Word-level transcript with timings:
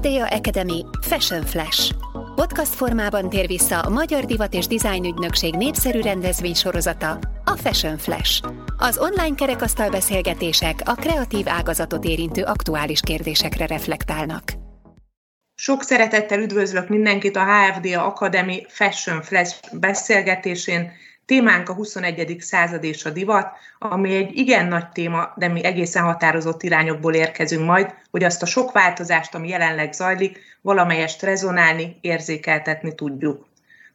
HFDA 0.00 0.26
Academy 0.26 0.84
Fashion 1.00 1.42
Flash. 1.46 1.94
Podcast 2.34 2.74
formában 2.74 3.28
tér 3.28 3.46
vissza 3.46 3.80
a 3.80 3.88
Magyar 3.88 4.24
Divat 4.24 4.54
és 4.54 4.66
Design 4.66 5.04
Ügynökség 5.04 5.54
népszerű 5.54 6.00
rendezvénysorozata, 6.00 7.18
a 7.44 7.56
Fashion 7.56 7.98
Flash. 7.98 8.42
Az 8.78 8.98
online 8.98 9.34
kerekasztal 9.34 9.90
beszélgetések 9.90 10.80
a 10.84 10.94
kreatív 10.94 11.48
ágazatot 11.48 12.04
érintő 12.04 12.42
aktuális 12.42 13.00
kérdésekre 13.00 13.66
reflektálnak. 13.66 14.52
Sok 15.54 15.82
szeretettel 15.82 16.40
üdvözlök 16.40 16.88
mindenkit 16.88 17.36
a 17.36 17.44
HFDA 17.44 18.04
Academy 18.04 18.66
Fashion 18.68 19.22
Flash 19.22 19.60
beszélgetésén. 19.72 20.92
Témánk 21.30 21.68
a 21.68 21.72
21. 21.72 22.36
század 22.40 22.84
és 22.84 23.04
a 23.04 23.10
divat, 23.10 23.52
ami 23.78 24.14
egy 24.14 24.36
igen 24.36 24.66
nagy 24.66 24.88
téma, 24.88 25.32
de 25.36 25.48
mi 25.48 25.64
egészen 25.64 26.02
határozott 26.02 26.62
irányokból 26.62 27.14
érkezünk 27.14 27.66
majd, 27.66 27.94
hogy 28.10 28.24
azt 28.24 28.42
a 28.42 28.46
sok 28.46 28.72
változást, 28.72 29.34
ami 29.34 29.48
jelenleg 29.48 29.92
zajlik, 29.92 30.40
valamelyest 30.60 31.22
rezonálni, 31.22 31.96
érzékeltetni 32.00 32.94
tudjuk. 32.94 33.46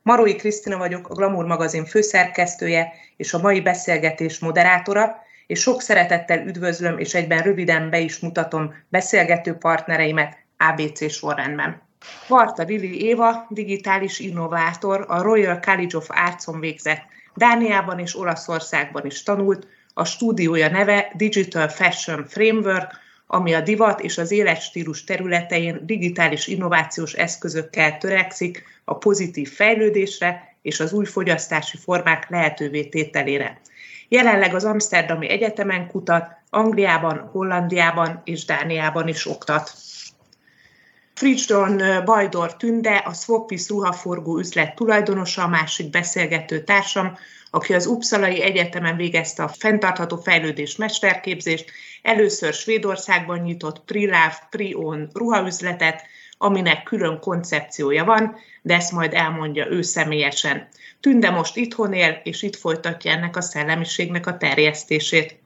Marói 0.01 0.35
Krisztina 0.35 0.77
vagyok, 0.77 1.09
a 1.09 1.13
Glamour 1.13 1.45
magazin 1.45 1.85
főszerkesztője 1.85 2.93
és 3.17 3.33
a 3.33 3.41
mai 3.41 3.61
beszélgetés 3.61 4.39
moderátora, 4.39 5.15
és 5.47 5.59
sok 5.59 5.81
szeretettel 5.81 6.47
üdvözlöm 6.47 6.97
és 6.97 7.13
egyben 7.13 7.41
röviden 7.41 7.89
be 7.89 7.99
is 7.99 8.19
mutatom 8.19 8.73
beszélgető 8.89 9.53
partnereimet 9.53 10.37
ABC 10.57 11.11
sorrendben. 11.11 11.81
Varta 12.27 12.63
Lili 12.63 13.05
Éva, 13.05 13.45
digitális 13.49 14.19
innovátor, 14.19 15.05
a 15.07 15.21
Royal 15.21 15.59
College 15.59 15.97
of 15.97 16.09
Arts-on 16.09 16.59
végzett 16.59 17.13
Dániában 17.35 17.99
és 17.99 18.17
Olaszországban 18.17 19.05
is 19.05 19.23
tanult, 19.23 19.67
a 19.93 20.05
stúdiója 20.05 20.69
neve 20.69 21.11
Digital 21.13 21.67
Fashion 21.67 22.25
Framework, 22.27 23.03
ami 23.27 23.53
a 23.53 23.61
divat 23.61 24.01
és 24.01 24.17
az 24.17 24.31
életstílus 24.31 25.03
területein 25.03 25.79
digitális 25.85 26.47
innovációs 26.47 27.13
eszközökkel 27.13 27.97
törekszik 27.97 28.63
a 28.83 28.97
pozitív 28.97 29.49
fejlődésre 29.49 30.55
és 30.61 30.79
az 30.79 30.93
új 30.93 31.05
fogyasztási 31.05 31.77
formák 31.77 32.29
lehetővé 32.29 32.83
tételére. 32.83 33.59
Jelenleg 34.07 34.55
az 34.55 34.63
Amsterdami 34.63 35.29
Egyetemen 35.29 35.87
kutat, 35.87 36.27
Angliában, 36.49 37.29
Hollandiában 37.31 38.21
és 38.23 38.45
Dániában 38.45 39.07
is 39.07 39.27
oktat. 39.27 39.73
Fricsdon 41.15 41.81
Bajdor 42.05 42.57
Tünde, 42.57 42.95
a 42.95 43.13
Swapis 43.13 43.69
ruhaforgó 43.69 44.37
üzlet 44.37 44.75
tulajdonosa, 44.75 45.43
a 45.43 45.47
másik 45.47 45.89
beszélgető 45.89 46.63
társam, 46.63 47.17
aki 47.49 47.73
az 47.73 47.85
Uppsalai 47.85 48.41
Egyetemen 48.41 48.95
végezte 48.95 49.43
a 49.43 49.47
fenntartható 49.47 50.17
fejlődés 50.17 50.75
mesterképzést, 50.75 51.71
először 52.01 52.53
Svédországban 52.53 53.39
nyitott 53.39 53.81
Priláv 53.85 54.33
Prion 54.49 55.09
ruhaüzletet, 55.13 56.03
aminek 56.37 56.83
külön 56.83 57.19
koncepciója 57.19 58.03
van, 58.03 58.35
de 58.61 58.75
ezt 58.75 58.91
majd 58.91 59.13
elmondja 59.13 59.67
ő 59.67 59.81
személyesen. 59.81 60.67
Tünde 60.99 61.29
most 61.29 61.55
itthon 61.55 61.93
él, 61.93 62.21
és 62.23 62.41
itt 62.41 62.55
folytatja 62.55 63.11
ennek 63.11 63.35
a 63.35 63.41
szellemiségnek 63.41 64.27
a 64.27 64.37
terjesztését. 64.37 65.43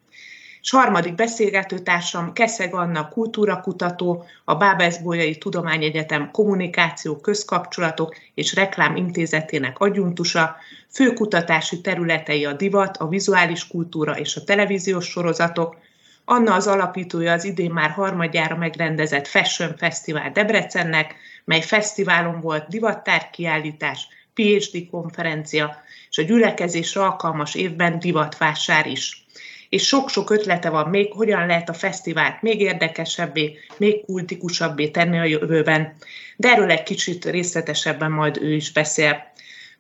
És 0.70 0.76
harmadik 0.76 1.16
beszélgetőtársam 1.16 2.34
Keszeg 2.34 2.74
Anna 2.74 3.08
kultúrakutató, 3.08 4.26
a 4.44 4.56
Bábeszbolyai 4.56 5.38
Tudományegyetem 5.38 6.32
kommunikáció, 6.32 7.18
közkapcsolatok 7.18 8.16
és 8.34 8.54
reklám 8.54 8.96
intézetének 8.96 9.80
adjuntusa, 9.80 10.56
fő 10.90 11.14
kutatási 11.14 11.82
területei 11.82 12.46
a 12.46 12.54
divat, 12.54 12.98
a 12.98 13.08
vizuális 13.08 13.68
kultúra 13.68 14.18
és 14.18 14.36
a 14.36 14.44
televíziós 14.44 15.06
sorozatok, 15.06 15.78
Anna 16.26 16.54
az 16.54 16.68
alapítója 16.68 17.34
az 17.34 17.44
idén 17.44 17.72
már 17.72 17.90
harmadjára 17.90 18.56
megrendezett 18.56 19.28
Fashion 19.28 19.78
Fesztivál 19.78 20.32
Debrecennek, 20.32 21.16
mely 21.46 21.62
fesztiválon 21.62 22.42
volt 22.42 22.68
divattárkiállítás, 22.68 24.08
PhD 24.34 24.90
konferencia, 24.92 25.76
és 26.10 26.18
a 26.18 26.24
gyülekezésre 26.24 27.02
alkalmas 27.02 27.56
évben 27.56 28.00
divatvásár 28.00 28.88
is 28.88 29.28
és 29.70 29.88
sok-sok 29.88 30.30
ötlete 30.30 30.70
van 30.70 30.90
még, 30.90 31.14
hogyan 31.14 31.46
lehet 31.46 31.70
a 31.70 31.74
fesztivált 31.74 32.42
még 32.42 32.62
érdekesebbé, 32.62 33.58
még 33.78 34.06
kultikusabbé 34.06 34.88
tenni 34.88 35.20
a 35.20 35.24
jövőben. 35.24 35.96
De 36.36 36.50
erről 36.50 36.72
egy 36.72 36.84
kicsit 36.84 37.26
részletesebben 37.26 38.12
majd 38.12 38.38
ő 38.42 38.54
is 38.54 38.72
beszél. 38.72 39.28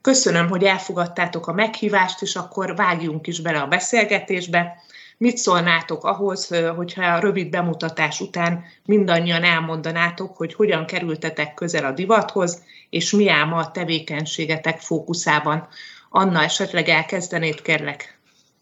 Köszönöm, 0.01 0.47
hogy 0.47 0.63
elfogadtátok 0.63 1.47
a 1.47 1.53
meghívást, 1.53 2.22
és 2.22 2.35
akkor 2.35 2.75
vágjunk 2.75 3.27
is 3.27 3.41
bele 3.41 3.59
a 3.59 3.67
beszélgetésbe. 3.67 4.83
Mit 5.17 5.38
szólnátok 5.38 6.03
ahhoz, 6.03 6.56
hogyha 6.75 7.06
a 7.06 7.19
rövid 7.19 7.50
bemutatás 7.50 8.19
után 8.19 8.63
mindannyian 8.85 9.44
elmondanátok, 9.44 10.38
hogy 10.38 10.53
hogyan 10.53 10.85
kerültetek 10.85 11.53
közel 11.53 11.85
a 11.85 11.91
divathoz, 11.91 12.63
és 12.89 13.11
mi 13.11 13.29
áll 13.29 13.45
ma 13.45 13.57
a 13.57 13.71
tevékenységetek 13.71 14.79
fókuszában? 14.79 15.67
Anna, 16.09 16.44
esetleg 16.44 16.89
elkezdenéd, 16.89 17.61
kérlek. 17.61 18.19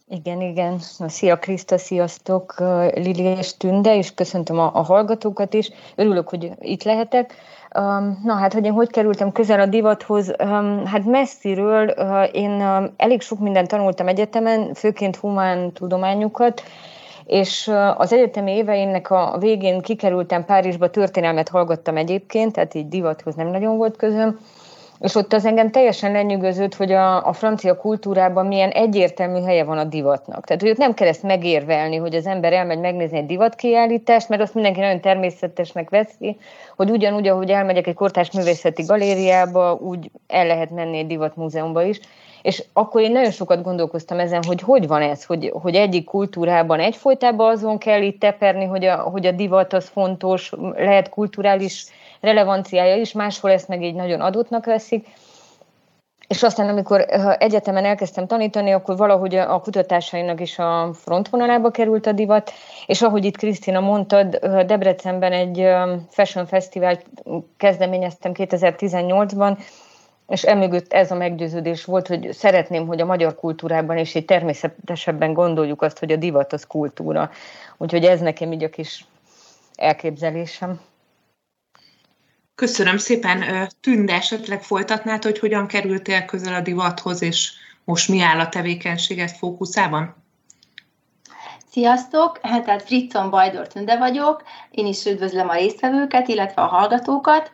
Igen, 0.09 0.41
igen. 0.41 0.79
Szia 1.07 1.37
Kriszta, 1.37 1.77
sziasztok, 1.77 2.55
Lili 2.93 3.23
és 3.23 3.57
Tünde, 3.57 3.95
és 3.95 4.13
köszöntöm 4.13 4.59
a, 4.59 4.71
a 4.73 4.81
hallgatókat 4.81 5.53
is. 5.53 5.69
Örülök, 5.95 6.29
hogy 6.29 6.51
itt 6.59 6.83
lehetek. 6.83 7.33
Na 8.23 8.33
hát, 8.33 8.53
hogy 8.53 8.65
én 8.65 8.71
hogy 8.71 8.89
kerültem 8.89 9.31
közel 9.31 9.59
a 9.59 9.65
divathoz? 9.65 10.35
Hát 10.85 11.05
messziről 11.05 11.89
én 12.31 12.61
elég 12.97 13.21
sok 13.21 13.39
mindent 13.39 13.67
tanultam 13.67 14.07
egyetemen, 14.07 14.73
főként 14.73 15.15
humán 15.15 15.71
tudományokat, 15.71 16.61
és 17.25 17.71
az 17.97 18.13
egyetemi 18.13 18.51
éveimnek 18.51 19.11
a 19.11 19.37
végén 19.39 19.81
kikerültem 19.81 20.45
Párizsba, 20.45 20.89
történelmet 20.89 21.49
hallgattam 21.49 21.97
egyébként, 21.97 22.53
tehát 22.53 22.73
így 22.73 22.87
divathoz 22.87 23.35
nem 23.35 23.47
nagyon 23.47 23.77
volt 23.77 23.97
közöm, 23.97 24.39
és 24.99 25.15
ott 25.15 25.33
az 25.33 25.45
engem 25.45 25.71
teljesen 25.71 26.11
lenyűgözött, 26.11 26.75
hogy 26.75 26.91
a, 26.91 27.27
a 27.27 27.33
francia 27.33 27.77
kultúrában 27.77 28.45
milyen 28.45 28.69
egyértelmű 28.69 29.41
helye 29.41 29.63
van 29.63 29.77
a 29.77 29.83
divatnak. 29.83 30.45
Tehát, 30.45 30.61
hogy 30.61 30.71
ott 30.71 30.77
nem 30.77 30.93
kell 30.93 31.07
ezt 31.07 31.23
megérvelni, 31.23 31.95
hogy 31.95 32.15
az 32.15 32.25
ember 32.25 32.53
elmegy 32.53 32.79
megnézni 32.79 33.17
egy 33.17 33.25
divatkiállítást, 33.25 34.29
mert 34.29 34.41
azt 34.41 34.53
mindenki 34.53 34.79
nagyon 34.79 35.01
természetesnek 35.01 35.89
veszi, 35.89 36.37
hogy 36.75 36.89
ugyanúgy, 36.89 37.27
ahogy 37.27 37.49
elmegyek 37.49 37.87
egy 37.87 37.93
kortárs 37.93 38.31
művészeti 38.31 38.83
galériába, 38.83 39.73
úgy 39.73 40.11
el 40.27 40.47
lehet 40.47 40.69
menni 40.69 40.97
egy 40.97 41.07
divatmúzeumba 41.07 41.83
is. 41.83 41.99
És 42.41 42.63
akkor 42.73 43.01
én 43.01 43.11
nagyon 43.11 43.31
sokat 43.31 43.63
gondolkoztam 43.63 44.19
ezen, 44.19 44.43
hogy 44.47 44.61
hogy 44.61 44.87
van 44.87 45.01
ez, 45.01 45.23
hogy, 45.23 45.51
hogy 45.61 45.75
egyik 45.75 46.05
kultúrában 46.05 46.79
egyfolytában 46.79 47.51
azon 47.51 47.77
kell 47.77 48.01
itt 48.01 48.19
teperni, 48.19 48.65
hogy 48.65 48.85
a, 48.85 48.95
hogy 48.95 49.25
a 49.25 49.31
divat 49.31 49.73
az 49.73 49.87
fontos, 49.87 50.53
lehet 50.75 51.09
kulturális 51.09 51.85
relevanciája 52.19 52.95
is, 52.95 53.11
máshol 53.11 53.51
ezt 53.51 53.67
meg 53.67 53.83
így 53.83 53.95
nagyon 53.95 54.21
adottnak 54.21 54.65
veszik. 54.65 55.07
És 56.27 56.43
aztán, 56.43 56.69
amikor 56.69 57.05
egyetemen 57.39 57.85
elkezdtem 57.85 58.27
tanítani, 58.27 58.71
akkor 58.71 58.97
valahogy 58.97 59.35
a 59.35 59.59
kutatásainak 59.59 60.41
is 60.41 60.59
a 60.59 60.93
frontvonalába 60.93 61.71
került 61.71 62.05
a 62.05 62.11
divat, 62.11 62.51
és 62.85 63.01
ahogy 63.01 63.25
itt 63.25 63.37
Krisztina 63.37 63.79
mondtad, 63.79 64.35
Debrecenben 64.65 65.31
egy 65.31 65.67
Fashion 66.09 66.45
Festival 66.45 66.99
kezdeményeztem 67.57 68.31
2018-ban, 68.35 69.57
és 70.27 70.43
emögött 70.43 70.93
ez 70.93 71.11
a 71.11 71.15
meggyőződés 71.15 71.85
volt, 71.85 72.07
hogy 72.07 72.29
szeretném, 72.31 72.87
hogy 72.87 73.01
a 73.01 73.05
magyar 73.05 73.35
kultúrában 73.35 73.97
is 73.97 74.15
így 74.15 74.25
természetesebben 74.25 75.33
gondoljuk 75.33 75.81
azt, 75.81 75.99
hogy 75.99 76.11
a 76.11 76.15
divat 76.15 76.53
az 76.53 76.67
kultúra. 76.67 77.29
Úgyhogy 77.77 78.05
ez 78.05 78.19
nekem 78.19 78.51
így 78.51 78.63
a 78.63 78.69
kis 78.69 79.05
elképzelésem. 79.75 80.79
Köszönöm 82.57 82.97
szépen. 82.97 83.69
Tünde, 83.81 84.13
esetleg 84.13 84.63
folytatnád, 84.63 85.23
hogy 85.23 85.39
hogyan 85.39 85.67
kerültél 85.67 86.25
közel 86.25 86.53
a 86.53 86.61
divathoz, 86.61 87.21
és 87.21 87.51
most 87.83 88.09
mi 88.09 88.21
áll 88.21 88.39
a 88.39 88.49
tevékenységed 88.49 89.29
fókuszában? 89.29 90.15
Sziasztok! 91.71 92.39
Tehát 92.39 92.83
Fritzon 92.83 93.29
Bajdor 93.29 93.67
Tünde 93.67 93.97
vagyok. 93.97 94.43
Én 94.71 94.85
is 94.85 95.05
üdvözlöm 95.05 95.49
a 95.49 95.53
résztvevőket, 95.53 96.27
illetve 96.27 96.61
a 96.61 96.67
hallgatókat. 96.67 97.51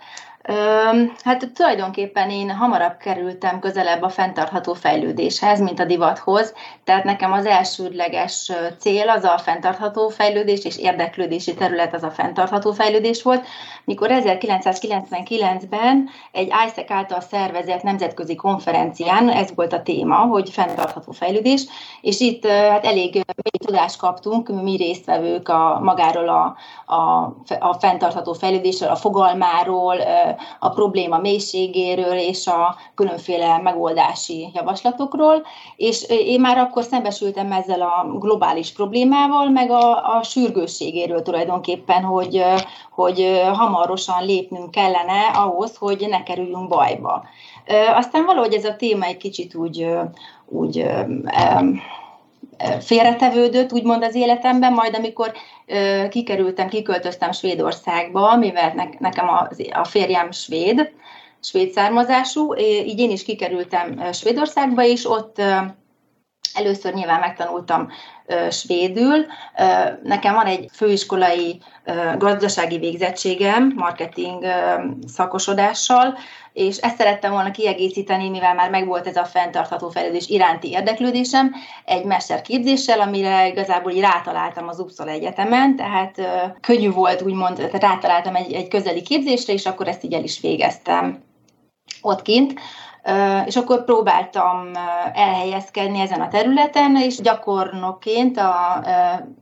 Hát 1.23 1.51
tulajdonképpen 1.53 2.29
én 2.29 2.51
hamarabb 2.51 2.97
kerültem 2.97 3.59
közelebb 3.59 4.01
a 4.01 4.09
fenntartható 4.09 4.73
fejlődéshez, 4.73 5.59
mint 5.59 5.79
a 5.79 5.85
divathoz, 5.85 6.53
tehát 6.83 7.03
nekem 7.03 7.31
az 7.31 7.45
elsődleges 7.45 8.51
cél 8.79 9.09
az 9.09 9.23
a 9.23 9.37
fenntartható 9.37 10.09
fejlődés, 10.09 10.65
és 10.65 10.77
érdeklődési 10.77 11.53
terület 11.53 11.93
az 11.93 12.03
a 12.03 12.11
fenntartható 12.11 12.71
fejlődés 12.71 13.23
volt, 13.23 13.45
mikor 13.85 14.09
1999-ben 14.11 16.09
egy 16.31 16.53
ISEC 16.67 16.91
által 16.91 17.19
szervezett 17.19 17.81
nemzetközi 17.81 18.35
konferencián 18.35 19.29
ez 19.29 19.49
volt 19.55 19.73
a 19.73 19.83
téma, 19.83 20.15
hogy 20.15 20.49
fenntartható 20.49 21.11
fejlődés, 21.11 21.65
és 22.01 22.19
itt 22.19 22.47
hát 22.47 22.85
elég 22.85 23.13
mély 23.13 23.65
tudást 23.65 23.97
kaptunk, 23.97 24.61
mi 24.61 24.75
résztvevők 24.75 25.49
a, 25.49 25.79
magáról 25.83 26.29
a, 26.29 26.55
a, 26.93 27.35
a 27.59 27.73
fenntartható 27.79 28.33
fejlődésről, 28.33 28.89
a 28.89 28.95
fogalmáról, 28.95 29.95
a 30.59 30.69
probléma 30.69 31.17
mélységéről 31.17 32.17
és 32.17 32.47
a 32.47 32.75
különféle 32.95 33.57
megoldási 33.57 34.49
javaslatokról, 34.53 35.45
és 35.75 36.05
én 36.09 36.39
már 36.39 36.57
akkor 36.57 36.83
szembesültem 36.83 37.51
ezzel 37.51 37.81
a 37.81 38.17
globális 38.19 38.71
problémával, 38.71 39.49
meg 39.49 39.71
a, 39.71 40.17
a 40.17 40.23
sürgősségéről 40.23 41.21
tulajdonképpen, 41.21 42.03
hogy, 42.03 42.43
hogy 42.91 43.41
hamarosan 43.53 44.25
lépnünk 44.25 44.71
kellene 44.71 45.21
ahhoz, 45.33 45.77
hogy 45.77 46.05
ne 46.09 46.23
kerüljünk 46.23 46.67
bajba. 46.67 47.23
Aztán 47.95 48.25
valahogy 48.25 48.53
ez 48.53 48.65
a 48.65 48.75
téma 48.75 49.05
egy 49.05 49.17
kicsit 49.17 49.55
úgy, 49.55 49.87
úgy 50.45 50.85
félretevődött, 52.79 53.73
úgymond 53.73 54.03
az 54.03 54.15
életemben, 54.15 54.73
majd 54.73 54.95
amikor 54.95 55.33
kikerültem, 56.09 56.67
kiköltöztem 56.67 57.31
Svédországba, 57.31 58.35
mivel 58.35 58.93
nekem 58.99 59.29
a, 59.29 59.49
a 59.71 59.83
férjem 59.83 60.31
svéd, 60.31 60.91
svéd 61.41 61.71
származású, 61.71 62.55
így 62.59 62.99
én 62.99 63.11
is 63.11 63.23
kikerültem 63.23 64.13
Svédországba, 64.13 64.83
és 64.83 65.09
ott 65.09 65.41
először 66.53 66.93
nyilván 66.93 67.19
megtanultam 67.19 67.89
svédül. 68.49 69.25
Nekem 70.03 70.33
van 70.33 70.45
egy 70.45 70.69
főiskolai 70.73 71.61
gazdasági 72.17 72.77
végzettségem, 72.77 73.73
marketing 73.75 74.45
szakosodással, 75.07 76.17
és 76.53 76.77
ezt 76.77 76.97
szerettem 76.97 77.31
volna 77.31 77.51
kiegészíteni, 77.51 78.29
mivel 78.29 78.53
már 78.53 78.69
megvolt 78.69 79.07
ez 79.07 79.15
a 79.15 79.25
fenntartható 79.25 79.89
fejlődés 79.89 80.27
iránti 80.27 80.69
érdeklődésem, 80.69 81.55
egy 81.85 82.03
mesterképzéssel, 82.03 82.99
amire 82.99 83.47
igazából 83.47 83.91
rátaláltam 83.91 84.67
az 84.67 84.79
Uppsala 84.79 85.11
Egyetemen, 85.11 85.75
tehát 85.75 86.21
könnyű 86.61 86.91
volt 86.91 87.21
úgymond, 87.21 87.69
rátaláltam 87.71 88.35
egy, 88.35 88.53
egy 88.53 88.67
közeli 88.67 89.01
képzésre, 89.01 89.53
és 89.53 89.65
akkor 89.65 89.87
ezt 89.87 90.03
így 90.03 90.13
el 90.13 90.23
is 90.23 90.39
végeztem 90.39 91.23
ott 92.01 92.21
kint 92.21 92.59
és 93.45 93.55
akkor 93.55 93.83
próbáltam 93.83 94.71
elhelyezkedni 95.13 95.99
ezen 95.99 96.21
a 96.21 96.27
területen, 96.27 96.95
és 96.95 97.21
gyakornokként 97.21 98.37
a 98.37 98.83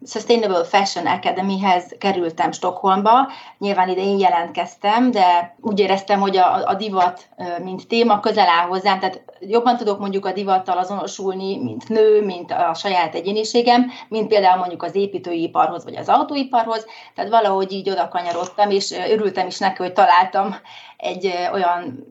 Sustainable 0.06 0.64
Fashion 0.64 1.06
Academy-hez 1.06 1.96
kerültem 1.98 2.52
Stockholmba. 2.52 3.32
Nyilván 3.58 3.90
ide 3.90 4.02
én 4.02 4.20
jelentkeztem, 4.20 5.12
de 5.12 5.56
úgy 5.62 5.80
éreztem, 5.80 6.20
hogy 6.20 6.38
a, 6.38 6.68
a 6.68 6.74
divat, 6.74 7.30
mint 7.64 7.88
téma 7.88 8.20
közel 8.20 8.50
áll 8.50 8.68
hozzám, 8.68 9.00
tehát 9.00 9.24
jobban 9.40 9.78
tudok 9.78 10.00
mondjuk 10.00 10.26
a 10.26 10.34
divattal 10.34 10.78
azonosulni, 10.78 11.58
mint 11.58 11.90
nő, 11.90 12.26
mint 12.26 12.52
a 12.52 12.74
saját 12.74 13.16
egyéniségem, 13.16 13.92
mint 14.08 14.28
például 14.28 14.58
mondjuk 14.58 14.84
az 14.84 14.96
építőiparhoz, 14.96 15.84
vagy 15.84 15.96
az 15.96 16.10
autóiparhoz, 16.10 16.86
tehát 17.16 17.32
valahogy 17.32 17.72
így 17.72 17.90
oda 17.90 18.08
kanyarodtam, 18.08 18.70
és 18.70 18.92
örültem 19.10 19.48
is 19.48 19.58
neki, 19.58 19.82
hogy 19.82 19.94
találtam 19.94 20.56
egy 21.02 21.34
olyan 21.54 22.08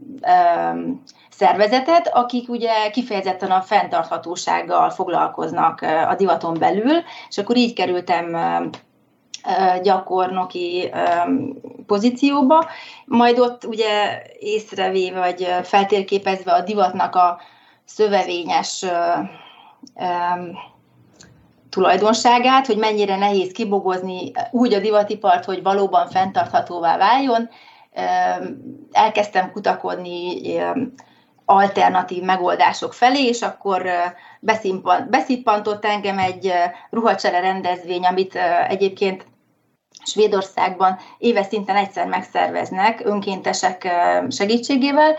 um, 0.72 1.02
szervezetet, 1.30 2.08
akik 2.08 2.48
ugye 2.48 2.90
kifejezetten 2.90 3.50
a 3.50 3.60
fenntarthatósággal 3.60 4.90
foglalkoznak 4.90 5.80
a 6.08 6.14
divaton 6.14 6.56
belül, 6.58 7.02
és 7.28 7.38
akkor 7.38 7.56
így 7.56 7.72
kerültem 7.72 8.36
gyakornoki 9.82 10.90
pozícióba, 11.86 12.66
majd 13.04 13.38
ott 13.38 13.64
ugye 13.64 14.22
észrevéve, 14.38 15.18
vagy 15.18 15.54
feltérképezve 15.62 16.52
a 16.52 16.62
divatnak 16.62 17.16
a 17.16 17.40
szövevényes 17.84 18.86
tulajdonságát, 21.70 22.66
hogy 22.66 22.76
mennyire 22.76 23.16
nehéz 23.16 23.52
kibogozni 23.52 24.32
úgy 24.50 24.74
a 24.74 24.80
divatipart, 24.80 25.44
hogy 25.44 25.62
valóban 25.62 26.08
fenntarthatóvá 26.08 26.96
váljon. 26.96 27.48
Elkezdtem 28.92 29.52
kutakodni 29.52 30.40
alternatív 31.44 32.22
megoldások 32.22 32.92
felé, 32.92 33.26
és 33.26 33.42
akkor 33.42 33.90
beszippantott 35.10 35.84
engem 35.84 36.18
egy 36.18 36.52
ruhacsere 36.90 37.40
rendezvény, 37.40 38.06
amit 38.06 38.34
egyébként 38.68 39.26
Svédországban 40.04 40.98
éves 41.18 41.46
szinten 41.46 41.76
egyszer 41.76 42.06
megszerveznek 42.06 43.00
önkéntesek 43.04 43.88
segítségével, 44.28 45.16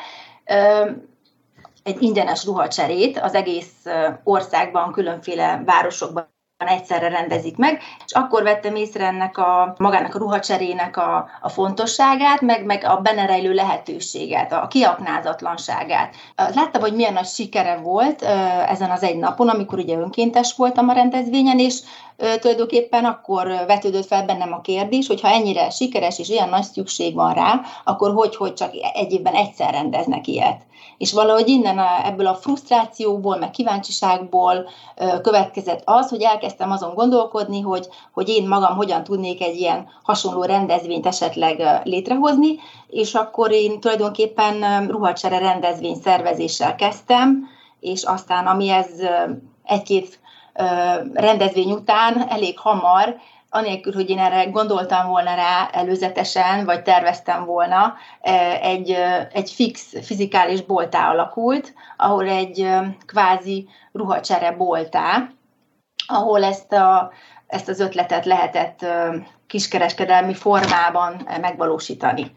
egy 1.83 2.01
ingyenes 2.01 2.45
ruhacserét 2.45 3.19
az 3.19 3.33
egész 3.33 3.85
országban, 4.23 4.91
különféle 4.91 5.61
városokban 5.65 6.29
egyszerre 6.67 7.09
rendezik 7.09 7.57
meg, 7.57 7.81
és 8.05 8.13
akkor 8.13 8.43
vettem 8.43 8.75
észre 8.75 9.05
ennek 9.05 9.37
a 9.37 9.75
magának 9.77 10.15
a 10.15 10.17
ruhacserének 10.17 10.97
a, 10.97 11.29
a 11.41 11.49
fontosságát, 11.49 12.41
meg, 12.41 12.65
meg 12.65 12.83
a 12.83 12.97
benne 12.97 13.25
rejlő 13.25 13.53
lehetőséget, 13.53 14.51
a 14.51 14.67
kiaknázatlanságát. 14.67 16.15
Láttam, 16.35 16.81
hogy 16.81 16.95
milyen 16.95 17.13
nagy 17.13 17.25
sikere 17.27 17.75
volt 17.75 18.21
ezen 18.67 18.89
az 18.89 19.03
egy 19.03 19.17
napon, 19.17 19.49
amikor 19.49 19.79
ugye 19.79 19.97
önkéntes 19.97 20.53
voltam 20.57 20.89
a 20.89 20.93
rendezvényen, 20.93 21.59
és 21.59 21.79
tulajdonképpen 22.39 23.05
akkor 23.05 23.47
vetődött 23.67 24.05
fel 24.05 24.25
bennem 24.25 24.53
a 24.53 24.61
kérdés, 24.61 25.07
hogy 25.07 25.21
ha 25.21 25.27
ennyire 25.27 25.69
sikeres 25.69 26.19
és 26.19 26.29
ilyen 26.29 26.49
nagy 26.49 26.63
szükség 26.63 27.15
van 27.15 27.33
rá, 27.33 27.61
akkor 27.83 28.13
hogy, 28.13 28.35
hogy 28.35 28.53
csak 28.53 28.71
egy 28.93 29.11
évben 29.11 29.33
egyszer 29.33 29.71
rendeznek 29.71 30.27
ilyet. 30.27 30.61
És 30.97 31.13
valahogy 31.13 31.47
innen 31.47 31.77
a, 31.77 32.05
ebből 32.05 32.27
a 32.27 32.35
frusztrációból, 32.35 33.37
meg 33.37 33.51
kíváncsiságból 33.51 34.69
következett 35.21 35.81
az, 35.85 36.09
hogy 36.09 36.21
elkezdtem 36.21 36.71
azon 36.71 36.93
gondolkodni, 36.93 37.61
hogy, 37.61 37.87
hogy 38.13 38.29
én 38.29 38.47
magam 38.47 38.75
hogyan 38.75 39.03
tudnék 39.03 39.41
egy 39.41 39.55
ilyen 39.55 39.87
hasonló 40.03 40.43
rendezvényt 40.43 41.05
esetleg 41.05 41.81
létrehozni, 41.83 42.59
és 42.87 43.13
akkor 43.13 43.51
én 43.51 43.79
tulajdonképpen 43.79 44.87
ruhacsere 44.87 45.39
rendezvény 45.39 45.95
szervezéssel 46.03 46.75
kezdtem, 46.75 47.47
és 47.79 48.03
aztán 48.03 48.47
ami 48.47 48.69
ez 48.69 48.87
egy-két 49.63 50.19
rendezvény 51.13 51.71
után 51.71 52.29
elég 52.29 52.59
hamar, 52.59 53.15
anélkül, 53.53 53.93
hogy 53.93 54.09
én 54.09 54.19
erre 54.19 54.45
gondoltam 54.45 55.07
volna 55.07 55.35
rá 55.35 55.69
előzetesen, 55.71 56.65
vagy 56.65 56.81
terveztem 56.81 57.45
volna, 57.45 57.93
egy, 58.61 58.97
egy 59.33 59.51
fix 59.51 59.93
fizikális 60.01 60.61
boltá 60.61 61.09
alakult, 61.09 61.73
ahol 61.97 62.27
egy 62.27 62.69
kvázi 63.05 63.69
ruhacsere 63.91 64.51
boltá, 64.51 65.29
ahol 66.07 66.43
ezt, 66.43 66.73
a, 66.73 67.11
ezt 67.47 67.69
az 67.69 67.79
ötletet 67.79 68.25
lehetett 68.25 68.85
kiskereskedelmi 69.47 70.33
formában 70.33 71.27
megvalósítani. 71.41 72.31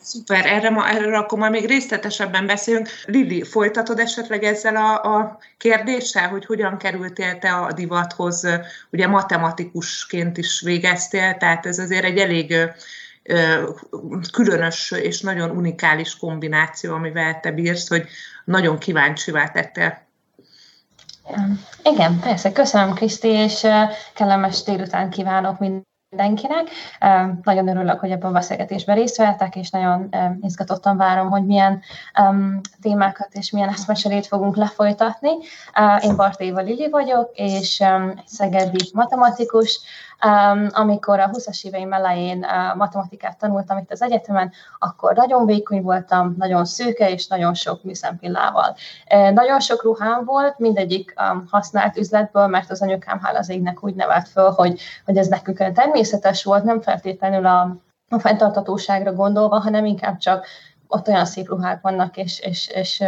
Szuper, 0.00 0.46
erre, 0.46 0.70
ma, 0.70 0.88
erre 0.88 1.18
akkor 1.18 1.38
már 1.38 1.50
még 1.50 1.66
részletesebben 1.66 2.46
beszélünk. 2.46 2.88
Lili, 3.06 3.42
folytatod 3.42 3.98
esetleg 3.98 4.42
ezzel 4.42 4.76
a, 4.76 5.16
a 5.16 5.38
kérdéssel, 5.58 6.28
hogy 6.28 6.44
hogyan 6.44 6.78
kerültél 6.78 7.38
te 7.38 7.52
a 7.52 7.72
divathoz? 7.72 8.46
Ugye 8.90 9.06
matematikusként 9.06 10.36
is 10.36 10.60
végeztél, 10.60 11.36
tehát 11.36 11.66
ez 11.66 11.78
azért 11.78 12.04
egy 12.04 12.18
elég 12.18 12.54
különös 14.32 14.90
és 14.90 15.20
nagyon 15.20 15.50
unikális 15.50 16.16
kombináció, 16.16 16.94
amivel 16.94 17.40
te 17.40 17.50
bírsz, 17.50 17.88
hogy 17.88 18.08
nagyon 18.44 18.78
kíváncsivá 18.78 19.48
tettél. 19.48 20.02
Igen, 21.82 22.18
persze. 22.20 22.52
Köszönöm, 22.52 22.94
Kriszti, 22.94 23.28
és 23.28 23.66
kellemes 24.14 24.62
délután 24.62 25.10
kívánok 25.10 25.58
mindenkinek. 26.16 26.68
Nagyon 27.42 27.68
örülök, 27.68 28.00
hogy 28.00 28.10
ebben 28.10 28.30
a 28.30 28.32
beszélgetésben 28.32 28.96
részt 28.96 29.16
vettek, 29.16 29.56
és 29.56 29.70
nagyon 29.70 30.08
izgatottan 30.40 30.96
várom, 30.96 31.30
hogy 31.30 31.46
milyen 31.46 31.82
témákat 32.82 33.28
és 33.32 33.50
milyen 33.50 33.68
eszmecserét 33.68 34.26
fogunk 34.26 34.56
lefolytatni. 34.56 35.30
Én 36.00 36.16
Bartéva 36.16 36.60
Lili 36.60 36.88
vagyok, 36.90 37.30
és 37.34 37.82
szegedi 38.24 38.90
matematikus, 38.92 39.80
amikor 40.68 41.20
a 41.20 41.30
20-as 41.30 41.64
éveim 41.64 41.92
elején 41.92 42.46
matematikát 42.76 43.38
tanultam 43.38 43.78
itt 43.78 43.92
az 43.92 44.02
egyetemen, 44.02 44.52
akkor 44.78 45.14
nagyon 45.14 45.46
vékony 45.46 45.82
voltam, 45.82 46.34
nagyon 46.38 46.64
szőke 46.64 47.10
és 47.10 47.26
nagyon 47.26 47.54
sok 47.54 47.82
műszempillával. 47.82 48.76
Nagyon 49.32 49.60
sok 49.60 49.82
ruhám 49.82 50.24
volt, 50.24 50.58
mindegyik 50.58 51.14
használt 51.50 51.96
üzletből, 51.96 52.46
mert 52.46 52.70
az 52.70 52.82
anyukám 52.82 53.20
hál' 53.24 53.38
az 53.38 53.48
égnek 53.48 53.84
úgy 53.84 53.94
nevelt 53.94 54.28
föl, 54.28 54.50
hogy, 54.50 54.80
hogy 55.04 55.16
ez 55.16 55.26
nekünk 55.26 55.60
természetes 56.04 56.44
volt, 56.44 56.64
nem 56.64 56.80
feltétlenül 56.80 57.46
a 57.46 57.82
a 58.08 58.18
fenntartatóságra 58.18 59.12
gondolva, 59.12 59.58
hanem 59.58 59.84
inkább 59.84 60.16
csak 60.16 60.46
ott 60.86 61.08
olyan 61.08 61.24
szép 61.24 61.48
ruhák 61.48 61.80
vannak, 61.80 62.16
és, 62.16 62.40
és, 62.40 62.68
és 62.68 63.02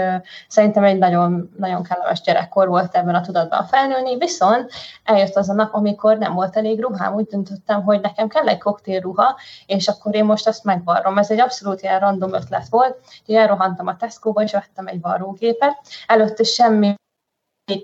szerintem 0.49 0.85
egy 0.85 0.99
nagyon, 0.99 1.51
nagyon 1.57 1.83
kellemes 1.83 2.21
gyerekkor 2.21 2.69
volt 2.69 2.95
ebben 2.95 3.15
a 3.15 3.21
tudatban 3.21 3.67
felnőni, 3.67 4.19
viszont 4.19 4.73
eljött 5.05 5.37
az 5.37 5.49
a 5.49 5.53
nap, 5.53 5.75
amikor 5.75 6.19
nem 6.19 6.35
volt 6.35 6.57
elég 6.57 6.81
ruhám, 6.81 7.15
úgy 7.15 7.27
döntöttem, 7.27 7.83
hogy 7.83 8.01
nekem 8.01 8.29
kell 8.29 8.49
egy 8.49 8.59
koktélruha, 8.59 9.37
és 9.67 9.89
akkor 9.89 10.15
én 10.15 10.25
most 10.25 10.47
azt 10.47 10.65
megvarrom. 10.65 11.19
Ez 11.19 11.31
egy 11.31 11.41
abszolút 11.41 11.83
ilyen 11.83 12.01
random 12.01 12.33
ötlet 12.33 12.69
volt, 12.69 12.99
hogy 13.27 13.35
elrohantam 13.35 13.87
a 13.87 13.97
Tesco-ba, 13.97 14.43
és 14.43 14.53
vettem 14.53 14.87
egy 14.87 15.01
varrógépet. 15.01 15.81
Előtte 16.07 16.43
semmi 16.43 16.95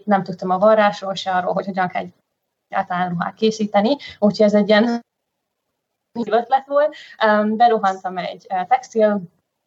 nem 0.04 0.22
tudtam 0.22 0.50
a 0.50 0.58
varrásról, 0.58 1.14
se 1.14 1.30
arról, 1.30 1.52
hogy 1.52 1.66
hogyan 1.66 1.88
kell 1.88 2.06
általán 2.72 3.08
ruhát 3.08 3.34
készíteni, 3.34 3.96
úgyhogy 4.18 4.46
ez 4.46 4.54
egy 4.54 4.68
ilyen 4.68 5.00
ötlet 6.26 6.66
volt. 6.66 6.96
Beruhantam 7.56 8.18
egy 8.18 8.46
textil 8.68 9.22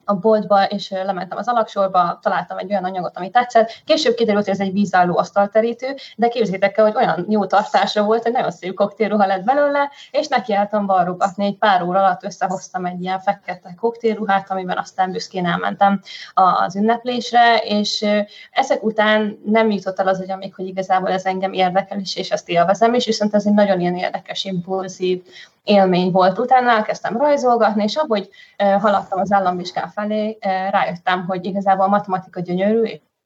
a 0.05 0.13
boltba, 0.13 0.63
és 0.63 0.89
lementem 0.89 1.38
az 1.38 1.47
alaksorba, 1.47 2.19
találtam 2.21 2.57
egy 2.57 2.69
olyan 2.69 2.83
anyagot, 2.83 3.17
ami 3.17 3.29
tetszett. 3.29 3.81
Később 3.85 4.15
kiderült, 4.15 4.43
hogy 4.45 4.53
ez 4.53 4.59
egy 4.59 4.71
vízálló 4.71 5.17
asztalterítő, 5.17 5.95
de 6.15 6.27
képzétek 6.27 6.77
el, 6.77 6.85
hogy 6.85 6.95
olyan 6.95 7.25
jó 7.29 7.45
tartásra 7.45 8.03
volt, 8.03 8.24
hogy 8.24 8.31
nagyon 8.31 8.51
szép 8.51 8.74
koktélruha 8.74 9.25
lett 9.25 9.43
belőle, 9.43 9.91
és 10.12 10.27
nekiálltam 10.27 10.85
varrogatni. 10.85 11.45
Egy 11.45 11.57
pár 11.57 11.81
óra 11.83 12.00
alatt 12.00 12.24
összehoztam 12.24 12.85
egy 12.85 13.01
ilyen 13.01 13.19
fekete 13.19 13.74
koktélruhát, 13.79 14.51
amiben 14.51 14.77
aztán 14.77 15.12
büszkén 15.12 15.45
elmentem 15.45 16.01
az 16.33 16.75
ünneplésre, 16.75 17.57
és 17.57 18.05
ezek 18.51 18.83
után 18.83 19.39
nem 19.45 19.71
jutott 19.71 20.00
el 20.00 20.07
az 20.07 20.21
agyamig, 20.21 20.55
hogy 20.55 20.67
igazából 20.67 21.09
ez 21.09 21.25
engem 21.25 21.53
érdekel 21.53 22.00
is, 22.00 22.15
és 22.15 22.29
ezt 22.29 22.50
élvezem 22.50 22.93
is, 22.93 23.05
viszont 23.05 23.35
ez 23.35 23.45
egy 23.45 23.53
nagyon 23.53 23.79
ilyen 23.79 23.95
érdekes, 23.95 24.43
impulzív 24.45 25.24
élmény 25.65 26.12
volt. 26.12 26.39
Utána 26.39 26.69
elkezdtem 26.69 27.17
rajzolgatni, 27.17 27.84
és 27.84 27.95
ahogy 27.95 28.29
haladtam 28.57 29.19
az 29.19 29.31
államvizsgán 29.31 29.89
felé, 29.89 30.38
rájöttem, 30.69 31.25
hogy 31.25 31.45
igazából 31.45 31.86
a 31.86 31.89
matematika 31.89 32.39
gyönyörű, 32.39 32.84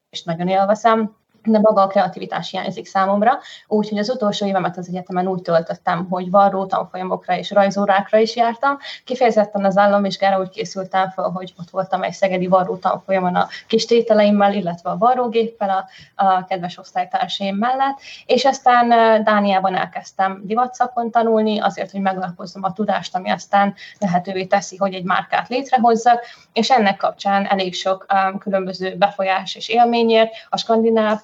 és 0.10 0.24
nagyon 0.24 0.48
élvezem, 0.48 1.17
de 1.51 1.60
maga 1.60 1.82
a 1.82 1.88
kreativitás 1.88 2.50
hiányzik 2.50 2.86
számomra, 2.86 3.39
úgyhogy 3.68 3.98
az 3.98 4.10
utolsó 4.10 4.46
évemet 4.46 4.77
az 4.77 4.88
egyetemen 4.88 5.27
úgy 5.27 5.41
töltöttem, 5.41 6.08
hogy 6.10 6.29
varró 6.29 6.65
tanfolyamokra 6.65 7.38
és 7.38 7.51
rajzórákra 7.51 8.18
is 8.18 8.36
jártam. 8.36 8.77
Kifejezetten 9.06 9.65
az 9.65 9.77
államvizsgára 9.77 10.39
úgy 10.39 10.50
készültem 10.50 11.10
fel, 11.10 11.29
hogy 11.29 11.53
ott 11.60 11.70
voltam 11.70 12.03
egy 12.03 12.13
szegedi 12.13 12.48
varró 12.48 12.75
tanfolyamon 12.75 13.36
a 13.36 13.48
kis 13.68 13.86
tételeimmel, 13.86 14.53
illetve 14.53 14.89
a 14.89 14.98
varrógéppel 14.98 15.70
a, 15.70 15.86
a 16.24 16.46
kedves 16.46 16.77
osztálytársaim 16.77 17.56
mellett, 17.56 18.00
és 18.25 18.46
aztán 18.46 18.89
Dániában 19.24 19.75
elkezdtem 19.75 20.41
divatszakon 20.44 21.12
tanulni, 21.12 21.60
azért, 21.60 21.91
hogy 21.91 22.01
megalapozzam 22.01 22.63
a 22.63 22.74
tudást, 22.74 23.15
ami 23.15 23.29
aztán 23.29 23.74
lehetővé 24.00 24.46
teszi, 24.46 24.77
hogy 24.77 24.94
egy 24.94 25.03
márkát 25.03 25.48
létrehozzak, 25.48 26.25
és 26.53 26.70
ennek 26.70 26.98
kapcsán 26.98 27.46
elég 27.46 27.74
sok 27.74 28.06
um, 28.13 28.38
különböző 28.38 28.96
befolyás 28.98 29.56
és 29.56 29.70
élményért 29.70 30.32
a 30.50 30.58
skandináv 30.58 31.20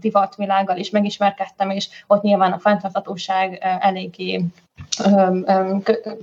divatvilággal 0.00 0.76
is 0.76 0.90
megismerkedtem, 0.90 1.70
és 1.70 1.88
ott 2.06 2.22
nyilván 2.22 2.52
a 2.52 2.58
fenntarthatóság 2.58 3.58
eléggé 3.80 4.44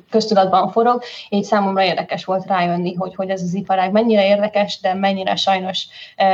köztudatban 0.10 0.72
forog, 0.72 1.04
így 1.30 1.44
számomra 1.44 1.84
érdekes 1.84 2.26
volt 2.26 2.46
rájönni, 2.46 2.94
hogy, 2.94 3.16
hogy 3.16 3.30
ez 3.30 3.42
az 3.42 3.54
iparág 3.54 3.92
mennyire 3.92 4.26
érdekes, 4.26 4.80
de 4.80 4.94
mennyire 4.94 5.36
sajnos 5.36 5.88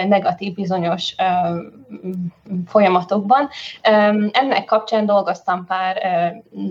negatív 0.07 0.53
bizonyos 0.53 1.15
folyamatokban. 2.67 3.49
Ennek 4.31 4.65
kapcsán 4.65 5.05
dolgoztam 5.05 5.65
pár 5.65 6.01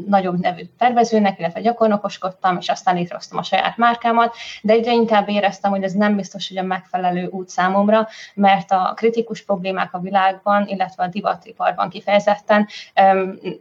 nagyobb 0.07 0.41
nevű 0.41 0.63
tervezőnek, 0.79 1.39
illetve 1.39 1.61
gyakornokoskodtam, 1.61 2.57
és 2.61 2.69
aztán 2.69 2.95
létrehoztam 2.95 3.39
a 3.39 3.43
saját 3.43 3.77
márkámat, 3.77 4.35
de 4.63 4.73
egyre 4.73 4.93
inkább 4.93 5.29
éreztem, 5.29 5.71
hogy 5.71 5.83
ez 5.83 5.93
nem 5.93 6.17
biztos, 6.17 6.49
hogy 6.49 6.59
a 6.59 6.63
megfelelő 6.63 7.27
út 7.27 7.49
számomra, 7.49 8.09
mert 8.35 8.71
a 8.71 8.93
kritikus 8.97 9.45
problémák 9.45 9.95
a 9.95 9.99
világban, 9.99 10.67
illetve 10.67 11.05
a 11.05 11.09
divatiparban 11.09 11.89
kifejezetten 11.89 12.67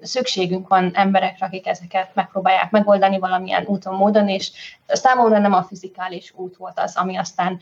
szükségünk 0.02 0.68
van 0.68 0.92
emberekre, 0.94 1.46
akik 1.46 1.68
ezeket 1.78 2.10
megpróbálják 2.14 2.72
megoldani 2.72 3.20
valamilyen 3.20 3.64
úton, 3.66 3.96
módon, 3.96 4.28
és 4.28 4.52
számomra 4.88 5.40
nem 5.40 5.54
a 5.54 5.64
fizikális 5.64 6.34
út 6.36 6.58
volt 6.58 6.80
az, 6.80 6.96
ami 6.96 7.18
aztán 7.18 7.60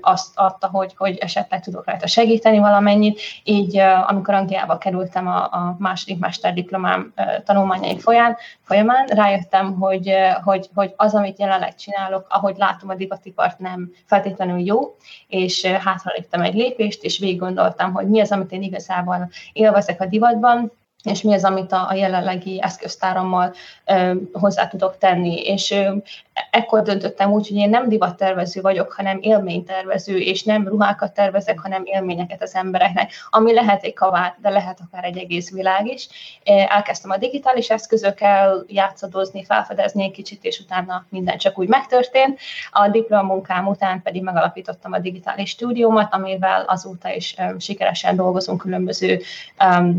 azt 0.00 0.32
adta, 0.34 0.68
hogy, 0.68 0.94
hogy 0.96 1.16
esetleg 1.16 1.60
tudok 1.60 1.84
rajta 1.84 2.06
segíteni 2.06 2.58
valamennyit, 2.58 3.20
így 3.44 3.76
amikor 4.06 4.34
Angliába 4.34 4.78
kerültem 4.78 5.26
a, 5.26 5.42
a 5.42 5.76
második 5.78 6.18
mesterdiplomám 6.18 7.12
tanulmányai 7.44 7.98
folyán, 7.98 8.36
folyamán, 8.62 9.06
rájöttem, 9.06 9.78
hogy, 9.78 10.14
hogy, 10.44 10.68
hogy 10.74 10.92
az, 10.96 11.14
amit 11.14 11.38
jelenleg 11.38 11.74
csinálok, 11.74 12.26
ahogy 12.28 12.54
látom 12.56 12.88
a 12.88 12.94
divatipart 12.94 13.58
nem 13.58 13.90
feltétlenül 14.04 14.58
jó, 14.58 14.96
és 15.28 15.64
hátraléptem 15.66 16.40
egy 16.42 16.54
lépést, 16.54 17.02
és 17.02 17.18
végig 17.18 17.38
gondoltam, 17.38 17.92
hogy 17.92 18.08
mi 18.08 18.20
az, 18.20 18.32
amit 18.32 18.52
én 18.52 18.62
igazából 18.62 19.30
élvezek 19.52 20.00
a 20.00 20.06
divatban, 20.06 20.72
és 21.02 21.22
mi 21.22 21.34
az, 21.34 21.44
amit 21.44 21.72
a, 21.72 21.88
a 21.88 21.94
jelenlegi 21.94 22.62
eszköztárammal 22.62 23.54
hozzá 24.32 24.68
tudok 24.68 24.98
tenni. 24.98 25.46
És 25.46 25.70
ö, 25.70 25.96
ekkor 26.50 26.82
döntöttem 26.82 27.32
úgy, 27.32 27.48
hogy 27.48 27.56
én 27.56 27.68
nem 27.68 27.88
divattervező 27.88 28.60
vagyok, 28.60 28.92
hanem 28.92 29.18
élménytervező, 29.20 30.18
és 30.18 30.42
nem 30.42 30.68
ruhákat 30.68 31.14
tervezek, 31.14 31.58
hanem 31.58 31.82
élményeket 31.84 32.42
az 32.42 32.54
embereknek, 32.54 33.12
ami 33.30 33.52
lehet 33.54 33.82
egy 33.82 33.94
kavár, 33.94 34.34
de 34.42 34.48
lehet 34.48 34.78
akár 34.86 35.04
egy 35.04 35.18
egész 35.18 35.50
világ 35.50 35.86
is. 35.86 36.08
Elkezdtem 36.68 37.10
a 37.10 37.16
digitális 37.16 37.70
eszközökkel 37.70 38.64
játszadozni, 38.66 39.44
felfedezni 39.44 40.02
egy 40.02 40.10
kicsit, 40.10 40.44
és 40.44 40.58
utána 40.58 41.04
minden 41.08 41.38
csak 41.38 41.58
úgy 41.58 41.68
megtörtént. 41.68 42.38
A 42.70 42.88
diplomunkám 42.88 43.66
után 43.66 44.02
pedig 44.02 44.22
megalapítottam 44.22 44.92
a 44.92 44.98
digitális 44.98 45.50
stúdiómat, 45.50 46.14
amivel 46.14 46.64
azóta 46.66 47.14
is 47.14 47.36
sikeresen 47.58 48.16
dolgozunk 48.16 48.60
különböző 48.60 49.20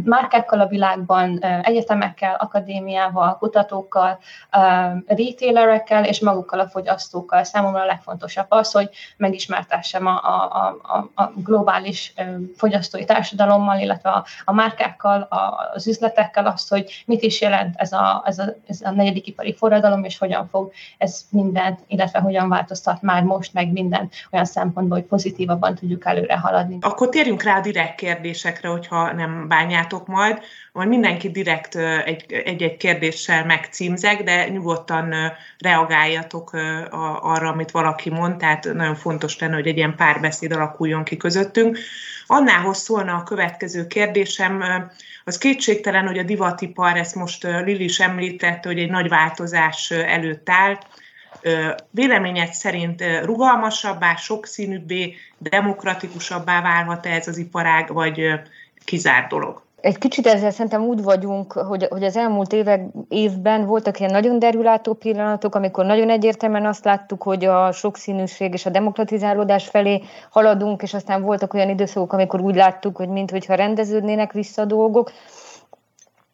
márkákkal 0.04 0.60
a 0.60 0.68
világban, 0.68 1.40
egyetemekkel, 1.64 2.36
akadémiával, 2.40 3.38
kutatókkal, 3.38 4.20
retailerekkel, 5.06 6.06
és 6.06 6.20
magukkal 6.32 6.60
a 6.60 6.68
fogyasztókkal. 6.68 7.44
Számomra 7.44 7.82
a 7.82 7.86
legfontosabb 7.86 8.46
az, 8.50 8.72
hogy 8.72 8.90
megismertessem 9.18 10.06
a, 10.06 10.16
a, 10.24 10.78
a, 10.82 11.22
a 11.22 11.32
globális 11.36 12.14
fogyasztói 12.58 13.06
társadalommal, 13.06 13.80
illetve 13.80 14.10
a, 14.10 14.26
a 14.46 14.54
márkákkal, 14.54 15.22
a, 15.22 15.72
az 15.74 15.88
üzletekkel 15.88 16.46
azt, 16.46 16.70
hogy 16.70 17.04
mit 17.06 17.22
is 17.22 17.42
jelent 17.42 17.76
ez 17.78 17.92
a, 17.92 18.24
ez, 18.26 18.40
a, 18.40 18.56
ez 18.68 18.82
a 18.82 18.92
negyedik 18.92 19.28
ipari 19.28 19.56
forradalom, 19.56 20.04
és 20.04 20.18
hogyan 20.18 20.48
fog 20.48 20.72
ez 20.98 21.26
mindent, 21.30 21.80
illetve 21.88 22.20
hogyan 22.20 22.50
változtat 22.50 23.02
már 23.02 23.24
most 23.24 23.54
meg 23.54 23.72
minden 23.72 24.10
olyan 24.32 24.46
szempontból, 24.46 24.98
hogy 24.98 25.08
pozitívabban 25.08 25.76
tudjuk 25.76 26.06
előre 26.06 26.38
haladni. 26.38 26.78
Akkor 26.82 27.10
térjünk 27.10 27.44
rá 27.44 27.58
a 27.58 27.62
direkt 27.62 27.96
kérdésekre, 27.96 28.70
hogyha 28.70 29.14
nem 29.14 29.48
bányátok 29.48 30.08
majd. 30.08 30.40
Majd 30.74 30.88
mindenki 30.88 31.30
direkt 31.30 31.76
egy-egy 31.76 32.78
kérdéssel 32.78 33.46
megcímzek, 33.46 34.24
de 34.24 34.50
nyugodtan 34.50 35.14
reagáljatok 35.58 36.54
arra, 37.22 37.50
amit 37.50 37.72
valaki 37.72 38.10
mond, 38.10 38.38
tehát 38.38 38.74
nagyon 38.74 38.96
fontos 38.96 39.40
lenne, 39.40 39.54
hogy 39.54 39.68
egy 39.68 39.78
ilyen 39.78 39.96
párbeszéd 39.96 40.52
alakuljon 40.52 41.04
ki 41.04 41.18
közöttünk. 41.18 41.78
Annához 42.26 42.78
szólna 42.78 43.16
a 43.16 43.24
következő 43.24 43.88
kérdésem, 43.88 44.64
az 45.24 45.38
kétségtelen, 45.38 46.08
hogy 46.08 46.18
a 46.18 46.24
divatipar, 46.24 46.98
ezt 46.98 47.16
most 47.16 47.44
Lili 47.44 47.84
is 47.84 48.00
említette, 48.00 48.68
hogy 48.70 48.80
egy 48.80 48.90
nagy 48.90 49.10
változás 49.10 49.92
előtt 49.92 50.50
áll. 50.50 50.78
Véleményed 51.90 52.54
szerint 52.54 53.04
rugalmasabbá, 53.24 54.16
sokszínűbbé, 54.16 55.16
demokratikusabbá 55.38 56.62
válhat-e 56.62 57.10
ez 57.10 57.28
az 57.28 57.38
iparág, 57.38 57.94
vagy 57.94 58.40
kizárt 58.86 59.30
dolog? 59.30 59.70
Egy 59.82 59.98
kicsit 59.98 60.28
ezzel 60.28 60.52
szerintem 60.52 60.84
úgy 60.84 61.04
vagyunk, 61.04 61.54
hogy, 61.54 61.88
hogy 61.90 62.04
az 62.04 62.18
elmúlt 62.18 62.54
évek, 62.54 62.86
évben 63.10 63.66
voltak 63.66 64.00
ilyen 64.00 64.12
nagyon 64.12 64.40
derülátó 64.40 64.94
pillanatok, 64.94 65.56
amikor 65.56 65.86
nagyon 65.86 66.10
egyértelműen 66.10 66.66
azt 66.66 66.86
láttuk, 66.86 67.24
hogy 67.24 67.46
a 67.46 67.72
sokszínűség 67.72 68.54
és 68.54 68.66
a 68.66 68.70
demokratizálódás 68.70 69.68
felé 69.68 70.02
haladunk, 70.30 70.82
és 70.82 70.94
aztán 70.94 71.22
voltak 71.22 71.54
olyan 71.54 71.70
időszakok, 71.70 72.14
amikor 72.14 72.42
úgy 72.42 72.56
láttuk, 72.56 72.98
hogy 72.98 73.10
mintha 73.10 73.56
rendeződnének 73.56 74.32
vissza 74.32 74.66
dolgok. 74.66 75.12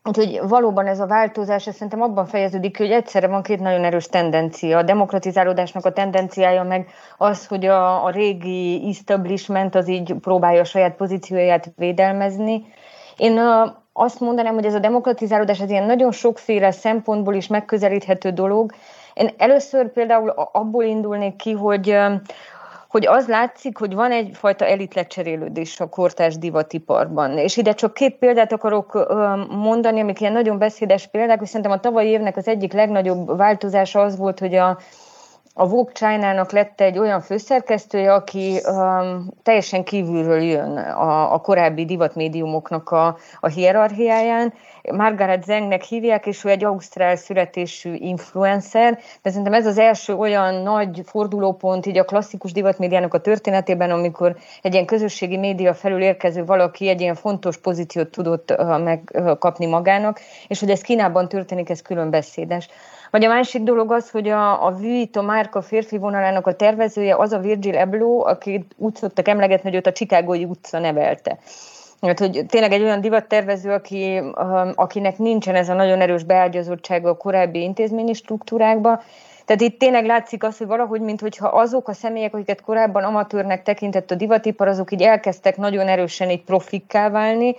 Úgyhogy 0.04 0.40
valóban 0.48 0.88
ez 0.88 1.00
a 1.00 1.08
változás 1.08 1.68
ez 1.68 1.74
szerintem 1.74 2.02
abban 2.02 2.26
fejeződik 2.26 2.78
hogy 2.78 2.92
egyszerre 2.92 3.28
van 3.28 3.42
két 3.42 3.60
nagyon 3.60 3.84
erős 3.84 4.06
tendencia. 4.06 4.78
A 4.78 4.84
demokratizálódásnak 4.84 5.86
a 5.86 5.92
tendenciája 5.92 6.64
meg 6.64 6.88
az, 7.18 7.48
hogy 7.48 7.66
a, 7.66 8.06
a 8.06 8.10
régi 8.10 8.88
establishment 8.90 9.76
az 9.76 9.88
így 9.88 10.14
próbálja 10.14 10.62
a 10.62 10.64
saját 10.64 10.96
pozícióját 10.96 11.72
védelmezni, 11.76 12.66
én 13.18 13.42
azt 13.94 14.20
mondanám, 14.20 14.54
hogy 14.54 14.66
ez 14.66 14.74
a 14.74 14.80
demokratizálódás 14.80 15.60
ez 15.60 15.70
ilyen 15.70 15.86
nagyon 15.86 16.12
sokféle 16.12 16.72
szempontból 16.72 17.34
is 17.34 17.48
megközelíthető 17.48 18.30
dolog. 18.32 18.74
Én 19.14 19.30
először 19.38 19.92
például 19.92 20.30
abból 20.30 20.84
indulnék 20.84 21.36
ki, 21.36 21.52
hogy 21.52 21.98
hogy 22.88 23.06
az 23.06 23.28
látszik, 23.28 23.78
hogy 23.78 23.94
van 23.94 24.12
egyfajta 24.12 24.66
elitlecserélődés 24.66 25.80
a 25.80 25.90
kortárs 25.90 26.38
divatiparban. 26.38 27.38
És 27.38 27.58
ide 27.58 27.74
csak 27.74 27.94
két 27.94 28.16
példát 28.16 28.52
akarok 28.52 29.08
mondani, 29.50 30.00
amik 30.00 30.20
ilyen 30.22 30.34
nagyon 30.34 30.58
beszédes 30.58 31.08
példák, 31.08 31.42
és 31.42 31.48
szerintem 31.48 31.72
a 31.72 31.80
tavalyi 31.80 32.10
évnek 32.10 32.38
az 32.38 32.48
egyik 32.48 32.74
legnagyobb 32.74 33.38
változása 33.38 34.02
az 34.02 34.18
volt, 34.18 34.40
hogy 34.40 34.56
a 34.56 34.78
a 35.60 35.68
Vogue 35.68 35.92
China-nak 35.94 36.52
lett 36.52 36.82
egy 36.82 36.98
olyan 36.98 37.22
főszerkesztője, 37.22 38.14
aki 38.14 38.60
um, 38.66 39.34
teljesen 39.44 39.84
kívülről 39.84 40.42
jön 40.42 40.78
a, 40.78 41.34
a 41.34 41.40
korábbi 41.40 41.86
divatmédiumoknak 41.86 42.90
a, 42.90 43.18
a 43.40 43.48
hierarchiáján. 43.48 44.54
Margaret 44.92 45.44
Zengnek 45.44 45.82
hívják, 45.82 46.26
és 46.26 46.44
ő 46.44 46.50
egy 46.50 46.64
ausztrál 46.64 47.16
születésű 47.16 47.94
influencer, 47.94 49.00
de 49.22 49.30
szerintem 49.30 49.54
ez 49.54 49.66
az 49.66 49.78
első 49.78 50.14
olyan 50.14 50.54
nagy 50.54 51.02
fordulópont 51.06 51.86
így 51.86 51.98
a 51.98 52.06
klasszikus 52.06 52.52
divatmédiának 52.52 53.14
a 53.14 53.22
történetében, 53.22 53.92
amikor 53.92 54.36
egy 54.62 54.74
ilyen 54.74 54.86
közösségi 54.86 55.38
média 55.38 55.74
felül 55.74 56.02
érkező 56.02 56.46
valaki 56.46 56.88
egy 56.90 57.02
ilyen 57.02 57.16
fontos 57.16 57.58
pozíciót 57.58 58.10
tudott 58.10 58.52
uh, 58.52 58.84
megkapni 58.84 59.66
magának, 59.66 60.20
és 60.48 60.60
hogy 60.60 60.70
ez 60.70 60.82
Kínában 60.82 61.28
történik, 61.28 61.70
ez 61.70 61.82
külön 61.82 62.10
beszédes. 62.10 62.70
Vagy 63.12 63.26
a 63.26 63.28
másik 63.28 63.64
dolog 63.64 63.92
az, 63.92 64.10
hogy 64.10 64.30
a, 64.30 64.66
a 64.66 64.72
Vuitton 64.72 65.26
márka 65.26 65.62
férfi 65.62 65.98
vonalának 65.98 66.48
a 66.48 66.56
tervezője 66.56 67.16
az 67.16 67.32
a 67.32 67.40
Virgil 67.40 67.78
Abloh, 67.78 68.28
aki 68.28 68.68
úgy 68.78 68.96
szoktak 68.96 69.28
emlegetni, 69.28 69.70
hogy 69.70 69.78
őt 69.78 69.88
a 69.88 69.92
Chicagói 69.92 70.46
utca 70.46 70.80
nevelte. 70.80 71.38
Hát, 72.02 72.20
hogy 72.20 72.46
tényleg 72.48 72.72
egy 72.72 72.82
olyan 72.82 73.02
divattervező, 73.02 73.72
aki, 73.72 74.20
um, 74.20 74.72
akinek 74.76 75.18
nincsen 75.18 75.56
ez 75.56 75.70
a 75.70 75.74
nagyon 75.74 76.02
erős 76.02 76.24
beágyazottsága 76.24 77.10
a 77.10 77.18
korábbi 77.18 77.62
intézményi 77.62 78.14
struktúrákba, 78.14 79.02
tehát 79.46 79.62
itt 79.62 79.80
tényleg 79.80 80.06
látszik 80.06 80.44
az, 80.44 80.58
hogy 80.58 80.68
valahogy, 80.68 81.02
mintha 81.02 81.48
azok 81.48 81.88
a 81.88 81.94
személyek, 81.94 82.34
akiket 82.34 82.62
korábban 82.62 83.04
amatőrnek 83.04 83.64
tekintett 83.64 84.12
a 84.12 84.16
divatipar, 84.16 84.68
azok 84.68 84.92
így 84.92 85.02
elkezdtek 85.02 85.58
nagyon 85.58 85.88
erősen 85.88 86.30
így 86.30 86.44
profikká 86.44 87.10
válni, 87.10 87.56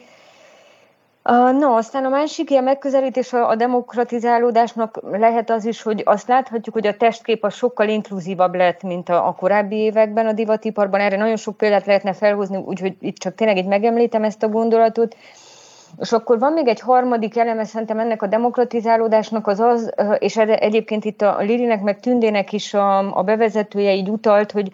No, 1.58 1.76
aztán 1.76 2.04
a 2.04 2.08
másik 2.08 2.50
ilyen 2.50 2.64
megközelítés 2.64 3.32
a 3.32 3.54
demokratizálódásnak 3.54 5.00
lehet 5.10 5.50
az 5.50 5.64
is, 5.64 5.82
hogy 5.82 6.02
azt 6.04 6.28
láthatjuk, 6.28 6.74
hogy 6.74 6.86
a 6.86 6.96
testkép 6.96 7.44
a 7.44 7.50
sokkal 7.50 7.88
inkluzívabb 7.88 8.54
lett, 8.54 8.82
mint 8.82 9.08
a, 9.08 9.26
a 9.26 9.34
korábbi 9.34 9.76
években 9.76 10.26
a 10.26 10.32
divatiparban. 10.32 11.00
Erre 11.00 11.16
nagyon 11.16 11.36
sok 11.36 11.56
példát 11.56 11.86
lehetne 11.86 12.12
felhozni, 12.12 12.56
úgyhogy 12.56 12.96
itt 13.00 13.16
csak 13.16 13.34
tényleg 13.34 13.56
így 13.56 13.66
megemlítem 13.66 14.24
ezt 14.24 14.42
a 14.42 14.48
gondolatot. 14.48 15.16
És 15.98 16.12
akkor 16.12 16.38
van 16.38 16.52
még 16.52 16.68
egy 16.68 16.80
harmadik 16.80 17.36
eleme 17.36 17.64
szerintem 17.64 17.98
ennek 17.98 18.22
a 18.22 18.26
demokratizálódásnak 18.26 19.46
az 19.46 19.60
az, 19.60 19.94
és 20.18 20.36
egyébként 20.36 21.04
itt 21.04 21.22
a 21.22 21.36
Lilinek 21.38 21.82
meg 21.82 22.00
Tündének 22.00 22.52
is 22.52 22.74
a, 22.74 23.18
a 23.18 23.22
bevezetője 23.22 23.94
így 23.94 24.08
utalt, 24.08 24.52
hogy 24.52 24.72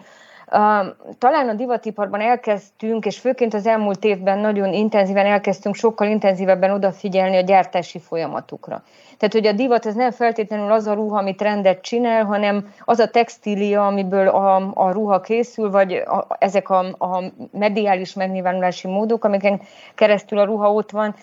talán 1.18 1.48
a 1.48 1.54
divatiparban 1.54 2.20
elkezdtünk, 2.20 3.06
és 3.06 3.18
főként 3.18 3.54
az 3.54 3.66
elmúlt 3.66 4.04
évben 4.04 4.38
nagyon 4.38 4.72
intenzíven 4.72 5.26
elkezdtünk 5.26 5.74
sokkal 5.74 6.08
intenzívebben 6.08 6.70
odafigyelni 6.70 7.36
a 7.36 7.40
gyártási 7.40 7.98
folyamatukra. 7.98 8.82
Tehát, 9.18 9.34
hogy 9.34 9.46
a 9.46 9.52
divat 9.52 9.86
ez 9.86 9.94
nem 9.94 10.10
feltétlenül 10.10 10.72
az 10.72 10.86
a 10.86 10.92
ruha, 10.92 11.18
amit 11.18 11.42
rendet 11.42 11.80
csinál, 11.80 12.24
hanem 12.24 12.68
az 12.84 12.98
a 12.98 13.10
textília, 13.10 13.86
amiből 13.86 14.28
a, 14.28 14.72
a 14.74 14.90
ruha 14.92 15.20
készül, 15.20 15.70
vagy 15.70 15.92
a, 15.92 16.26
ezek 16.38 16.70
a, 16.70 16.78
a 16.98 17.22
mediális 17.52 18.14
megnyilvánulási 18.14 18.88
módok, 18.88 19.24
amiken 19.24 19.60
keresztül 19.94 20.38
a 20.38 20.44
ruha 20.44 20.72
ott 20.72 20.90
van, 20.90 21.14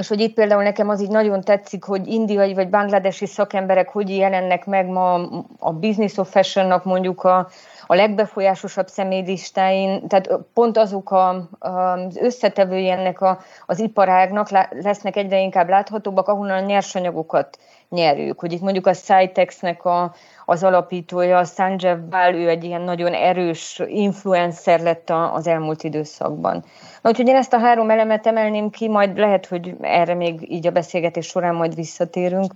és 0.00 0.08
hogy 0.08 0.20
itt 0.20 0.34
például 0.34 0.62
nekem 0.62 0.88
az 0.88 1.00
így 1.00 1.08
nagyon 1.08 1.40
tetszik, 1.40 1.84
hogy 1.84 2.06
indiai 2.06 2.54
vagy 2.54 2.68
bangladesi 2.68 3.26
szakemberek 3.26 3.88
hogy 3.88 4.16
jelennek 4.16 4.66
meg 4.66 4.86
ma 4.86 5.14
a 5.58 5.72
Business 5.72 6.16
of 6.16 6.30
Fashion-nak 6.30 6.84
mondjuk 6.84 7.24
a, 7.24 7.48
a 7.86 7.94
legbefolyásosabb 7.94 8.88
személylistáin, 8.88 10.08
tehát 10.08 10.28
pont 10.54 10.76
azok 10.76 11.10
a, 11.10 11.48
az 11.58 12.16
összetevői 12.16 12.90
ennek 12.90 13.20
a, 13.20 13.38
az 13.66 13.78
iparágnak 13.80 14.48
lesznek 14.70 15.16
egyre 15.16 15.40
inkább 15.40 15.68
láthatóbbak, 15.68 16.28
ahonnan 16.28 16.62
a 16.62 16.66
nyersanyagokat 16.66 17.58
nyerjük. 17.92 18.40
Hogy 18.40 18.52
itt 18.52 18.60
mondjuk 18.60 18.86
a 18.86 18.92
Cytexnek 18.92 19.84
a, 19.84 20.14
az 20.44 20.62
alapítója, 20.62 21.44
Sanjeev 21.44 21.98
Bál, 21.98 22.34
ő 22.34 22.48
egy 22.48 22.64
ilyen 22.64 22.80
nagyon 22.80 23.12
erős 23.12 23.80
influencer 23.86 24.80
lett 24.80 25.10
az 25.10 25.46
elmúlt 25.46 25.82
időszakban. 25.82 26.64
Na, 27.02 27.10
úgyhogy 27.10 27.28
én 27.28 27.36
ezt 27.36 27.52
a 27.52 27.58
három 27.58 27.90
elemet 27.90 28.26
emelném 28.26 28.70
ki, 28.70 28.88
majd 28.88 29.18
lehet, 29.18 29.46
hogy 29.46 29.74
erre 29.80 30.14
még 30.14 30.52
így 30.52 30.66
a 30.66 30.70
beszélgetés 30.70 31.26
során 31.26 31.54
majd 31.54 31.74
visszatérünk. 31.74 32.52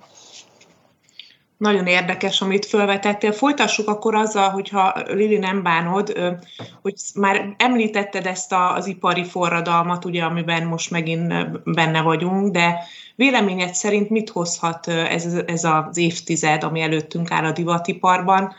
Nagyon 1.56 1.86
érdekes, 1.86 2.40
amit 2.40 2.66
felvetettél. 2.66 3.32
Folytassuk 3.32 3.88
akkor 3.88 4.14
azzal, 4.14 4.48
hogyha 4.50 4.92
Lili 5.06 5.38
nem 5.38 5.62
bánod, 5.62 6.18
hogy 6.82 6.94
már 7.14 7.54
említetted 7.58 8.26
ezt 8.26 8.54
az 8.74 8.86
ipari 8.86 9.24
forradalmat, 9.24 10.04
ugye, 10.04 10.22
amiben 10.22 10.66
most 10.66 10.90
megint 10.90 11.62
benne 11.64 12.00
vagyunk, 12.02 12.52
de 12.52 12.78
véleményed 13.14 13.74
szerint 13.74 14.10
mit 14.10 14.30
hozhat 14.30 14.88
ez, 14.88 15.34
ez 15.46 15.64
az 15.64 15.96
évtized, 15.96 16.62
ami 16.62 16.80
előttünk 16.80 17.30
áll 17.30 17.44
a 17.44 17.52
divatiparban? 17.52 18.54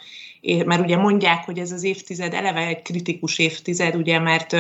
mert 0.66 0.82
ugye 0.82 0.98
mondják, 0.98 1.46
hogy 1.46 1.60
ez 1.60 1.72
az 1.72 1.84
évtized 1.84 2.34
eleve 2.34 2.66
egy 2.66 2.82
kritikus 2.82 3.40
évtized, 3.40 3.96
ugye, 3.96 4.20
mert, 4.20 4.56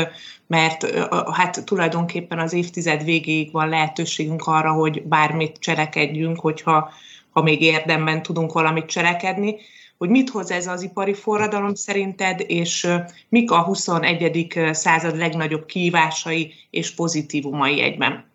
mert 0.47 0.97
hát 1.33 1.65
tulajdonképpen 1.65 2.39
az 2.39 2.53
évtized 2.53 3.03
végéig 3.03 3.51
van 3.51 3.69
lehetőségünk 3.69 4.41
arra, 4.47 4.71
hogy 4.71 5.03
bármit 5.03 5.57
cselekedjünk, 5.59 6.39
hogyha 6.39 6.91
ha 7.37 7.43
még 7.43 7.61
érdemben 7.61 8.21
tudunk 8.21 8.51
valamit 8.51 8.85
cselekedni, 8.85 9.55
hogy 9.97 10.09
mit 10.09 10.29
hoz 10.29 10.51
ez 10.51 10.67
az 10.67 10.81
ipari 10.81 11.13
forradalom 11.13 11.73
szerinted, 11.73 12.43
és 12.47 12.87
mik 13.29 13.51
a 13.51 13.63
21. 13.63 14.47
század 14.71 15.17
legnagyobb 15.17 15.65
kívásai 15.65 16.53
és 16.69 16.95
pozitívumai 16.95 17.81
egyben? 17.81 18.25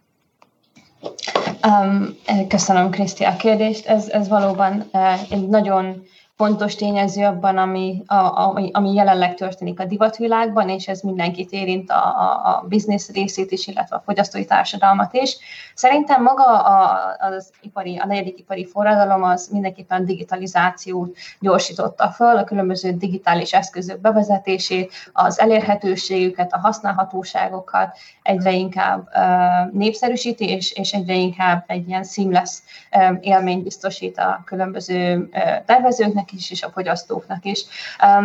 Um, 1.66 2.16
köszönöm, 2.48 2.90
Kriszti, 2.90 3.24
a 3.24 3.36
kérdést. 3.36 3.86
Ez, 3.86 4.08
ez 4.08 4.28
valóban 4.28 4.90
egy 5.30 5.48
nagyon 5.48 6.06
fontos 6.36 6.74
tényező 6.74 7.24
abban, 7.24 7.58
ami, 7.58 8.02
a, 8.06 8.14
a, 8.14 8.70
ami 8.72 8.94
jelenleg 8.94 9.34
történik 9.34 9.80
a 9.80 9.84
divatvilágban, 9.84 10.68
és 10.68 10.88
ez 10.88 11.00
mindenkit 11.00 11.50
érint 11.50 11.90
a, 11.90 12.04
a, 12.04 12.48
a 12.48 12.64
biznisz 12.68 13.10
részét 13.10 13.50
is, 13.50 13.66
illetve 13.66 13.96
a 13.96 14.02
fogyasztói 14.04 14.44
társadalmat 14.44 15.14
is. 15.14 15.36
Szerintem 15.74 16.22
maga 16.22 16.62
a, 16.62 17.00
az 17.18 17.50
ipari, 17.60 17.98
a 17.98 18.06
negyedik 18.06 18.38
ipari 18.38 18.66
forradalom 18.66 19.22
az 19.22 19.48
mindenképpen 19.52 20.04
digitalizációt 20.04 21.16
gyorsította 21.40 22.08
föl, 22.10 22.36
a 22.36 22.44
különböző 22.44 22.90
digitális 22.90 23.52
eszközök 23.52 24.00
bevezetését, 24.00 24.92
az 25.12 25.40
elérhetőségüket, 25.40 26.52
a 26.52 26.58
használhatóságokat 26.58 27.96
egyre 28.22 28.52
inkább 28.52 29.08
uh, 29.14 29.72
népszerűsíti, 29.72 30.48
és, 30.48 30.72
és 30.72 30.92
egyre 30.92 31.14
inkább 31.14 31.64
egy 31.66 31.88
ilyen 31.88 32.04
seamless 32.04 32.58
uh, 32.92 33.16
élményt 33.20 33.62
biztosít 33.62 34.18
a 34.18 34.42
különböző 34.44 35.16
uh, 35.16 35.64
tervezőknek 35.64 36.21
is, 36.30 36.50
és 36.50 36.62
a 36.62 36.70
fogyasztóknak 36.70 37.44
is. 37.44 37.64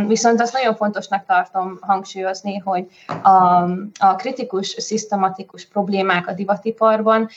Viszont 0.08 0.42
azt 0.42 0.54
nagyon 0.54 0.76
fontosnak 0.76 1.26
tartom 1.26 1.78
hangsúlyozni, 1.82 2.58
hogy 2.58 2.88
a, 3.24 3.62
a 4.00 4.16
kritikus, 4.16 4.68
szisztematikus 4.68 5.66
problémák 5.66 6.28
a 6.28 6.34
divatiparban 6.34 7.30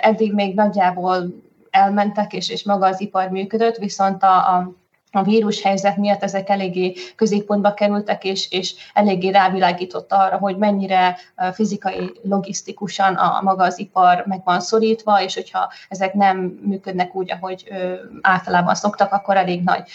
eddig 0.00 0.34
még 0.34 0.54
nagyjából 0.54 1.44
elmentek, 1.70 2.32
és, 2.32 2.48
és 2.48 2.64
maga 2.64 2.86
az 2.86 3.00
ipar 3.00 3.28
működött, 3.28 3.76
viszont 3.76 4.22
a, 4.22 4.56
a 4.56 4.72
a 5.16 5.22
vírus 5.22 5.62
helyzet 5.62 5.96
miatt 5.96 6.22
ezek 6.22 6.48
eléggé 6.48 6.94
középpontba 7.16 7.74
kerültek, 7.74 8.24
és, 8.24 8.50
és 8.50 8.74
eléggé 8.94 9.28
rávilágított 9.28 10.12
arra, 10.12 10.38
hogy 10.38 10.56
mennyire 10.56 11.16
fizikai, 11.52 12.12
logisztikusan 12.22 13.14
a 13.14 13.40
maga 13.42 13.64
az 13.64 13.78
ipar 13.78 14.24
meg 14.26 14.40
van 14.44 14.60
szorítva, 14.60 15.22
és 15.22 15.34
hogyha 15.34 15.72
ezek 15.88 16.14
nem 16.14 16.58
működnek 16.62 17.14
úgy, 17.14 17.30
ahogy 17.30 17.66
ö, 17.70 17.94
általában 18.20 18.74
szoktak, 18.74 19.12
akkor 19.12 19.36
elég 19.36 19.62
nagy 19.62 19.88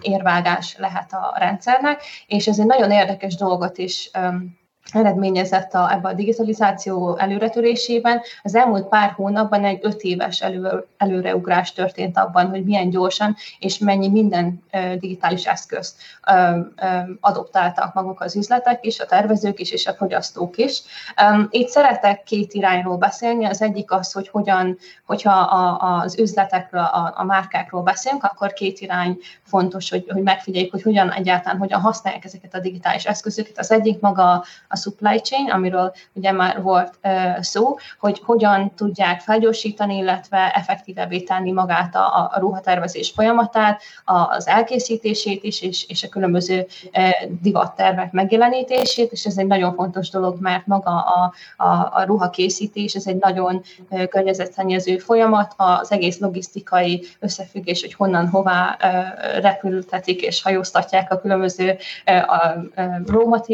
érvágás 0.00 0.76
lehet 0.78 1.12
a 1.12 1.34
rendszernek, 1.38 2.02
és 2.26 2.48
ez 2.48 2.58
egy 2.58 2.66
nagyon 2.66 2.90
érdekes 2.90 3.34
dolgot 3.34 3.78
is 3.78 4.10
eredményezett 4.94 5.74
a, 5.74 5.92
ebbe 5.92 6.08
a 6.08 6.12
digitalizáció 6.12 7.16
előretörésében. 7.16 8.20
Az 8.42 8.54
elmúlt 8.54 8.88
pár 8.88 9.10
hónapban 9.10 9.64
egy 9.64 9.78
öt 9.82 10.02
éves 10.02 10.40
elő, 10.40 10.86
előreugrás 10.96 11.72
történt 11.72 12.18
abban, 12.18 12.48
hogy 12.48 12.64
milyen 12.64 12.90
gyorsan 12.90 13.36
és 13.58 13.78
mennyi 13.78 14.08
minden 14.08 14.62
digitális 14.98 15.46
eszközt 15.46 15.96
adoptáltak 17.20 17.94
maguk 17.94 18.20
az 18.20 18.36
üzletek 18.36 18.86
is, 18.86 19.00
a 19.00 19.06
tervezők 19.06 19.60
is, 19.60 19.70
és 19.70 19.86
a 19.86 19.92
fogyasztók 19.92 20.56
is. 20.56 20.82
Itt 21.50 21.68
szeretek 21.68 22.22
két 22.22 22.52
irányról 22.52 22.96
beszélni. 22.96 23.44
Az 23.44 23.62
egyik 23.62 23.92
az, 23.92 24.12
hogy 24.12 24.28
hogyan, 24.28 24.78
hogyha 25.06 25.32
a, 25.32 26.00
az 26.02 26.18
üzletekről, 26.18 26.82
a, 26.82 27.14
a 27.16 27.24
márkákról 27.24 27.82
beszélünk, 27.82 28.24
akkor 28.24 28.52
két 28.52 28.80
irány 28.80 29.18
fontos, 29.42 29.90
hogy, 29.90 30.04
hogy 30.08 30.22
megfigyeljük, 30.22 30.70
hogy 30.70 30.82
hogyan 30.82 31.12
egyáltalán 31.12 31.58
hogyan 31.58 31.80
használják 31.80 32.24
ezeket 32.24 32.54
a 32.54 32.60
digitális 32.60 33.04
eszközöket. 33.04 33.58
Az 33.58 33.70
egyik 33.70 34.00
maga 34.00 34.44
a 34.68 34.76
supply 34.80 35.20
chain, 35.20 35.50
amiről 35.50 35.92
ugye 36.12 36.32
már 36.32 36.62
volt 36.62 36.98
szó, 37.40 37.76
hogy 37.98 38.20
hogyan 38.24 38.72
tudják 38.74 39.20
felgyorsítani, 39.20 39.96
illetve 39.96 40.52
effektívebbé 40.54 41.20
tenni 41.20 41.52
magát 41.52 41.94
a, 41.94 42.30
a 42.32 42.38
ruhatervezés 42.38 43.10
folyamatát, 43.10 43.82
az 44.04 44.48
elkészítését 44.48 45.44
is, 45.44 45.62
és, 45.62 45.88
és 45.88 46.02
a 46.02 46.08
különböző 46.08 46.66
divattervek 47.40 48.12
megjelenítését, 48.12 49.12
és 49.12 49.24
ez 49.24 49.38
egy 49.38 49.46
nagyon 49.46 49.74
fontos 49.74 50.10
dolog, 50.10 50.36
mert 50.40 50.66
maga 50.66 50.98
a, 51.00 51.32
a, 51.56 51.68
a 51.92 52.02
ruhakészítés, 52.06 52.94
ez 52.94 53.06
egy 53.06 53.16
nagyon 53.16 53.62
környezetszennyező 54.08 54.98
folyamat, 54.98 55.54
az 55.56 55.92
egész 55.92 56.18
logisztikai 56.18 57.06
összefüggés, 57.18 57.80
hogy 57.80 57.94
honnan, 57.94 58.28
hová 58.28 58.76
repültetik 59.40 60.22
és 60.22 60.42
hajóztatják 60.42 61.12
a 61.12 61.20
különböző 61.20 61.76
a 62.06 62.54
raw 63.06 63.28
material 63.28 63.48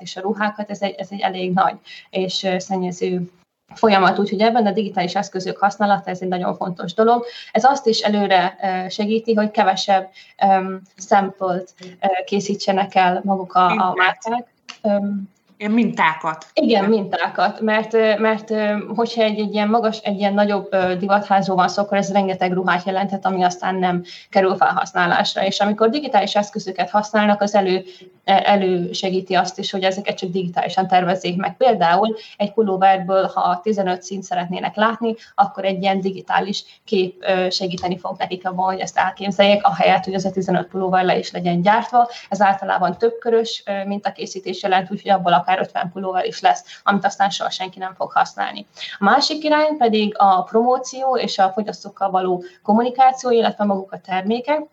és 0.00 0.16
a 0.16 0.20
ruhákat, 0.54 0.70
ez 0.70 0.82
egy, 0.82 0.94
ez 0.98 1.08
egy 1.10 1.20
elég 1.20 1.52
nagy 1.52 1.74
és 2.10 2.48
szennyező 2.58 3.30
folyamat, 3.74 4.18
úgyhogy 4.18 4.40
ebben 4.40 4.66
a 4.66 4.72
digitális 4.72 5.14
eszközök 5.14 5.58
használata 5.58 6.10
ez 6.10 6.20
egy 6.20 6.28
nagyon 6.28 6.56
fontos 6.56 6.94
dolog. 6.94 7.24
Ez 7.52 7.64
azt 7.64 7.86
is 7.86 8.00
előre 8.00 8.56
segíti, 8.90 9.34
hogy 9.34 9.50
kevesebb 9.50 10.10
um, 10.46 10.80
sample-t 10.96 11.74
készítsenek 12.24 12.94
el 12.94 13.20
maguk 13.24 13.54
a, 13.54 13.66
a 13.66 13.94
márkák. 13.94 14.46
Um, 14.82 15.32
mintákat. 15.68 16.46
Igen, 16.54 16.84
mintákat, 16.84 17.60
mert, 17.60 17.92
mert 18.18 18.52
hogyha 18.94 19.22
egy, 19.22 19.38
egy 19.38 19.54
ilyen 19.54 19.68
magas, 19.68 19.98
egy 19.98 20.18
ilyen 20.18 20.34
nagyobb 20.34 20.76
divatházról 20.98 21.56
van 21.56 21.68
szó, 21.68 21.82
akkor 21.82 21.96
ez 21.96 22.12
rengeteg 22.12 22.52
ruhát 22.52 22.84
jelenthet, 22.84 23.24
ami 23.24 23.42
aztán 23.42 23.74
nem 23.74 24.04
kerül 24.30 24.56
felhasználásra. 24.56 25.44
És 25.44 25.60
amikor 25.60 25.90
digitális 25.90 26.34
eszközöket 26.34 26.90
használnak, 26.90 27.40
az 27.40 27.54
elő, 27.54 27.84
elősegíti 28.24 29.34
azt 29.34 29.58
is, 29.58 29.70
hogy 29.70 29.82
ezeket 29.82 30.16
csak 30.16 30.30
digitálisan 30.30 30.88
tervezzék 30.88 31.36
meg. 31.36 31.56
Például 31.56 32.16
egy 32.36 32.52
pulóverből, 32.52 33.30
ha 33.34 33.60
15 33.62 34.02
színt 34.02 34.22
szeretnének 34.22 34.76
látni, 34.76 35.14
akkor 35.34 35.64
egy 35.64 35.82
ilyen 35.82 36.00
digitális 36.00 36.64
kép 36.84 37.24
segíteni 37.50 37.98
fog 37.98 38.16
nekik 38.18 38.46
abban, 38.46 38.64
hogy 38.64 38.80
ezt 38.80 38.98
elképzeljék, 38.98 39.64
ahelyett, 39.64 40.04
hogy 40.04 40.14
az 40.14 40.24
a 40.24 40.30
15 40.30 40.66
pulóver 40.66 41.04
le 41.04 41.18
is 41.18 41.30
legyen 41.30 41.62
gyártva. 41.62 42.08
Ez 42.28 42.40
általában 42.40 42.98
többkörös 42.98 43.62
mintakészítés 43.86 44.62
jelent, 44.62 44.90
úgyhogy 44.90 45.10
abból 45.10 45.32
akár 45.32 45.58
50 45.58 45.90
pulóver 45.92 46.24
is 46.24 46.40
lesz, 46.40 46.80
amit 46.82 47.04
aztán 47.04 47.30
soha 47.30 47.50
senki 47.50 47.78
nem 47.78 47.94
fog 47.94 48.12
használni. 48.12 48.66
A 48.98 49.04
másik 49.04 49.44
irány 49.44 49.76
pedig 49.76 50.14
a 50.18 50.42
promóció 50.42 51.16
és 51.16 51.38
a 51.38 51.50
fogyasztókkal 51.50 52.10
való 52.10 52.44
kommunikáció, 52.62 53.30
illetve 53.30 53.64
maguk 53.64 53.92
a 53.92 53.98
termékek 53.98 54.72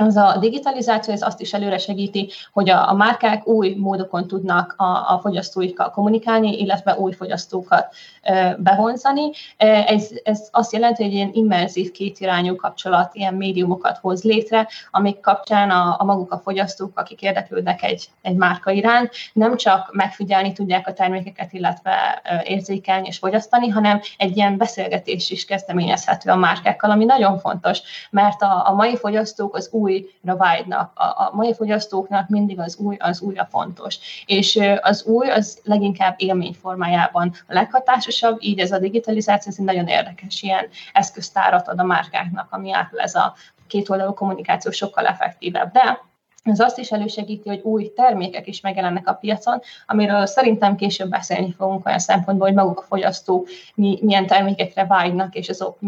az 0.00 0.16
a 0.16 0.36
digitalizáció 0.40 1.14
ez 1.14 1.22
azt 1.22 1.40
is 1.40 1.52
előre 1.52 1.78
segíti, 1.78 2.30
hogy 2.52 2.70
a, 2.70 2.88
a 2.88 2.94
márkák 2.94 3.46
új 3.46 3.74
módokon 3.78 4.26
tudnak 4.26 4.74
a, 4.76 4.84
a 4.84 5.18
fogyasztóikkal 5.22 5.90
kommunikálni, 5.90 6.60
illetve 6.60 6.96
új 6.96 7.12
fogyasztókat 7.12 7.94
e, 8.22 8.56
bevonzani. 8.58 9.30
Ez, 9.56 10.08
ez 10.22 10.48
azt 10.50 10.72
jelenti, 10.72 11.02
hogy 11.02 11.12
egy 11.12 11.16
ilyen 11.16 11.30
immerzív 11.32 11.90
kétirányú 11.90 12.56
kapcsolat, 12.56 13.14
ilyen 13.14 13.34
médiumokat 13.34 13.98
hoz 13.98 14.22
létre, 14.22 14.68
amik 14.90 15.20
kapcsán 15.20 15.70
a, 15.70 15.96
a 15.98 16.04
maguk 16.04 16.32
a 16.32 16.38
fogyasztók, 16.38 16.98
akik 16.98 17.22
érdeklődnek 17.22 17.82
egy, 17.82 18.08
egy 18.22 18.36
márka 18.36 18.70
iránt, 18.70 19.10
nem 19.32 19.56
csak 19.56 19.92
megfigyelni 19.92 20.52
tudják 20.52 20.86
a 20.86 20.92
termékeket, 20.92 21.52
illetve 21.52 22.22
érzékelni 22.44 23.06
és 23.06 23.18
fogyasztani, 23.18 23.68
hanem 23.68 24.00
egy 24.16 24.36
ilyen 24.36 24.56
beszélgetés 24.56 25.30
is 25.30 25.44
kezdeményezhető 25.44 26.30
a 26.30 26.36
márkákkal, 26.36 26.90
ami 26.90 27.04
nagyon 27.04 27.38
fontos, 27.38 27.80
mert 28.10 28.42
a, 28.42 28.68
a 28.68 28.74
mai 28.74 28.96
fogyasztók 28.96 29.56
az 29.56 29.68
új 29.72 29.89
újra 29.90 30.36
vágynak. 30.36 30.92
A, 30.94 31.04
a 31.04 31.30
mai 31.32 31.54
fogyasztóknak 31.54 32.28
mindig 32.28 32.58
az 32.58 32.76
új, 32.76 32.96
az 32.98 33.20
újra 33.20 33.48
fontos. 33.50 33.98
És 34.26 34.58
az 34.80 35.04
új 35.04 35.30
az 35.30 35.60
leginkább 35.64 36.14
élmény 36.18 36.52
formájában 36.52 37.32
a 37.48 37.52
leghatásosabb, 37.52 38.36
így 38.40 38.58
ez 38.58 38.72
a 38.72 38.78
digitalizáció 38.78 39.52
ez 39.52 39.64
nagyon 39.64 39.86
érdekes 39.86 40.42
ilyen 40.42 40.68
eszköztárat 40.92 41.68
ad 41.68 41.78
a 41.78 41.84
márkáknak, 41.84 42.46
ami 42.50 42.72
által 42.72 42.98
ez 43.00 43.14
a 43.14 43.34
kétoldalú 43.66 44.12
kommunikáció 44.12 44.70
sokkal 44.70 45.06
effektívebb. 45.06 45.72
De 45.72 46.08
ez 46.42 46.60
azt 46.60 46.78
is 46.78 46.90
elősegíti, 46.90 47.48
hogy 47.48 47.60
új 47.60 47.92
termékek 47.94 48.46
is 48.46 48.60
megjelennek 48.60 49.08
a 49.08 49.12
piacon, 49.12 49.60
amiről 49.86 50.26
szerintem 50.26 50.76
később 50.76 51.08
beszélni 51.08 51.54
fogunk 51.58 51.86
olyan 51.86 51.98
szempontból, 51.98 52.46
hogy 52.46 52.56
maguk 52.56 52.78
a 52.78 52.82
fogyasztók 52.82 53.48
mi, 53.74 53.98
milyen 54.02 54.26
termékekre 54.26 54.86
vágynak, 54.86 55.34
és 55.34 55.48
azok 55.48 55.78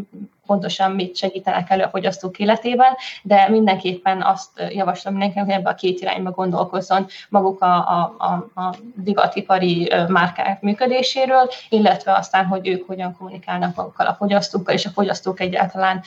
pontosan 0.46 0.90
mit 0.90 1.16
segítenek 1.16 1.70
elő 1.70 1.82
a 1.82 1.88
fogyasztók 1.88 2.38
életében, 2.38 2.94
de 3.22 3.48
mindenképpen 3.48 4.22
azt 4.22 4.50
javaslom 4.70 5.12
mindenkinek, 5.12 5.46
hogy 5.46 5.54
ebbe 5.54 5.70
a 5.70 5.74
két 5.74 6.00
irányba 6.00 6.30
gondolkozzon 6.30 7.06
maguk 7.28 7.62
a, 7.62 7.76
a, 7.76 8.14
a, 8.18 8.60
a 8.60 8.74
divatipari 8.96 9.92
márkák 10.08 10.60
működéséről, 10.60 11.48
illetve 11.68 12.12
aztán, 12.12 12.46
hogy 12.46 12.68
ők 12.68 12.86
hogyan 12.86 13.16
kommunikálnak 13.16 13.76
magukkal 13.76 14.06
a 14.06 14.14
fogyasztókkal, 14.14 14.74
és 14.74 14.86
a 14.86 14.90
fogyasztók 14.90 15.40
egyáltalán 15.40 16.02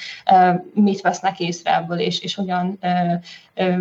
mit 0.74 1.02
vesznek 1.02 1.40
észre 1.40 1.76
ebből, 1.76 2.00
és, 2.00 2.20
és 2.20 2.36
hogyan 2.36 2.80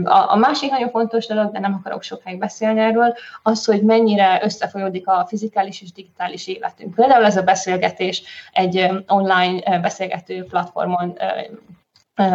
a, 0.04 0.32
a 0.32 0.36
másik 0.36 0.70
nagyon 0.70 0.90
fontos 0.90 1.26
dolog, 1.26 1.52
de 1.52 1.58
nem 1.58 1.74
akarok 1.74 2.02
sokáig 2.02 2.38
beszélni 2.38 2.80
erről, 2.80 3.14
az, 3.42 3.64
hogy 3.64 3.82
mennyire 3.82 4.40
összefolyódik 4.42 5.08
a 5.08 5.26
fizikális 5.28 5.82
és 5.82 5.92
digitális 5.92 6.46
életünk. 6.46 6.94
Például 6.94 7.24
ez 7.24 7.36
a 7.36 7.42
beszélgetés 7.42 8.22
egy 8.52 8.88
online 9.06 9.80
beszélgető 9.80 10.43
platformon 10.44 11.18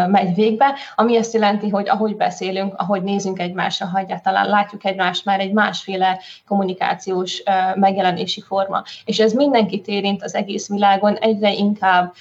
megy 0.07 0.35
végbe, 0.35 0.75
ami 0.95 1.17
azt 1.17 1.33
jelenti, 1.33 1.69
hogy 1.69 1.89
ahogy 1.89 2.15
beszélünk, 2.15 2.73
ahogy 2.77 3.03
nézünk 3.03 3.39
egymásra, 3.39 3.85
ha 3.85 3.97
egyáltalán 3.97 4.49
látjuk 4.49 4.85
egymást, 4.85 5.25
már 5.25 5.39
egy 5.39 5.51
másféle 5.51 6.19
kommunikációs 6.47 7.43
megjelenési 7.75 8.41
forma. 8.41 8.83
És 9.05 9.19
ez 9.19 9.33
mindenkit 9.33 9.87
érint 9.87 10.23
az 10.23 10.35
egész 10.35 10.69
világon, 10.69 11.15
egyre 11.15 11.53
inkább 11.53 12.13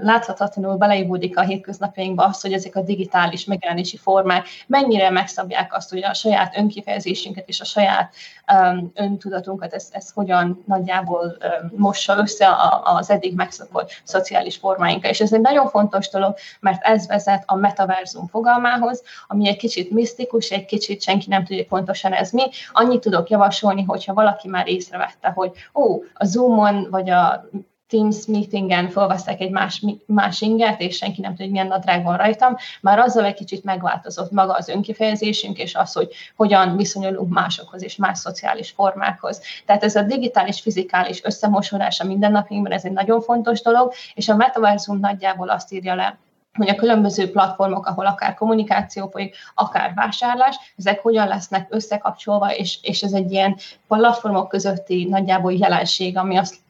láthatatlanul 0.00 0.76
beleívódik 0.76 1.38
a 1.38 1.42
hétköznapjainkba 1.42 2.24
az, 2.24 2.40
hogy 2.40 2.52
ezek 2.52 2.76
a 2.76 2.82
digitális 2.82 3.44
megjelenési 3.44 3.96
formák 3.96 4.46
mennyire 4.66 5.10
megszabják 5.10 5.74
azt, 5.74 5.90
hogy 5.90 6.04
a 6.04 6.14
saját 6.14 6.56
önkifejezésünket 6.56 7.48
és 7.48 7.60
a 7.60 7.64
saját 7.64 8.14
um, 8.52 8.90
öntudatunkat, 8.94 9.72
ez, 9.72 9.88
ez 9.90 10.10
hogyan 10.10 10.62
nagyjából 10.66 11.24
um, 11.24 11.72
mossa 11.76 12.16
össze 12.16 12.48
az 12.84 13.10
eddig 13.10 13.34
megszokott 13.34 14.00
szociális 14.04 14.56
formáinkkal. 14.56 15.10
És 15.10 15.20
ez 15.20 15.32
egy 15.32 15.40
nagyon 15.40 15.68
fontos 15.68 16.08
dolog, 16.08 16.34
mert 16.60 16.82
ez 16.82 17.06
vezet 17.06 17.42
a 17.46 17.54
metaverzum 17.54 18.26
fogalmához, 18.26 19.02
ami 19.26 19.48
egy 19.48 19.56
kicsit 19.56 19.90
misztikus, 19.90 20.50
egy 20.50 20.64
kicsit 20.64 21.02
senki 21.02 21.28
nem 21.28 21.44
tudja 21.44 21.64
pontosan 21.68 22.12
ez 22.12 22.30
mi. 22.30 22.42
Annyit 22.72 23.00
tudok 23.00 23.30
javasolni, 23.30 23.82
hogyha 23.82 24.14
valaki 24.14 24.48
már 24.48 24.68
észrevette, 24.68 25.28
hogy 25.28 25.52
ó, 25.74 26.02
a 26.14 26.24
Zoomon 26.24 26.86
vagy 26.90 27.10
a 27.10 27.48
Teams 27.94 28.26
meetingen 28.26 28.88
felveszek 28.88 29.40
egy 29.40 29.50
más, 29.50 29.82
más 30.06 30.40
inget, 30.40 30.80
és 30.80 30.96
senki 30.96 31.20
nem 31.20 31.30
tudja, 31.30 31.44
hogy 31.44 31.52
milyen 31.52 31.66
nadrág 31.66 32.04
van 32.04 32.16
rajtam, 32.16 32.56
már 32.80 32.98
azzal 32.98 33.24
egy 33.24 33.34
kicsit 33.34 33.64
megváltozott 33.64 34.30
maga 34.30 34.52
az 34.52 34.68
önkifejezésünk, 34.68 35.58
és 35.58 35.74
az, 35.74 35.92
hogy 35.92 36.08
hogyan 36.36 36.76
viszonyulunk 36.76 37.32
másokhoz 37.32 37.82
és 37.82 37.96
más 37.96 38.18
szociális 38.18 38.70
formákhoz. 38.70 39.40
Tehát 39.66 39.84
ez 39.84 39.96
a 39.96 40.02
digitális, 40.02 40.60
fizikális 40.60 41.24
összemosodás 41.24 42.00
a 42.00 42.04
mindennapjainkban, 42.04 42.72
ez 42.72 42.84
egy 42.84 42.92
nagyon 42.92 43.20
fontos 43.20 43.62
dolog, 43.62 43.92
és 44.14 44.28
a 44.28 44.36
metaverzum 44.36 44.98
nagyjából 44.98 45.48
azt 45.48 45.72
írja 45.72 45.94
le, 45.94 46.18
hogy 46.54 46.68
a 46.68 46.74
különböző 46.74 47.30
platformok, 47.30 47.86
ahol 47.86 48.06
akár 48.06 48.34
kommunikáció 48.34 49.08
folyik, 49.08 49.36
akár 49.54 49.92
vásárlás, 49.94 50.56
ezek 50.76 51.02
hogyan 51.02 51.28
lesznek 51.28 51.66
összekapcsolva, 51.70 52.54
és, 52.54 52.78
és 52.82 53.02
ez 53.02 53.12
egy 53.12 53.32
ilyen 53.32 53.56
platformok 53.88 54.48
közötti 54.48 55.06
nagyjából 55.10 55.52
jelenség, 55.52 56.16
ami 56.16 56.36
azt 56.36 56.62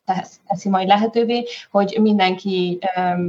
teszi 0.47 0.69
majd 0.69 0.89
lehetővé, 0.89 1.45
hogy 1.71 1.99
mindenki 2.01 2.79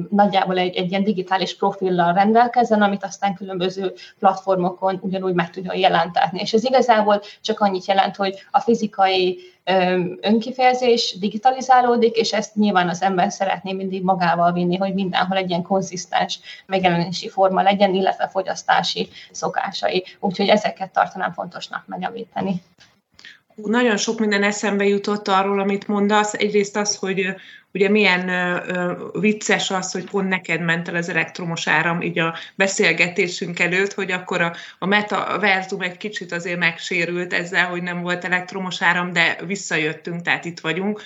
nagyjából 0.10 0.58
egy, 0.58 0.76
egy 0.76 0.90
ilyen 0.90 1.04
digitális 1.04 1.56
profillal 1.56 2.14
rendelkezzen, 2.14 2.82
amit 2.82 3.04
aztán 3.04 3.36
különböző 3.36 3.94
platformokon 4.20 5.00
ugyanúgy 5.02 5.34
meg 5.34 5.50
tudja 5.50 5.74
jelentetni. 5.74 6.40
És 6.40 6.54
ez 6.54 6.64
igazából 6.64 7.22
csak 7.42 7.60
annyit 7.60 7.86
jelent, 7.86 8.16
hogy 8.16 8.46
a 8.52 8.60
fizikai 8.60 9.40
önkifejezés 10.22 11.18
digitalizálódik, 11.20 12.16
és 12.16 12.34
ezt 12.34 12.56
nyilván 12.56 12.90
az 12.90 13.02
ember 13.02 13.32
szeretné 13.32 13.74
mindig 13.74 14.04
magával 14.04 14.52
vinni, 14.52 14.78
hogy 14.78 14.94
mindenhol 14.94 15.38
egy 15.38 15.50
ilyen 15.50 15.62
konzisztens 15.62 16.40
megjelenési 16.66 17.30
forma 17.30 17.62
legyen, 17.62 17.94
illetve 17.94 18.28
fogyasztási 18.28 19.10
szokásai. 19.32 20.04
Úgyhogy 20.20 20.48
ezeket 20.48 20.92
tartanám 20.92 21.32
fontosnak 21.32 21.88
megemlíteni. 21.88 22.62
Nagyon 23.56 23.98
sok 23.98 24.20
minden 24.20 24.44
eszembe 24.44 24.86
jutott 24.86 25.28
arról, 25.28 25.60
amit 25.60 25.88
mondasz. 25.88 26.34
Egyrészt 26.34 26.76
az, 26.76 26.96
hogy 26.96 27.36
ugye 27.74 27.90
milyen 27.90 28.32
vicces 29.14 29.72
az, 29.72 29.92
hogy 29.92 30.10
pont 30.10 30.30
neked 30.30 30.62
ment 30.62 30.88
el 30.88 30.96
az 30.96 31.10
elektromos 31.10 31.68
áram 31.68 32.02
így 32.02 32.20
a 32.20 32.36
beszélgetésünk 32.56 33.60
előtt, 33.60 33.94
hogy 33.94 34.12
akkor 34.12 34.42
a, 34.42 34.56
a 34.80 34.86
metaverzum 34.86 35.82
egy 35.82 35.98
kicsit 35.98 36.32
azért 36.32 36.60
megsérült 36.60 37.34
ezzel, 37.34 37.66
hogy 37.66 37.84
nem 37.84 38.02
volt 38.02 38.26
elektromos 38.26 38.82
áram, 38.82 39.14
de 39.14 39.38
visszajöttünk, 39.46 40.22
tehát 40.22 40.46
itt 40.46 40.60
vagyunk. 40.60 41.02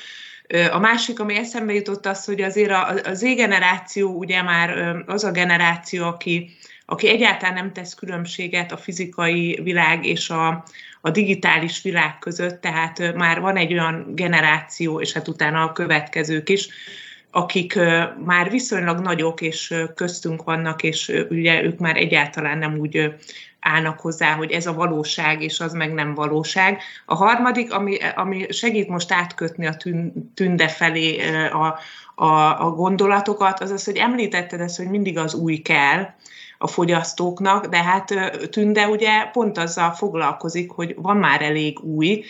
A 0.72 0.80
másik, 0.80 1.20
ami 1.20 1.36
eszembe 1.36 1.74
jutott 1.74 2.06
az, 2.06 2.26
hogy 2.26 2.42
azért 2.42 2.72
a, 2.72 2.88
a 3.04 3.14
Z 3.14 3.22
generáció 3.22 4.18
ugye 4.18 4.42
már 4.42 4.96
az 5.06 5.24
a 5.24 5.32
generáció, 5.32 6.06
aki 6.06 6.58
aki 6.90 7.10
egyáltalán 7.10 7.54
nem 7.54 7.74
tesz 7.74 7.94
különbséget 7.94 8.72
a 8.72 8.78
fizikai 8.78 9.60
világ 9.64 10.06
és 10.06 10.30
a, 10.30 10.64
a 11.02 11.10
digitális 11.10 11.82
világ 11.82 12.20
között, 12.20 12.62
tehát 12.62 13.14
már 13.16 13.40
van 13.40 13.58
egy 13.58 13.74
olyan 13.74 14.06
generáció, 14.16 15.02
és 15.02 15.14
hát 15.14 15.28
utána 15.28 15.64
a 15.64 15.72
következők 15.72 16.50
is, 16.50 16.68
akik 17.32 17.80
már 18.26 18.50
viszonylag 18.50 19.00
nagyok, 19.00 19.42
és 19.42 19.74
köztünk 19.96 20.44
vannak, 20.44 20.84
és 20.84 21.26
ugye 21.30 21.64
ők 21.64 21.80
már 21.80 21.98
egyáltalán 21.98 22.58
nem 22.58 22.78
úgy 22.78 23.14
állnak 23.60 24.00
hozzá, 24.00 24.34
hogy 24.34 24.52
ez 24.52 24.66
a 24.66 24.74
valóság, 24.74 25.42
és 25.42 25.60
az 25.60 25.74
meg 25.74 25.94
nem 25.94 26.14
valóság. 26.14 26.82
A 27.06 27.16
harmadik, 27.16 27.74
ami, 27.74 27.98
ami 28.16 28.46
segít 28.50 28.88
most 28.88 29.12
átkötni 29.12 29.68
a 29.68 29.78
tünde 30.34 30.68
felé 30.68 31.20
a, 31.50 31.80
a, 32.16 32.66
a 32.66 32.72
gondolatokat, 32.72 33.60
az 33.60 33.72
az, 33.72 33.84
hogy 33.84 33.98
említetted 33.98 34.60
ezt, 34.60 34.78
hogy 34.78 34.90
mindig 34.90 35.18
az 35.18 35.34
új 35.34 35.58
kell, 35.58 36.14
a 36.62 36.68
fogyasztóknak, 36.68 37.66
de 37.66 37.84
hát 37.84 38.14
Tünde 38.52 38.88
ugye 38.88 39.26
pont 39.26 39.58
azzal 39.58 39.92
foglalkozik, 39.92 40.72
hogy 40.72 40.96
van 40.98 41.18
már 41.18 41.42
elég 41.42 41.80
új, 41.80 42.24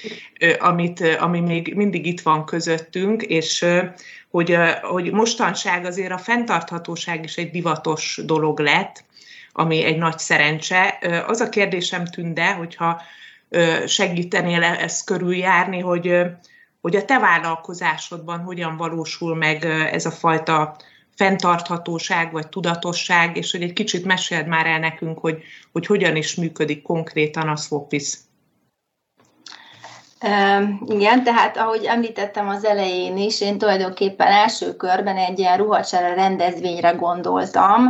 amit, 0.59 1.17
ami 1.19 1.39
még 1.39 1.73
mindig 1.75 2.05
itt 2.05 2.21
van 2.21 2.45
közöttünk, 2.45 3.21
és 3.21 3.65
hogy, 4.29 4.57
hogy 4.81 5.11
mostanság 5.11 5.85
azért 5.85 6.11
a 6.11 6.17
fenntarthatóság 6.17 7.23
is 7.23 7.37
egy 7.37 7.51
divatos 7.51 8.21
dolog 8.25 8.59
lett, 8.59 9.03
ami 9.51 9.83
egy 9.83 9.97
nagy 9.97 10.19
szerencse. 10.19 10.99
Az 11.27 11.39
a 11.39 11.49
kérdésem 11.49 12.05
tűnde, 12.05 12.53
hogyha 12.53 13.01
segítenél 13.85 14.63
e-, 14.63 14.77
ezt 14.79 15.05
körüljárni, 15.05 15.79
hogy, 15.79 16.21
hogy 16.81 16.95
a 16.95 17.05
te 17.05 17.19
vállalkozásodban 17.19 18.39
hogyan 18.39 18.77
valósul 18.77 19.35
meg 19.35 19.65
ez 19.91 20.05
a 20.05 20.11
fajta 20.11 20.75
fenntarthatóság 21.19 22.31
vagy 22.31 22.47
tudatosság, 22.47 23.37
és 23.37 23.51
hogy 23.51 23.61
egy 23.61 23.73
kicsit 23.73 24.05
meséld 24.05 24.47
már 24.47 24.65
el 24.65 24.79
nekünk, 24.79 25.19
hogy, 25.19 25.43
hogy 25.71 25.85
hogyan 25.85 26.15
is 26.15 26.35
működik 26.35 26.81
konkrétan 26.81 27.47
a 27.47 27.55
Swapis. 27.55 28.17
Igen, 30.85 31.23
tehát 31.23 31.57
ahogy 31.57 31.83
említettem 31.83 32.47
az 32.47 32.65
elején 32.65 33.17
is, 33.17 33.41
én 33.41 33.57
tulajdonképpen 33.57 34.27
első 34.27 34.75
körben 34.75 35.17
egy 35.17 35.39
ilyen 35.39 35.57
ruhacsere 35.57 36.13
rendezvényre 36.13 36.91
gondoltam, 36.91 37.83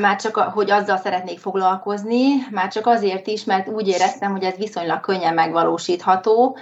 már 0.00 0.16
csak, 0.16 0.36
hogy 0.36 0.70
azzal 0.70 0.96
szeretnék 0.96 1.38
foglalkozni, 1.38 2.46
már 2.50 2.68
csak 2.68 2.86
azért 2.86 3.26
is, 3.26 3.44
mert 3.44 3.68
úgy 3.68 3.88
éreztem, 3.88 4.30
hogy 4.30 4.44
ez 4.44 4.56
viszonylag 4.56 5.00
könnyen 5.00 5.34
megvalósítható, 5.34 6.56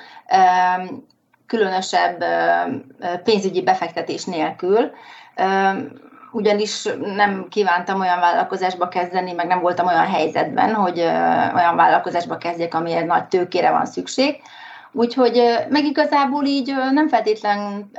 különösebb 1.51 2.25
pénzügyi 3.25 3.63
befektetés 3.63 4.25
nélkül 4.25 4.91
ugyanis 6.33 6.89
nem 7.15 7.47
kívántam 7.49 8.01
olyan 8.01 8.21
vállalkozásba 8.21 8.89
kezdeni, 8.89 9.33
meg 9.33 9.47
nem 9.47 9.61
voltam 9.61 9.87
olyan 9.87 10.07
helyzetben, 10.07 10.75
hogy 10.75 10.99
olyan 11.55 11.77
vállalkozásba 11.77 12.37
kezdjek, 12.37 12.75
amiért 12.75 13.07
nagy 13.07 13.25
tőkére 13.25 13.71
van 13.71 13.87
szükség. 13.87 14.37
Úgyhogy 14.93 15.43
meg 15.69 15.85
igazából 15.85 16.45
így 16.45 16.75
nem 16.93 17.09
feltétlen 17.09 17.91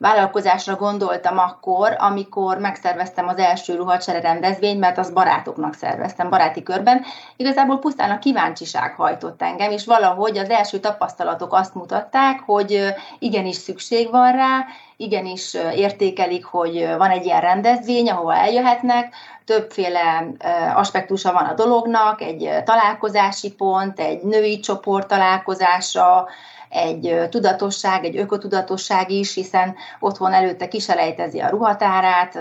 vállalkozásra 0.00 0.76
gondoltam 0.76 1.38
akkor, 1.38 1.96
amikor 1.98 2.58
megszerveztem 2.58 3.28
az 3.28 3.38
első 3.38 3.74
ruhacsere 3.74 4.20
rendezvényt, 4.20 4.80
mert 4.80 4.98
az 4.98 5.10
barátoknak 5.10 5.74
szerveztem, 5.74 6.30
baráti 6.30 6.62
körben. 6.62 7.02
Igazából 7.36 7.78
pusztán 7.78 8.10
a 8.10 8.18
kíváncsiság 8.18 8.94
hajtott 8.94 9.42
engem, 9.42 9.70
és 9.70 9.84
valahogy 9.84 10.38
az 10.38 10.50
első 10.50 10.78
tapasztalatok 10.78 11.52
azt 11.52 11.74
mutatták, 11.74 12.40
hogy 12.46 12.94
igenis 13.18 13.56
szükség 13.56 14.10
van 14.10 14.32
rá, 14.32 14.66
igenis 14.96 15.54
értékelik, 15.74 16.44
hogy 16.44 16.94
van 16.98 17.10
egy 17.10 17.24
ilyen 17.24 17.40
rendezvény, 17.40 18.10
ahova 18.10 18.34
eljöhetnek, 18.34 19.14
többféle 19.44 20.26
aspektusa 20.74 21.32
van 21.32 21.44
a 21.44 21.54
dolognak, 21.54 22.20
egy 22.20 22.50
találkozási 22.64 23.52
pont, 23.52 24.00
egy 24.00 24.22
női 24.22 24.60
csoport 24.60 25.08
találkozása, 25.08 26.28
egy 26.70 27.26
tudatosság, 27.30 28.04
egy 28.04 28.16
ökotudatosság 28.16 29.10
is, 29.10 29.34
hiszen 29.34 29.74
otthon 30.00 30.32
előtte 30.32 30.68
kiselejtezi 30.68 31.40
a 31.40 31.48
ruhatárát, 31.48 32.38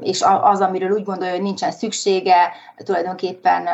és 0.00 0.22
az, 0.42 0.60
amiről 0.60 0.90
úgy 0.90 1.04
gondolja, 1.04 1.32
hogy 1.32 1.42
nincsen 1.42 1.70
szüksége, 1.70 2.52
tulajdonképpen 2.76 3.68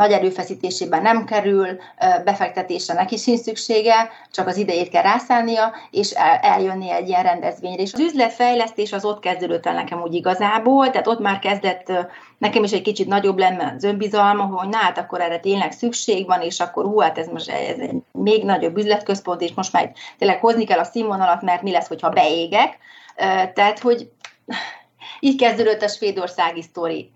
nagy 0.00 0.12
erőfeszítésében 0.12 1.02
nem 1.02 1.24
kerül, 1.24 1.66
befektetésre 2.24 2.94
neki 2.94 3.16
sincs 3.16 3.40
szüksége, 3.40 4.10
csak 4.30 4.46
az 4.46 4.56
idejét 4.56 4.88
kell 4.88 5.02
rászállnia, 5.02 5.72
és 5.90 6.10
eljönni 6.40 6.90
egy 6.90 7.08
ilyen 7.08 7.22
rendezvényre. 7.22 7.82
És 7.82 7.92
az 7.92 8.00
üzletfejlesztés 8.00 8.92
az 8.92 9.04
ott 9.04 9.20
kezdődött 9.20 9.66
el 9.66 9.74
nekem 9.74 10.02
úgy 10.02 10.14
igazából, 10.14 10.90
tehát 10.90 11.06
ott 11.06 11.18
már 11.18 11.38
kezdett 11.38 11.92
nekem 12.38 12.64
is 12.64 12.72
egy 12.72 12.82
kicsit 12.82 13.06
nagyobb 13.06 13.38
lenne 13.38 13.72
az 13.76 13.84
önbizalma, 13.84 14.42
hogy 14.42 14.68
na 14.68 14.76
hát 14.76 14.98
akkor 14.98 15.20
erre 15.20 15.38
tényleg 15.38 15.72
szükség 15.72 16.26
van, 16.26 16.40
és 16.40 16.60
akkor 16.60 16.84
hú, 16.84 16.98
hát 16.98 17.18
ez 17.18 17.26
most 17.26 17.50
ez 17.50 17.78
egy 17.78 17.96
még 18.12 18.44
nagyobb 18.44 18.76
üzletközpont, 18.76 19.40
és 19.40 19.52
most 19.54 19.72
már 19.72 19.92
tényleg 20.18 20.40
hozni 20.40 20.64
kell 20.64 20.78
a 20.78 20.84
színvonalat, 20.84 21.42
mert 21.42 21.62
mi 21.62 21.70
lesz, 21.70 21.88
hogyha 21.88 22.08
beégek. 22.08 22.78
Tehát, 23.54 23.78
hogy 23.78 24.10
így 25.20 25.40
kezdődött 25.40 25.82
a 25.82 25.88
svédországi 25.88 26.62
sztori. 26.62 27.10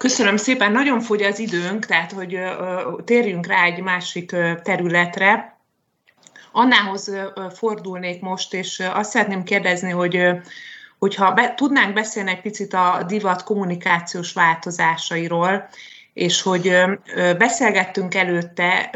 Köszönöm 0.00 0.36
szépen, 0.36 0.72
nagyon 0.72 1.00
fogy 1.00 1.22
az 1.22 1.38
időnk, 1.38 1.86
tehát 1.86 2.12
hogy 2.12 2.38
térjünk 3.04 3.46
rá 3.46 3.64
egy 3.64 3.82
másik 3.82 4.36
területre. 4.62 5.56
Annához 6.52 7.12
fordulnék 7.54 8.20
most, 8.20 8.54
és 8.54 8.82
azt 8.94 9.10
szeretném 9.10 9.42
kérdezni, 9.42 9.90
hogy 9.90 10.28
hogyha 10.98 11.32
be, 11.32 11.54
tudnánk 11.54 11.94
beszélni 11.94 12.30
egy 12.30 12.40
picit 12.40 12.74
a 12.74 13.04
divat 13.06 13.42
kommunikációs 13.42 14.32
változásairól, 14.32 15.68
és 16.12 16.42
hogy 16.42 16.76
beszélgettünk 17.38 18.14
előtte 18.14 18.90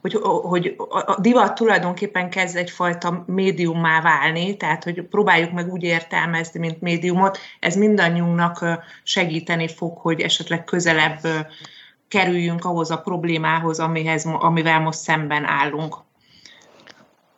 hogy, 0.00 0.14
hogy 0.22 0.76
a 0.88 1.20
divat 1.20 1.54
tulajdonképpen 1.54 2.30
kezd 2.30 2.56
egyfajta 2.56 3.24
médiummá 3.26 4.00
válni, 4.00 4.56
tehát 4.56 4.84
hogy 4.84 5.02
próbáljuk 5.02 5.52
meg 5.52 5.72
úgy 5.72 5.82
értelmezni, 5.82 6.60
mint 6.60 6.80
médiumot, 6.80 7.38
ez 7.60 7.76
mindannyiunknak 7.76 8.64
segíteni 9.02 9.68
fog, 9.68 9.98
hogy 9.98 10.20
esetleg 10.20 10.64
közelebb 10.64 11.18
kerüljünk 12.08 12.64
ahhoz 12.64 12.90
a 12.90 13.00
problémához, 13.00 13.80
amihez, 13.80 14.24
amivel 14.24 14.80
most 14.80 14.98
szemben 14.98 15.44
állunk. 15.44 15.96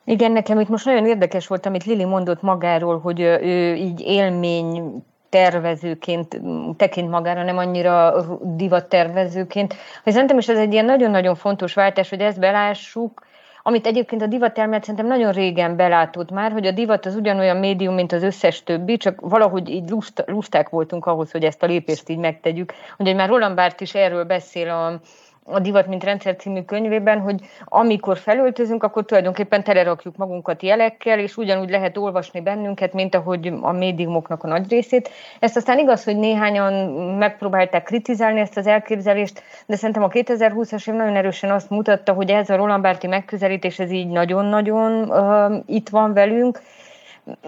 Igen, 0.05 0.33
nekem 0.33 0.61
itt 0.61 0.68
most 0.68 0.85
nagyon 0.85 1.07
érdekes 1.07 1.46
volt, 1.46 1.66
amit 1.66 1.85
Lili 1.85 2.05
mondott 2.05 2.42
magáról, 2.42 3.01
hogy 3.01 3.20
ő 3.20 3.75
így 3.75 4.01
élmény 4.01 5.05
tervezőként 5.33 6.40
tekint 6.77 7.11
magára, 7.11 7.42
nem 7.42 7.59
annyira 7.59 8.14
divat 8.42 8.88
tervezőként. 8.88 9.75
Szerintem 10.05 10.38
is 10.38 10.49
ez 10.49 10.59
egy 10.59 10.73
ilyen 10.73 10.85
nagyon-nagyon 10.85 11.35
fontos 11.35 11.75
váltás, 11.75 12.09
hogy 12.09 12.21
ezt 12.21 12.38
belássuk, 12.38 13.27
amit 13.62 13.87
egyébként 13.87 14.23
a 14.23 14.27
divat 14.27 14.57
szerintem 14.57 15.07
nagyon 15.07 15.33
régen 15.33 15.77
belátott 15.77 16.31
már, 16.31 16.53
hogy 16.53 16.66
a 16.66 16.71
divat 16.71 17.07
az 17.07 17.16
ugyanolyan 17.16 17.57
médium, 17.57 17.95
mint 17.95 18.12
az 18.12 18.23
összes 18.23 18.62
többi, 18.62 18.97
csak 18.97 19.21
valahogy 19.21 19.68
így 19.68 19.90
lust, 19.90 20.25
lusták 20.27 20.68
voltunk 20.68 21.07
ahhoz, 21.07 21.31
hogy 21.31 21.45
ezt 21.45 21.62
a 21.62 21.66
lépést 21.66 22.09
így 22.09 22.18
megtegyük. 22.18 22.73
Hogy 22.97 23.14
már 23.14 23.29
Roland 23.29 23.55
Barthes 23.55 23.88
is 23.88 23.95
erről 23.95 24.25
beszél 24.25 24.71
a, 24.71 25.01
a 25.44 25.59
Divat, 25.59 25.87
mint 25.87 26.05
rendszer 26.05 26.37
című 26.37 26.62
könyvében, 26.62 27.20
hogy 27.20 27.40
amikor 27.64 28.18
felöltözünk, 28.18 28.83
akkor 28.83 29.05
tulajdonképpen 29.05 29.64
telerakjuk 29.64 30.16
magunkat 30.16 30.62
jelekkel, 30.62 31.18
és 31.18 31.37
ugyanúgy 31.37 31.70
lehet 31.70 31.96
olvasni 31.96 32.40
bennünket, 32.40 32.92
mint 32.92 33.14
ahogy 33.14 33.52
a 33.61 33.72
médiumoknak 33.72 34.44
a 34.44 34.48
nagy 34.48 34.70
részét. 34.70 35.11
Ezt 35.40 35.57
aztán 35.57 35.78
igaz, 35.78 36.05
hogy 36.05 36.16
néhányan 36.16 36.72
megpróbálták 37.16 37.83
kritizálni 37.83 38.40
ezt 38.40 38.57
az 38.57 38.66
elképzelést, 38.66 39.42
de 39.66 39.76
szerintem 39.76 40.02
a 40.02 40.09
2020-as 40.09 40.88
év 40.88 40.94
nagyon 40.94 41.16
erősen 41.16 41.50
azt 41.50 41.70
mutatta, 41.70 42.12
hogy 42.12 42.31
ez 42.31 42.50
a 42.50 42.57
Roland 42.57 42.83
Barthes 42.83 43.11
megközelítés, 43.11 43.78
ez 43.78 43.90
így 43.90 44.09
nagyon-nagyon 44.09 45.11
uh, 45.11 45.62
itt 45.66 45.88
van 45.88 46.12
velünk, 46.12 46.61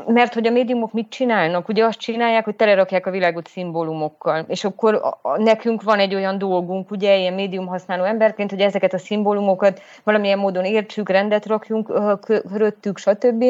mert 0.07 0.35
hogy 0.35 0.47
a 0.47 0.51
médiumok 0.51 0.93
mit 0.93 1.09
csinálnak? 1.09 1.69
Ugye 1.69 1.85
azt 1.85 1.99
csinálják, 1.99 2.45
hogy 2.45 2.57
telerakják 2.57 3.07
a 3.07 3.11
világot 3.11 3.49
szimbólumokkal, 3.49 4.45
és 4.49 4.65
akkor 4.65 5.19
nekünk 5.37 5.83
van 5.83 5.99
egy 5.99 6.15
olyan 6.15 6.39
dolgunk, 6.39 6.91
ugye, 6.91 7.17
ilyen 7.17 7.35
médium 7.35 7.67
használó 7.67 8.05
emberként, 8.05 8.51
hogy 8.51 8.61
ezeket 8.61 8.93
a 8.93 8.99
szimbólumokat 8.99 9.81
valamilyen 10.05 10.39
módon 10.39 10.65
értsük, 10.65 11.09
rendet 11.09 11.47
rakjunk 11.47 11.93
köröttük, 12.21 12.99
stb. 12.99 13.45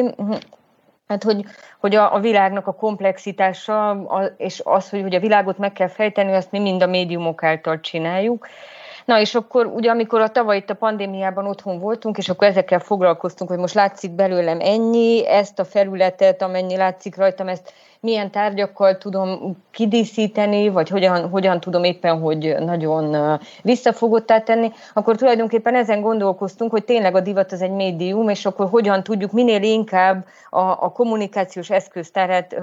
Hát, 1.07 1.23
hogy, 1.23 1.45
hogy 1.79 1.95
a, 1.95 2.13
a 2.13 2.19
világnak 2.19 2.67
a 2.67 2.75
komplexitása, 2.75 3.89
a, 3.89 4.33
és 4.37 4.61
az, 4.63 4.89
hogy, 4.89 5.01
hogy 5.01 5.15
a 5.15 5.19
világot 5.19 5.57
meg 5.57 5.73
kell 5.73 5.87
fejteni, 5.87 6.33
azt 6.33 6.51
mi 6.51 6.59
mind 6.59 6.81
a 6.81 6.87
médiumok 6.87 7.43
által 7.43 7.79
csináljuk. 7.79 8.47
Na 9.05 9.19
és 9.19 9.35
akkor 9.35 9.65
ugye 9.65 9.89
amikor 9.89 10.21
a 10.21 10.29
tavaly 10.29 10.57
itt 10.57 10.69
a 10.69 10.73
pandémiában 10.73 11.47
otthon 11.47 11.79
voltunk, 11.79 12.17
és 12.17 12.29
akkor 12.29 12.47
ezekkel 12.47 12.79
foglalkoztunk, 12.79 13.49
hogy 13.49 13.59
most 13.59 13.73
látszik 13.73 14.11
belőlem 14.11 14.59
ennyi, 14.59 15.27
ezt 15.27 15.59
a 15.59 15.65
felületet, 15.65 16.41
amennyi 16.41 16.75
látszik 16.75 17.15
rajtam, 17.15 17.47
ezt 17.47 17.73
milyen 18.05 18.31
tárgyakkal 18.31 18.97
tudom 18.97 19.57
kidíszíteni, 19.71 20.69
vagy 20.69 20.89
hogyan, 20.89 21.29
hogyan 21.29 21.59
tudom 21.59 21.83
éppen, 21.83 22.19
hogy 22.19 22.55
nagyon 22.59 23.37
visszafogottá 23.61 24.39
tenni, 24.39 24.71
akkor 24.93 25.15
tulajdonképpen 25.15 25.75
ezen 25.75 26.01
gondolkoztunk, 26.01 26.71
hogy 26.71 26.83
tényleg 26.85 27.15
a 27.15 27.19
divat 27.19 27.51
az 27.51 27.61
egy 27.61 27.71
médium, 27.71 28.29
és 28.29 28.45
akkor 28.45 28.69
hogyan 28.69 29.03
tudjuk 29.03 29.31
minél 29.31 29.63
inkább 29.63 30.25
a, 30.49 30.59
a 30.59 30.91
kommunikációs 30.91 31.69
eszköztárat 31.69 32.55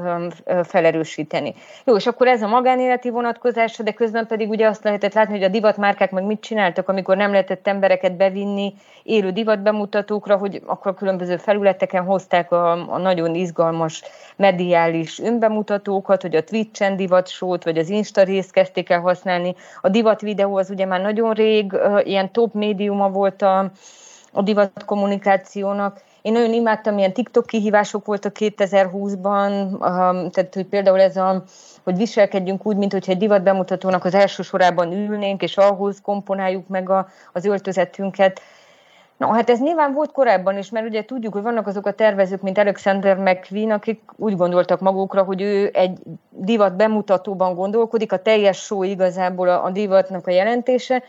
felerősíteni. 0.62 1.54
Jó, 1.84 1.96
és 1.96 2.06
akkor 2.06 2.26
ez 2.26 2.42
a 2.42 2.48
magánéleti 2.48 3.10
vonatkozása, 3.10 3.82
de 3.82 3.92
közben 3.92 4.26
pedig 4.26 4.48
ugye 4.48 4.66
azt 4.66 4.84
lehetett 4.84 5.14
látni, 5.14 5.34
hogy 5.34 5.42
a 5.42 5.48
divatmárkák 5.48 6.10
meg 6.10 6.24
mit 6.24 6.40
csináltak, 6.40 6.88
amikor 6.88 7.16
nem 7.16 7.30
lehetett 7.30 7.66
embereket 7.68 8.16
bevinni 8.16 8.74
élő 9.02 9.30
divatbemutatókra, 9.30 10.36
hogy 10.36 10.62
akkor 10.66 10.94
különböző 10.94 11.36
felületeken 11.36 12.04
hozták 12.04 12.52
a, 12.52 12.92
a 12.92 12.98
nagyon 12.98 13.34
izgalmas 13.34 14.02
mediális 14.36 15.18
önbemutatókat, 15.32 16.22
hogy 16.22 16.36
a 16.36 16.44
Twitch-en 16.44 16.96
divatsót, 16.96 17.64
vagy 17.64 17.78
az 17.78 17.88
Insta 17.88 18.22
részt 18.22 18.50
kezdték 18.50 18.90
el 18.90 19.00
használni. 19.00 19.54
A 19.80 19.88
divat 19.88 20.20
videó 20.20 20.56
az 20.56 20.70
ugye 20.70 20.86
már 20.86 21.00
nagyon 21.00 21.32
rég, 21.32 21.72
ilyen 22.02 22.32
top 22.32 22.54
médiuma 22.54 23.10
volt 23.10 23.42
a, 23.42 23.70
a 24.32 24.42
divat 24.42 24.84
kommunikációnak. 24.84 26.00
Én 26.22 26.32
nagyon 26.32 26.52
imádtam, 26.52 26.98
ilyen 26.98 27.12
TikTok 27.12 27.46
kihívások 27.46 28.06
voltak 28.06 28.36
2020-ban, 28.38 29.78
tehát 30.30 30.54
hogy 30.54 30.66
például 30.66 31.00
ez 31.00 31.16
a 31.16 31.44
hogy 31.84 31.96
viselkedjünk 31.96 32.66
úgy, 32.66 32.76
mint 32.76 32.92
hogyha 32.92 33.12
egy 33.12 33.18
divat 33.18 33.42
bemutatónak 33.42 34.04
az 34.04 34.14
első 34.14 34.42
sorában 34.42 34.92
ülnénk, 34.92 35.42
és 35.42 35.56
ahhoz 35.56 36.00
komponáljuk 36.02 36.68
meg 36.68 36.90
a, 36.90 37.08
az 37.32 37.44
öltözetünket. 37.44 38.40
No, 39.22 39.28
hát 39.28 39.50
ez 39.50 39.60
nyilván 39.60 39.92
volt 39.92 40.12
korábban 40.12 40.58
is, 40.58 40.70
mert 40.70 40.86
ugye 40.86 41.04
tudjuk, 41.04 41.32
hogy 41.32 41.42
vannak 41.42 41.66
azok 41.66 41.86
a 41.86 41.92
tervezők, 41.92 42.42
mint 42.42 42.58
Alexander 42.58 43.16
McQueen, 43.16 43.70
akik 43.70 44.00
úgy 44.16 44.36
gondoltak 44.36 44.80
magukra, 44.80 45.22
hogy 45.22 45.42
ő 45.42 45.70
egy 45.72 45.98
divat 46.30 46.76
bemutatóban 46.76 47.54
gondolkodik, 47.54 48.12
a 48.12 48.22
teljes 48.22 48.58
show 48.58 48.82
igazából 48.82 49.48
a, 49.48 49.64
a 49.64 49.70
divatnak 49.70 50.26
a 50.26 50.30
jelentése, 50.30 51.02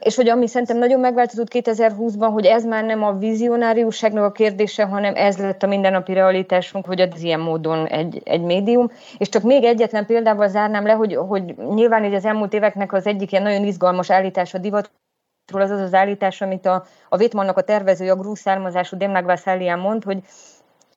és 0.00 0.16
hogy 0.16 0.28
ami 0.28 0.46
szerintem 0.46 0.78
nagyon 0.78 1.00
megváltozott 1.00 1.48
2020-ban, 1.52 2.30
hogy 2.32 2.46
ez 2.46 2.64
már 2.64 2.84
nem 2.84 3.02
a 3.02 3.12
vizionáriusságnak 3.12 4.24
a 4.24 4.32
kérdése, 4.32 4.84
hanem 4.84 5.14
ez 5.16 5.38
lett 5.38 5.62
a 5.62 5.66
mindennapi 5.66 6.12
realitásunk, 6.12 6.86
hogy 6.86 7.00
ez 7.00 7.22
ilyen 7.22 7.40
módon 7.40 7.86
egy, 7.86 8.20
egy 8.24 8.42
médium. 8.42 8.90
És 9.18 9.28
csak 9.28 9.42
még 9.42 9.64
egyetlen 9.64 10.06
példával 10.06 10.48
zárnám 10.48 10.86
le, 10.86 10.92
hogy, 10.92 11.14
hogy 11.14 11.54
nyilván 11.74 12.04
így 12.04 12.14
az 12.14 12.24
elmúlt 12.24 12.54
éveknek 12.54 12.92
az 12.92 13.06
egyik 13.06 13.32
ilyen 13.32 13.44
nagyon 13.44 13.64
izgalmas 13.64 14.10
állítás 14.10 14.54
a 14.54 14.58
divat 14.58 14.90
az 15.50 15.70
az 15.70 15.80
az 15.80 15.94
állítás, 15.94 16.40
amit 16.40 16.66
a, 16.66 16.84
a 17.08 17.16
Vétmannak 17.16 17.56
a 17.56 17.62
tervezője, 17.62 18.12
a 18.12 18.16
grúz 18.16 18.38
származású 18.38 18.96
Demnagvász 18.96 19.44
mond, 19.76 20.04
hogy 20.04 20.18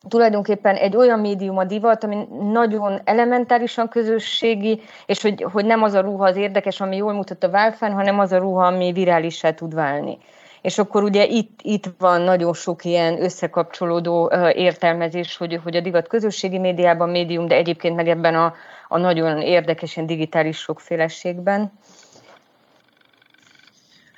tulajdonképpen 0.07 0.75
egy 0.75 0.95
olyan 0.95 1.19
médium 1.19 1.57
a 1.57 1.63
divat, 1.63 2.03
ami 2.03 2.27
nagyon 2.51 3.01
elementárisan 3.03 3.89
közösségi, 3.89 4.81
és 5.05 5.21
hogy, 5.21 5.45
hogy 5.51 5.65
nem 5.65 5.83
az 5.83 5.93
a 5.93 6.01
ruha 6.01 6.25
az 6.25 6.35
érdekes, 6.35 6.81
ami 6.81 6.95
jól 6.95 7.13
mutat 7.13 7.43
a 7.43 7.49
válfán, 7.49 7.91
hanem 7.91 8.19
az 8.19 8.31
a 8.31 8.37
ruha, 8.37 8.65
ami 8.65 8.91
virálissá 8.91 9.51
tud 9.51 9.73
válni. 9.73 10.17
És 10.61 10.77
akkor 10.77 11.03
ugye 11.03 11.25
itt, 11.25 11.59
itt 11.63 11.85
van 11.97 12.21
nagyon 12.21 12.53
sok 12.53 12.85
ilyen 12.85 13.23
összekapcsolódó 13.23 14.31
értelmezés, 14.53 15.37
hogy, 15.37 15.59
hogy 15.63 15.75
a 15.75 15.81
divat 15.81 16.07
közösségi 16.07 16.57
médiában 16.57 17.09
médium, 17.09 17.47
de 17.47 17.55
egyébként 17.55 17.95
meg 17.95 18.07
ebben 18.07 18.35
a, 18.35 18.53
a 18.87 18.97
nagyon 18.97 19.41
érdekesen 19.41 20.05
digitális 20.05 20.57
sokféleségben. 20.57 21.71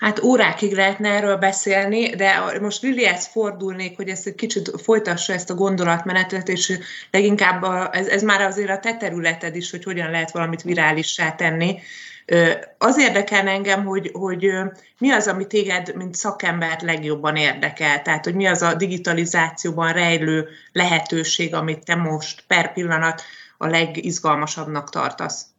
Hát 0.03 0.23
órákig 0.23 0.73
lehetne 0.73 1.09
erről 1.09 1.37
beszélni, 1.37 2.09
de 2.09 2.59
most 2.61 2.81
Lilihez 2.81 3.27
fordulnék, 3.27 3.95
hogy 3.95 4.09
ezt 4.09 4.27
egy 4.27 4.35
kicsit 4.35 4.71
folytassa 4.81 5.33
ezt 5.33 5.49
a 5.49 5.55
gondolatmenetet, 5.55 6.47
és 6.47 6.79
leginkább 7.11 7.61
a, 7.61 7.89
ez, 7.91 8.07
ez 8.07 8.21
már 8.21 8.41
azért 8.41 8.69
a 8.69 8.79
te 8.79 8.97
területed 8.97 9.55
is, 9.55 9.71
hogy 9.71 9.83
hogyan 9.83 10.11
lehet 10.11 10.31
valamit 10.31 10.61
virálissá 10.61 11.31
tenni. 11.31 11.79
Az 12.77 12.99
érdekel 12.99 13.47
engem, 13.47 13.85
hogy, 13.85 14.09
hogy 14.13 14.51
mi 14.97 15.11
az, 15.11 15.27
ami 15.27 15.47
téged, 15.47 15.95
mint 15.95 16.15
szakembert 16.15 16.81
legjobban 16.81 17.35
érdekel, 17.35 18.01
tehát 18.01 18.23
hogy 18.23 18.35
mi 18.35 18.45
az 18.45 18.61
a 18.61 18.73
digitalizációban 18.73 19.93
rejlő 19.93 20.47
lehetőség, 20.71 21.53
amit 21.53 21.85
te 21.85 21.95
most 21.95 22.43
per 22.47 22.73
pillanat 22.73 23.21
a 23.57 23.67
legizgalmasabbnak 23.67 24.89
tartasz. 24.89 25.52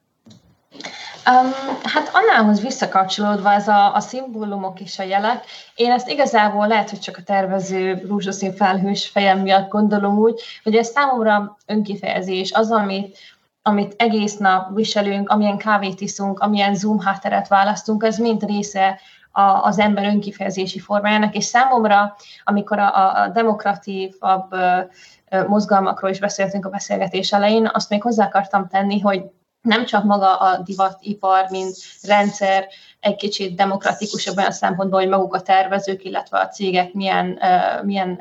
Um, 1.30 1.52
hát 1.82 2.10
annához 2.12 2.60
visszakapcsolódva 2.60 3.52
ez 3.52 3.68
a, 3.68 3.94
a 3.94 4.00
szimbólumok 4.00 4.80
és 4.80 4.98
a 4.98 5.02
jelek, 5.02 5.44
én 5.74 5.90
ezt 5.90 6.08
igazából 6.08 6.66
lehet, 6.66 6.90
hogy 6.90 6.98
csak 6.98 7.16
a 7.16 7.22
tervező 7.22 8.04
rózsaszín 8.08 8.52
felhős 8.54 9.08
fejem 9.08 9.38
miatt 9.38 9.70
gondolom 9.70 10.18
úgy, 10.18 10.40
hogy 10.62 10.74
ez 10.74 10.88
számomra 10.88 11.56
önkifejezés, 11.66 12.52
az, 12.52 12.70
amit, 12.70 13.18
amit 13.62 13.94
egész 13.98 14.36
nap 14.36 14.74
viselünk, 14.74 15.28
amilyen 15.28 15.58
kávét 15.58 16.00
iszunk, 16.00 16.38
amilyen 16.38 16.74
Zoom 16.74 17.00
hátteret 17.00 17.48
választunk, 17.48 18.02
ez 18.02 18.18
mind 18.18 18.44
része 18.44 19.00
a, 19.32 19.42
az 19.42 19.78
ember 19.78 20.04
önkifejezési 20.04 20.78
formájának, 20.78 21.34
és 21.34 21.44
számomra, 21.44 22.16
amikor 22.44 22.78
a, 22.78 23.22
a 23.22 23.28
demokratívabb 23.28 24.54
mozgalmakról 25.46 26.10
is 26.10 26.20
beszéltünk 26.20 26.66
a 26.66 26.70
beszélgetés 26.70 27.32
elején, 27.32 27.70
azt 27.72 27.90
még 27.90 28.02
hozzá 28.02 28.24
akartam 28.24 28.68
tenni, 28.68 29.00
hogy 29.00 29.24
nem 29.64 29.84
csak 29.84 30.04
maga 30.04 30.36
a 30.36 30.62
divatipar, 30.62 31.46
mint 31.50 31.76
rendszer 32.02 32.68
egy 33.04 33.16
kicsit 33.16 33.54
demokratikusabb 33.54 34.36
olyan 34.36 34.52
szempontból, 34.52 35.00
hogy 35.00 35.08
maguk 35.08 35.34
a 35.34 35.40
tervezők, 35.40 36.04
illetve 36.04 36.38
a 36.38 36.48
cégek 36.48 36.92
milyen, 36.92 37.38
milyen 37.82 38.20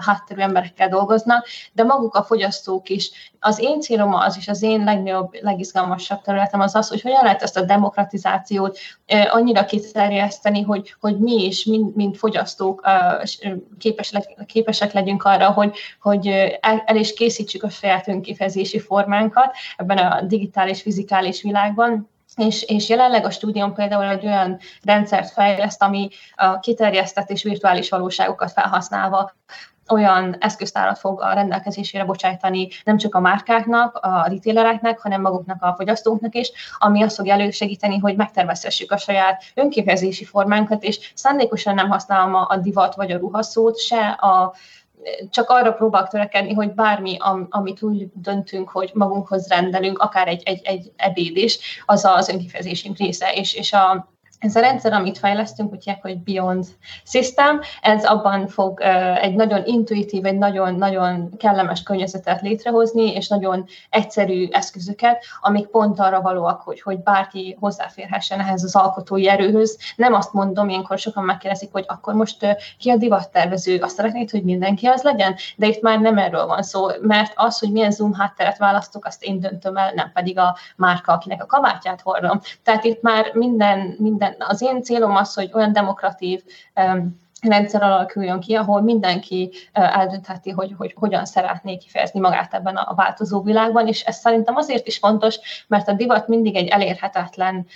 hátterű 0.00 0.40
emberekkel 0.40 0.88
dolgoznak, 0.88 1.46
de 1.72 1.84
maguk 1.84 2.14
a 2.14 2.22
fogyasztók 2.22 2.88
is. 2.88 3.10
Az 3.40 3.58
én 3.60 3.80
célom 3.80 4.14
az, 4.14 4.36
és 4.36 4.48
az 4.48 4.62
én 4.62 4.84
legnagyobb, 4.84 5.36
legizgalmasabb 5.40 6.20
területem 6.20 6.60
az 6.60 6.74
az, 6.74 6.88
hogy 6.88 7.00
hogyan 7.00 7.22
lehet 7.22 7.42
ezt 7.42 7.56
a 7.56 7.64
demokratizációt 7.64 8.78
annyira 9.30 9.64
kiterjeszteni, 9.64 10.62
hogy, 10.62 10.94
hogy 11.00 11.18
mi 11.18 11.44
is, 11.44 11.64
mint, 11.64 11.96
mint 11.96 12.16
fogyasztók 12.16 12.88
képes, 13.78 14.12
képesek 14.46 14.92
legyünk 14.92 15.24
arra, 15.24 15.50
hogy, 15.50 15.76
hogy 16.00 16.26
el, 16.60 16.82
el 16.86 16.96
is 16.96 17.14
készítsük 17.14 17.62
a 17.62 17.68
saját 17.68 18.08
önkifejezési 18.08 18.78
formánkat 18.78 19.54
ebben 19.76 19.98
a 19.98 20.22
digitális, 20.22 20.82
fizikális 20.82 21.42
világban, 21.42 22.08
és, 22.36 22.62
és 22.62 22.88
jelenleg 22.88 23.24
a 23.24 23.30
stúdión 23.30 23.74
például 23.74 24.04
egy 24.04 24.26
olyan 24.26 24.58
rendszert 24.82 25.30
fejleszt, 25.30 25.82
ami 25.82 26.08
a 26.34 26.58
kiterjesztett 26.58 27.30
és 27.30 27.42
virtuális 27.42 27.88
valóságokat 27.88 28.52
felhasználva 28.52 29.32
olyan 29.90 30.36
eszköztárat 30.38 30.98
fog 30.98 31.20
a 31.20 31.32
rendelkezésére 31.32 32.04
bocsájtani 32.04 32.68
nem 32.84 32.96
csak 32.96 33.14
a 33.14 33.20
márkáknak, 33.20 33.96
a 33.96 34.26
retailereknek, 34.28 35.00
hanem 35.00 35.20
maguknak 35.20 35.62
a 35.62 35.74
fogyasztóknak 35.76 36.34
is, 36.34 36.50
ami 36.78 37.02
azt 37.02 37.16
fogja 37.16 37.32
elősegíteni, 37.32 37.98
hogy 37.98 38.16
megtervezhessük 38.16 38.92
a 38.92 38.96
saját 38.96 39.42
önképezési 39.54 40.24
formánkat, 40.24 40.82
és 40.82 41.12
szándékosan 41.14 41.74
nem 41.74 41.88
használom 41.88 42.34
a 42.34 42.56
divat 42.56 42.94
vagy 42.94 43.12
a 43.12 43.18
ruhaszót, 43.18 43.78
se 43.78 44.08
a 44.08 44.54
csak 45.30 45.50
arra 45.50 45.72
próbálok 45.72 46.08
törekedni, 46.08 46.52
hogy 46.52 46.74
bármi, 46.74 47.16
am, 47.18 47.46
amit 47.50 47.82
úgy 47.82 48.08
döntünk, 48.14 48.68
hogy 48.70 48.90
magunkhoz 48.94 49.48
rendelünk, 49.48 49.98
akár 49.98 50.28
egy, 50.28 50.42
egy, 50.44 50.60
egy 50.62 50.92
ebéd 50.96 51.36
is, 51.36 51.58
az 51.86 52.04
az 52.04 52.28
önkifejezésünk 52.28 52.98
része, 52.98 53.32
és, 53.32 53.54
és 53.54 53.72
a, 53.72 54.12
ez 54.40 54.56
a 54.56 54.60
rendszer, 54.60 54.92
amit 54.92 55.18
fejlesztünk, 55.18 55.72
úgy 55.72 55.98
hogy 56.02 56.18
Beyond 56.18 56.66
System, 57.04 57.60
ez 57.80 58.04
abban 58.04 58.46
fog 58.46 58.80
egy 59.20 59.34
nagyon 59.34 59.62
intuitív, 59.64 60.24
egy 60.24 60.38
nagyon-nagyon 60.38 61.36
kellemes 61.36 61.82
környezetet 61.82 62.40
létrehozni, 62.40 63.12
és 63.12 63.28
nagyon 63.28 63.64
egyszerű 63.90 64.48
eszközöket, 64.50 65.24
amik 65.40 65.66
pont 65.66 66.00
arra 66.00 66.20
valóak, 66.20 66.60
hogy, 66.60 66.80
hogy 66.80 67.02
bárki 67.02 67.56
hozzáférhessen 67.60 68.40
ehhez 68.40 68.64
az 68.64 68.76
alkotói 68.76 69.28
erőhöz. 69.28 69.78
Nem 69.96 70.14
azt 70.14 70.32
mondom, 70.32 70.68
ilyenkor 70.68 70.98
sokan 70.98 71.24
megkérdezik, 71.24 71.72
hogy 71.72 71.84
akkor 71.88 72.14
most 72.14 72.56
ki 72.78 72.90
a 72.90 72.96
divattervező, 72.96 73.78
azt 73.78 73.96
szeretnéd, 73.96 74.30
hogy 74.30 74.42
mindenki 74.42 74.86
az 74.86 75.02
legyen, 75.02 75.34
de 75.56 75.66
itt 75.66 75.80
már 75.80 76.00
nem 76.00 76.18
erről 76.18 76.46
van 76.46 76.62
szó, 76.62 76.86
mert 77.00 77.32
az, 77.34 77.58
hogy 77.58 77.72
milyen 77.72 77.90
Zoom 77.90 78.12
hátteret 78.12 78.58
választok, 78.58 79.04
azt 79.04 79.24
én 79.24 79.40
döntöm 79.40 79.76
el, 79.76 79.92
nem 79.94 80.10
pedig 80.12 80.38
a 80.38 80.56
márka, 80.76 81.12
akinek 81.12 81.42
a 81.42 81.46
kabátját 81.46 82.00
hordom. 82.00 82.40
Tehát 82.62 82.84
itt 82.84 83.02
már 83.02 83.30
minden, 83.32 83.94
minden 83.98 84.29
az 84.38 84.62
én 84.62 84.82
célom 84.82 85.16
az, 85.16 85.34
hogy 85.34 85.50
olyan 85.52 85.72
demokratív 85.72 86.42
rendszer 87.40 87.82
alakuljon 87.82 88.40
ki, 88.40 88.54
ahol 88.54 88.82
mindenki 88.82 89.52
eldöntheti, 89.72 90.50
hogy, 90.50 90.74
hogy 90.76 90.94
hogyan 90.98 91.24
szeretné 91.24 91.76
kifejezni 91.76 92.20
magát 92.20 92.54
ebben 92.54 92.76
a 92.76 92.94
változó 92.94 93.42
világban, 93.42 93.86
és 93.86 94.02
ez 94.02 94.16
szerintem 94.16 94.56
azért 94.56 94.86
is 94.86 94.98
fontos, 94.98 95.38
mert 95.66 95.88
a 95.88 95.92
divat 95.92 96.28
mindig 96.28 96.56
egy 96.56 96.68
elérhetetlen 96.68 97.66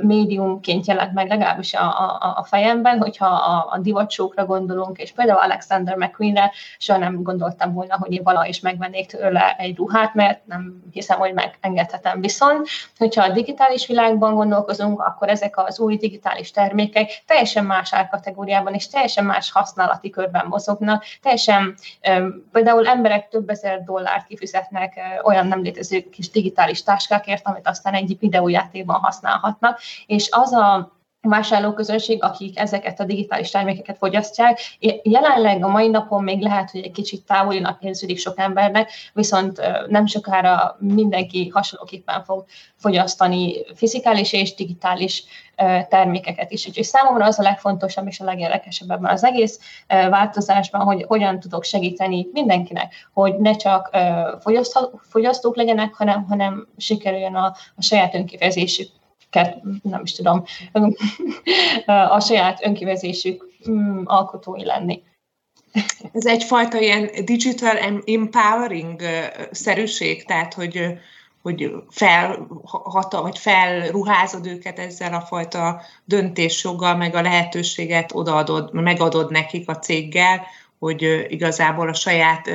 médiumként 0.00 0.86
jelent 0.86 1.12
meg, 1.12 1.28
legalábbis 1.28 1.74
a, 1.74 1.84
a, 1.84 2.34
a 2.36 2.44
fejemben, 2.44 2.98
hogyha 2.98 3.26
a, 3.26 3.68
a 3.70 3.78
divatsókra 3.78 4.46
gondolunk, 4.46 4.98
és 4.98 5.12
például 5.12 5.38
Alexander 5.38 5.96
McQueen-re 5.96 6.52
soha 6.78 6.98
nem 6.98 7.22
gondoltam 7.22 7.72
volna, 7.72 7.96
hogy 7.98 8.12
én 8.12 8.22
valahogy 8.22 8.48
is 8.48 8.60
megvennék 8.60 9.06
tőle 9.06 9.54
egy 9.58 9.76
ruhát, 9.76 10.14
mert 10.14 10.46
nem 10.46 10.82
hiszem, 10.92 11.18
hogy 11.18 11.32
megengedhetem. 11.32 12.20
Viszont, 12.20 12.68
hogyha 12.98 13.24
a 13.24 13.32
digitális 13.32 13.86
világban 13.86 14.34
gondolkozunk, 14.34 15.00
akkor 15.00 15.28
ezek 15.28 15.58
az 15.58 15.80
új 15.80 15.96
digitális 15.96 16.50
termékek 16.50 17.22
teljesen 17.26 17.64
más 17.64 17.94
árkategóriában 17.94 18.74
és 18.74 18.88
teljesen 18.88 18.98
más 19.24 19.52
használati 19.52 20.10
körben 20.10 20.46
mozognak, 20.46 21.04
teljesen 21.22 21.74
például 22.52 22.86
emberek 22.86 23.28
több 23.28 23.48
ezer 23.48 23.84
dollárt 23.84 24.26
kifizetnek 24.26 25.00
olyan 25.22 25.46
nem 25.46 25.62
létező 25.62 26.08
kis 26.10 26.30
digitális 26.30 26.82
táskákért, 26.82 27.46
amit 27.46 27.68
aztán 27.68 27.94
egy 27.94 28.16
videójátékban 28.20 29.00
használhatnak, 29.00 29.80
és 30.06 30.28
az 30.30 30.52
a 30.52 30.98
vásárlóközönség, 31.22 32.22
akik 32.22 32.58
ezeket 32.58 33.00
a 33.00 33.04
digitális 33.04 33.50
termékeket 33.50 33.96
fogyasztják. 33.96 34.60
Jelenleg 35.02 35.64
a 35.64 35.68
mai 35.68 35.88
napon 35.88 36.22
még 36.22 36.40
lehet, 36.40 36.70
hogy 36.70 36.80
egy 36.80 36.92
kicsit 36.92 37.24
távolinak 37.24 37.82
érződik 37.82 38.18
sok 38.18 38.38
embernek, 38.38 38.90
viszont 39.12 39.60
nem 39.88 40.06
sokára 40.06 40.76
mindenki 40.78 41.48
hasonlóképpen 41.48 42.24
fog 42.24 42.44
fogyasztani 42.76 43.54
fizikális 43.74 44.32
és 44.32 44.54
digitális 44.54 45.24
termékeket 45.88 46.50
is. 46.50 46.66
Úgyhogy 46.66 46.84
számomra 46.84 47.24
az 47.24 47.38
a 47.38 47.42
legfontosabb 47.42 48.06
és 48.06 48.20
a 48.20 48.24
legérdekesebb 48.24 48.90
ebben 48.90 49.12
az 49.12 49.24
egész 49.24 49.60
változásban, 49.86 50.80
hogy 50.80 51.04
hogyan 51.08 51.40
tudok 51.40 51.64
segíteni 51.64 52.26
mindenkinek, 52.32 53.08
hogy 53.12 53.36
ne 53.38 53.56
csak 53.56 53.90
fogyasztók 55.08 55.56
legyenek, 55.56 55.94
hanem, 55.94 56.24
hanem 56.24 56.68
sikerüljön 56.76 57.34
a, 57.34 57.46
a 57.76 57.82
saját 57.82 58.14
önkifejezésük 58.14 58.88
nem 59.82 60.02
is 60.02 60.12
tudom, 60.12 60.44
a 62.16 62.20
saját 62.20 62.64
önkivezésük 62.64 63.48
mm, 63.70 64.02
alkotói 64.04 64.64
lenni. 64.64 65.02
Ez 66.12 66.26
egyfajta 66.26 66.80
ilyen 66.80 67.10
digital 67.24 67.76
empowering 68.06 69.00
szerűség, 69.50 70.24
tehát 70.24 70.54
hogy, 70.54 70.98
hogy 71.42 71.72
felhata, 71.88 73.22
vagy 73.22 73.38
felruházod 73.38 74.46
őket 74.46 74.78
ezzel 74.78 75.14
a 75.14 75.20
fajta 75.20 75.82
döntésjoggal, 76.04 76.96
meg 76.96 77.14
a 77.14 77.22
lehetőséget 77.22 78.14
odaadod, 78.14 78.72
megadod 78.72 79.30
nekik 79.30 79.68
a 79.68 79.78
céggel, 79.78 80.46
hogy 80.78 81.26
igazából 81.28 81.88
a 81.88 81.94
saját 81.94 82.50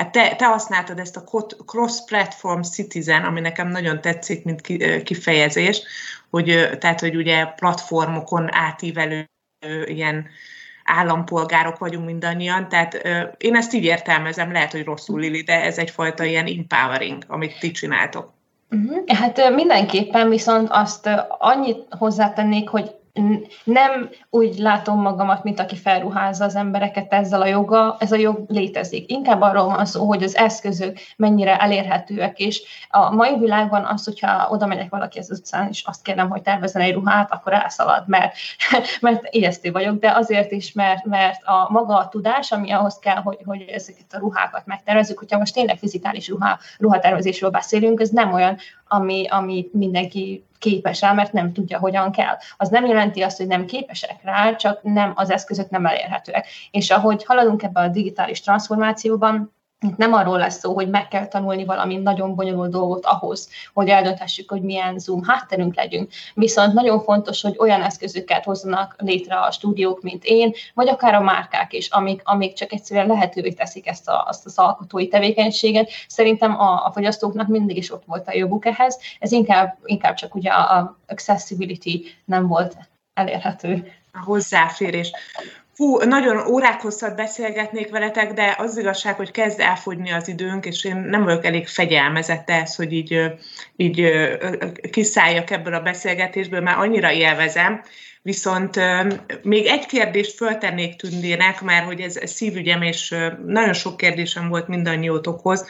Hát 0.00 0.12
te, 0.12 0.36
te 0.36 0.46
használtad 0.46 0.98
ezt 0.98 1.16
a 1.16 1.24
cross-platform 1.66 2.60
citizen, 2.60 3.24
ami 3.24 3.40
nekem 3.40 3.68
nagyon 3.68 4.00
tetszik, 4.00 4.44
mint 4.44 4.60
kifejezés, 5.02 5.82
hogy, 6.30 6.68
tehát, 6.78 7.00
hogy 7.00 7.16
ugye 7.16 7.46
platformokon 7.46 8.54
átívelő 8.54 9.30
ilyen 9.84 10.26
állampolgárok 10.84 11.78
vagyunk 11.78 12.06
mindannyian, 12.06 12.68
tehát 12.68 13.08
én 13.38 13.56
ezt 13.56 13.72
így 13.74 13.84
értelmezem, 13.84 14.52
lehet, 14.52 14.72
hogy 14.72 14.84
rosszul 14.84 15.20
Lili, 15.20 15.42
de 15.42 15.62
ez 15.62 15.78
egyfajta 15.78 16.24
ilyen 16.24 16.46
empowering, 16.46 17.24
amit 17.26 17.58
ti 17.58 17.70
csináltok. 17.70 18.32
Uh-huh. 18.70 19.16
Hát 19.16 19.54
mindenképpen 19.54 20.28
viszont 20.28 20.68
azt 20.70 21.08
annyit 21.28 21.86
hozzátennék, 21.88 22.68
hogy 22.68 22.94
nem 23.64 24.10
úgy 24.30 24.58
látom 24.58 25.00
magamat, 25.00 25.44
mint 25.44 25.60
aki 25.60 25.76
felruházza 25.76 26.44
az 26.44 26.54
embereket 26.54 27.12
ezzel 27.12 27.40
a 27.40 27.46
joga, 27.46 27.96
ez 27.98 28.12
a 28.12 28.16
jog 28.16 28.44
létezik. 28.48 29.10
Inkább 29.10 29.40
arról 29.40 29.64
van 29.64 29.84
szó, 29.84 30.06
hogy 30.06 30.22
az 30.22 30.36
eszközök 30.36 30.98
mennyire 31.16 31.60
elérhetőek, 31.60 32.38
és 32.38 32.62
a 32.88 33.14
mai 33.14 33.38
világban 33.38 33.84
az, 33.84 34.04
hogyha 34.04 34.48
oda 34.50 34.66
megyek 34.66 34.90
valaki 34.90 35.18
az 35.18 35.30
utcán, 35.30 35.68
és 35.68 35.82
azt 35.86 36.02
kérem, 36.02 36.30
hogy 36.30 36.42
tervezzen 36.42 36.82
egy 36.82 36.92
ruhát, 36.92 37.32
akkor 37.32 37.52
elszalad, 37.52 38.04
mert, 38.06 38.36
mert 39.00 39.34
ijesztő 39.34 39.72
vagyok, 39.72 39.98
de 39.98 40.10
azért 40.10 40.50
is, 40.52 40.72
mert, 40.72 41.04
mert 41.04 41.44
a 41.44 41.68
maga 41.70 41.96
a 41.96 42.08
tudás, 42.08 42.52
ami 42.52 42.70
ahhoz 42.70 42.98
kell, 42.98 43.22
hogy, 43.22 43.38
hogy 43.44 43.60
ezeket 43.60 44.14
a 44.14 44.18
ruhákat 44.18 44.66
megtervezzük, 44.66 45.18
hogyha 45.18 45.38
most 45.38 45.54
tényleg 45.54 45.78
fizikális 45.78 46.28
ruha, 46.28 46.58
ruhatervezésről 46.78 47.50
beszélünk, 47.50 48.00
ez 48.00 48.08
nem 48.08 48.32
olyan, 48.32 48.58
ami, 48.92 49.26
ami 49.28 49.68
mindenki 49.72 50.44
képes 50.58 51.00
rá, 51.00 51.12
mert 51.12 51.32
nem 51.32 51.52
tudja, 51.52 51.78
hogyan 51.78 52.12
kell. 52.12 52.36
Az 52.56 52.68
nem 52.68 52.86
jelenti 52.86 53.22
azt, 53.22 53.36
hogy 53.36 53.46
nem 53.46 53.64
képesek 53.64 54.22
rá, 54.22 54.54
csak 54.56 54.82
nem 54.82 55.12
az 55.14 55.30
eszközök 55.30 55.70
nem 55.70 55.86
elérhetőek. 55.86 56.46
És 56.70 56.90
ahogy 56.90 57.24
haladunk 57.24 57.62
ebbe 57.62 57.80
a 57.80 57.88
digitális 57.88 58.40
transformációban, 58.40 59.52
itt 59.86 59.96
nem 59.96 60.12
arról 60.12 60.38
lesz 60.38 60.58
szó, 60.58 60.74
hogy 60.74 60.88
meg 60.88 61.08
kell 61.08 61.26
tanulni 61.26 61.64
valami 61.64 61.96
nagyon 61.96 62.34
bonyolult 62.34 62.70
dolgot 62.70 63.04
ahhoz, 63.06 63.48
hogy 63.74 63.88
eldönthessük, 63.88 64.50
hogy 64.50 64.62
milyen 64.62 64.98
Zoom 64.98 65.22
hátterünk 65.22 65.74
legyünk. 65.76 66.10
Viszont 66.34 66.72
nagyon 66.72 67.00
fontos, 67.00 67.42
hogy 67.42 67.56
olyan 67.58 67.82
eszközöket 67.82 68.44
hozzanak 68.44 68.94
létre 68.98 69.36
a 69.36 69.50
stúdiók, 69.50 70.02
mint 70.02 70.24
én, 70.24 70.52
vagy 70.74 70.88
akár 70.88 71.14
a 71.14 71.20
márkák 71.20 71.72
is, 71.72 71.88
amik, 71.88 72.20
amik 72.24 72.52
csak 72.52 72.72
egyszerűen 72.72 73.06
lehetővé 73.06 73.52
teszik 73.52 73.86
ezt 73.86 74.08
a, 74.08 74.24
azt 74.28 74.46
az 74.46 74.58
alkotói 74.58 75.08
tevékenységet. 75.08 75.90
Szerintem 76.08 76.60
a, 76.60 76.86
a 76.86 76.90
fogyasztóknak 76.92 77.48
mindig 77.48 77.76
is 77.76 77.92
ott 77.92 78.04
volt 78.06 78.28
a 78.28 78.36
joguk 78.36 78.66
ehhez, 78.66 78.98
ez 79.18 79.32
inkább, 79.32 79.78
inkább 79.84 80.14
csak 80.14 80.34
ugye 80.34 80.50
a 80.50 80.98
accessibility 81.06 82.04
nem 82.24 82.46
volt 82.46 82.76
elérhető. 83.14 83.92
A 84.12 84.18
hozzáférés. 84.24 85.12
Hú, 85.80 85.98
nagyon 85.98 86.46
órák 86.46 86.80
hosszat 86.80 87.16
beszélgetnék 87.16 87.90
veletek, 87.90 88.32
de 88.32 88.54
az 88.58 88.78
igazság, 88.78 89.14
hogy 89.14 89.30
kezd 89.30 89.60
elfogyni 89.60 90.10
az 90.10 90.28
időnk, 90.28 90.66
és 90.66 90.84
én 90.84 90.96
nem 90.96 91.24
vagyok 91.24 91.44
elég 91.44 91.68
fegyelmezett 91.68 92.50
ehhez, 92.50 92.74
hogy 92.76 92.92
így, 92.92 93.32
így 93.76 94.12
kiszálljak 94.90 95.50
ebből 95.50 95.74
a 95.74 95.80
beszélgetésből, 95.80 96.60
mert 96.60 96.78
annyira 96.78 97.12
élvezem. 97.12 97.82
Viszont 98.22 98.80
még 99.42 99.66
egy 99.66 99.86
kérdést 99.86 100.36
föltennék 100.36 100.96
Tündének, 100.96 101.62
mert 101.62 101.86
hogy 101.86 102.00
ez, 102.00 102.16
ez 102.16 102.30
szívügyem, 102.30 102.82
és 102.82 103.14
nagyon 103.46 103.72
sok 103.72 103.96
kérdésem 103.96 104.48
volt 104.48 104.68
mindannyiótokhoz, 104.68 105.66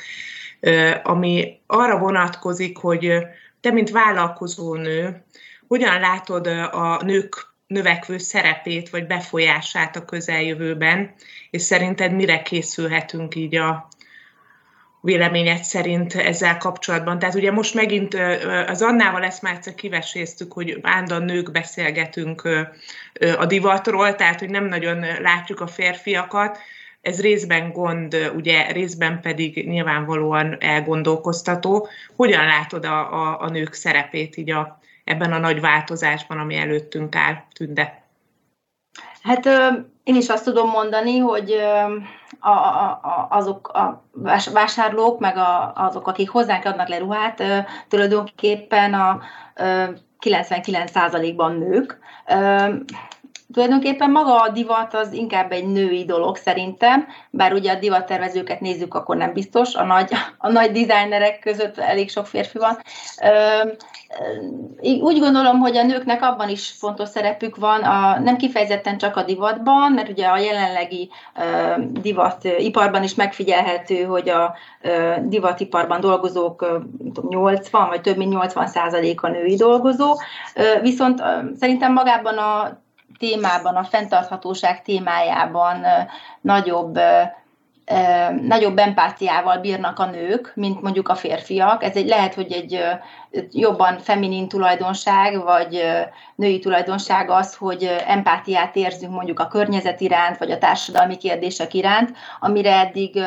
ami 1.02 1.60
arra 1.66 1.98
vonatkozik, 1.98 2.76
hogy 2.76 3.12
te, 3.60 3.70
mint 3.70 3.90
vállalkozó 3.90 4.74
nő, 4.74 5.24
hogyan 5.68 6.00
látod 6.00 6.46
a 6.72 7.00
nők 7.04 7.49
növekvő 7.70 8.18
szerepét 8.18 8.90
vagy 8.90 9.06
befolyását 9.06 9.96
a 9.96 10.04
közeljövőben, 10.04 11.14
és 11.50 11.62
szerinted 11.62 12.12
mire 12.12 12.42
készülhetünk 12.42 13.34
így 13.34 13.56
a 13.56 13.88
véleményed 15.00 15.62
szerint 15.62 16.14
ezzel 16.14 16.58
kapcsolatban? 16.58 17.18
Tehát 17.18 17.34
ugye 17.34 17.50
most 17.50 17.74
megint 17.74 18.14
az 18.66 18.82
Annával 18.82 19.24
ezt 19.24 19.42
már 19.42 19.54
egyszer 19.54 19.74
kiveséztük, 19.74 20.52
hogy 20.52 20.78
állandóan 20.82 21.22
nők 21.24 21.50
beszélgetünk 21.50 22.48
a 23.38 23.46
divatról, 23.46 24.14
tehát 24.14 24.38
hogy 24.38 24.50
nem 24.50 24.64
nagyon 24.64 25.04
látjuk 25.20 25.60
a 25.60 25.66
férfiakat, 25.66 26.58
ez 27.00 27.20
részben 27.20 27.72
gond, 27.72 28.32
ugye 28.36 28.72
részben 28.72 29.20
pedig 29.20 29.68
nyilvánvalóan 29.68 30.56
elgondolkoztató. 30.60 31.88
Hogyan 32.16 32.44
látod 32.44 32.84
a, 32.84 33.12
a, 33.12 33.40
a 33.40 33.48
nők 33.48 33.72
szerepét 33.72 34.36
így 34.36 34.50
a 34.50 34.80
ebben 35.04 35.32
a 35.32 35.38
nagy 35.38 35.60
változásban, 35.60 36.38
ami 36.38 36.56
előttünk 36.56 37.16
áll, 37.16 37.34
Tünde? 37.52 38.02
Hát 39.22 39.46
én 40.04 40.16
is 40.16 40.28
azt 40.28 40.44
tudom 40.44 40.68
mondani, 40.70 41.18
hogy 41.18 41.52
a, 42.38 42.50
a, 42.50 43.26
azok 43.30 43.68
a 43.68 44.04
vásárlók, 44.52 45.20
meg 45.20 45.36
a, 45.36 45.72
azok, 45.74 46.06
akik 46.06 46.30
hozzánk 46.30 46.64
adnak 46.64 46.88
le 46.88 46.98
ruhát, 46.98 47.42
tulajdonképpen 47.88 48.94
a 48.94 49.20
99%-ban 50.20 51.56
nők 51.56 51.98
tulajdonképpen 53.52 54.10
maga 54.10 54.40
a 54.40 54.48
divat 54.48 54.94
az 54.94 55.12
inkább 55.12 55.52
egy 55.52 55.66
női 55.66 56.04
dolog 56.04 56.36
szerintem, 56.36 57.06
bár 57.30 57.52
ugye 57.52 57.72
a 57.72 57.78
divattervezőket 57.78 58.60
nézzük, 58.60 58.94
akkor 58.94 59.16
nem 59.16 59.32
biztos, 59.32 59.74
a 59.74 59.84
nagy, 59.84 60.12
a 60.38 60.50
nagy 60.50 60.70
designerek 60.70 61.38
között 61.38 61.78
elég 61.78 62.10
sok 62.10 62.26
férfi 62.26 62.58
van. 62.58 62.78
Úgy 65.00 65.18
gondolom, 65.18 65.58
hogy 65.58 65.76
a 65.76 65.82
nőknek 65.82 66.22
abban 66.22 66.48
is 66.48 66.70
fontos 66.70 67.08
szerepük 67.08 67.56
van, 67.56 67.82
a, 67.82 68.18
nem 68.18 68.36
kifejezetten 68.36 68.98
csak 68.98 69.16
a 69.16 69.22
divatban, 69.22 69.92
mert 69.92 70.08
ugye 70.08 70.26
a 70.26 70.38
jelenlegi 70.38 71.10
divatiparban 71.90 73.02
is 73.02 73.14
megfigyelhető, 73.14 74.02
hogy 74.02 74.28
a 74.28 74.54
divatiparban 75.20 76.00
dolgozók 76.00 76.80
80 77.28 77.88
vagy 77.88 78.00
több 78.00 78.16
mint 78.16 78.32
80 78.32 78.66
százalék 78.66 79.22
a 79.22 79.28
női 79.28 79.56
dolgozó, 79.56 80.14
viszont 80.80 81.22
szerintem 81.58 81.92
magában 81.92 82.38
a 82.38 82.80
témában, 83.20 83.76
a 83.76 83.84
fenntarthatóság 83.84 84.82
témájában 84.82 85.86
nagyobb 86.40 86.98
nagyobb 88.42 88.78
empátiával 88.78 89.58
bírnak 89.58 89.98
a 89.98 90.04
nők, 90.04 90.52
mint 90.54 90.82
mondjuk 90.82 91.08
a 91.08 91.14
férfiak. 91.14 91.84
Ez 91.84 91.96
egy 91.96 92.08
lehet, 92.08 92.34
hogy 92.34 92.52
egy 92.52 92.80
jobban 93.50 93.98
feminin 93.98 94.48
tulajdonság, 94.48 95.42
vagy 95.42 95.82
női 96.34 96.58
tulajdonság 96.58 97.30
az, 97.30 97.54
hogy 97.54 97.96
empátiát 98.06 98.76
érzünk 98.76 99.12
mondjuk 99.12 99.40
a 99.40 99.46
környezet 99.46 100.00
iránt, 100.00 100.38
vagy 100.38 100.50
a 100.50 100.58
társadalmi 100.58 101.16
kérdések 101.16 101.74
iránt, 101.74 102.16
amire 102.40 102.78
eddig 102.78 103.22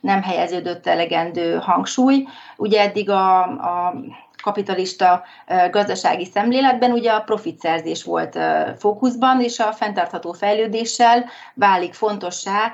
nem 0.00 0.22
helyeződött 0.22 0.86
elegendő 0.86 1.58
hangsúly. 1.58 2.26
Ugye 2.56 2.80
eddig 2.80 3.10
a, 3.10 3.40
a 3.42 3.94
kapitalista 4.42 5.22
gazdasági 5.70 6.24
szemléletben 6.24 6.90
ugye 6.90 7.10
a 7.12 7.20
profitszerzés 7.20 8.04
volt 8.04 8.38
fókuszban, 8.78 9.40
és 9.40 9.58
a 9.58 9.72
fenntartható 9.72 10.32
fejlődéssel 10.32 11.24
válik 11.54 11.94
fontossá 11.94 12.72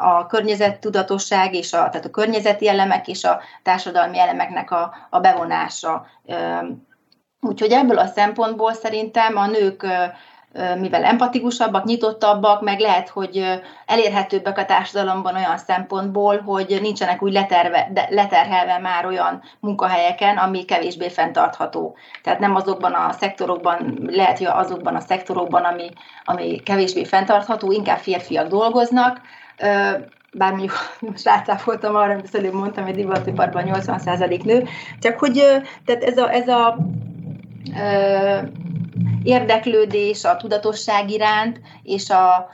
a 0.00 0.26
környezettudatosság, 0.26 1.54
és 1.54 1.72
a, 1.72 1.76
tehát 1.76 2.04
a 2.04 2.10
környezeti 2.10 2.68
elemek 2.68 3.08
és 3.08 3.24
a 3.24 3.40
társadalmi 3.62 4.18
elemeknek 4.18 4.70
a, 4.70 4.94
a 5.10 5.20
bevonása. 5.20 6.06
Úgyhogy 7.40 7.72
ebből 7.72 7.98
a 7.98 8.06
szempontból 8.06 8.72
szerintem 8.72 9.36
a 9.36 9.46
nők 9.46 9.86
mivel 10.78 11.04
empatikusabbak, 11.04 11.84
nyitottabbak, 11.84 12.62
meg 12.62 12.80
lehet, 12.80 13.08
hogy 13.08 13.60
elérhetőbbek 13.86 14.58
a 14.58 14.64
társadalomban 14.64 15.34
olyan 15.34 15.58
szempontból, 15.58 16.40
hogy 16.40 16.78
nincsenek 16.82 17.22
úgy 17.22 17.32
leterve, 17.32 17.88
de 17.92 18.06
leterhelve 18.10 18.78
már 18.78 19.06
olyan 19.06 19.42
munkahelyeken, 19.60 20.36
ami 20.36 20.64
kevésbé 20.64 21.08
fenntartható. 21.08 21.96
Tehát 22.22 22.38
nem 22.38 22.54
azokban 22.54 22.92
a 22.92 23.12
szektorokban, 23.12 23.98
lehet, 24.06 24.38
hogy 24.38 24.46
azokban 24.46 24.94
a 24.94 25.00
szektorokban, 25.00 25.62
ami, 25.62 25.90
ami 26.24 26.60
kevésbé 26.60 27.04
fenntartható, 27.04 27.72
inkább 27.72 27.98
férfiak 27.98 28.48
dolgoznak, 28.48 29.20
bár 30.32 30.50
mondjuk 30.50 30.72
most 31.10 31.24
rátáfoltam 31.24 31.94
arra, 31.94 32.12
amit 32.12 32.34
előbb 32.34 32.54
mondtam, 32.54 32.84
hogy 32.84 32.94
divatiparban 32.94 33.64
80% 33.66 34.44
nő, 34.44 34.64
csak 35.00 35.18
hogy 35.18 35.32
tehát 35.84 36.02
ez 36.02 36.18
a, 36.18 36.32
ez 36.32 36.48
a 36.48 36.76
érdeklődés 39.22 40.24
a 40.24 40.36
tudatosság 40.36 41.10
iránt, 41.10 41.60
és 41.82 42.10
a 42.10 42.50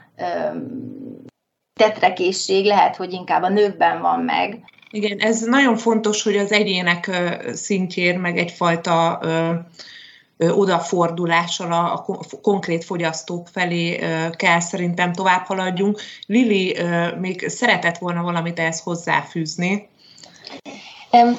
tetrekészség 1.80 2.64
lehet, 2.64 2.96
hogy 2.96 3.12
inkább 3.12 3.42
a 3.42 3.48
nőkben 3.48 4.00
van 4.00 4.20
meg. 4.20 4.58
Igen, 4.90 5.18
ez 5.18 5.40
nagyon 5.40 5.76
fontos, 5.76 6.22
hogy 6.22 6.36
az 6.36 6.52
egyének 6.52 7.10
szintjén 7.52 8.18
meg 8.18 8.38
egyfajta 8.38 9.20
odafordulással 10.48 11.72
a, 11.72 12.04
konkrét 12.42 12.84
fogyasztók 12.84 13.48
felé 13.48 14.00
kell 14.30 14.60
szerintem 14.60 15.12
tovább 15.12 15.44
haladjunk. 15.44 16.00
Lili 16.26 16.76
még 17.20 17.48
szeretett 17.48 17.98
volna 17.98 18.22
valamit 18.22 18.58
ehhez 18.58 18.80
hozzáfűzni. 18.80 19.88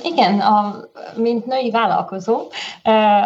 Igen, 0.04 0.40
a, 0.40 0.76
mint 1.16 1.46
női 1.46 1.72
vállalkozó, 1.72 2.42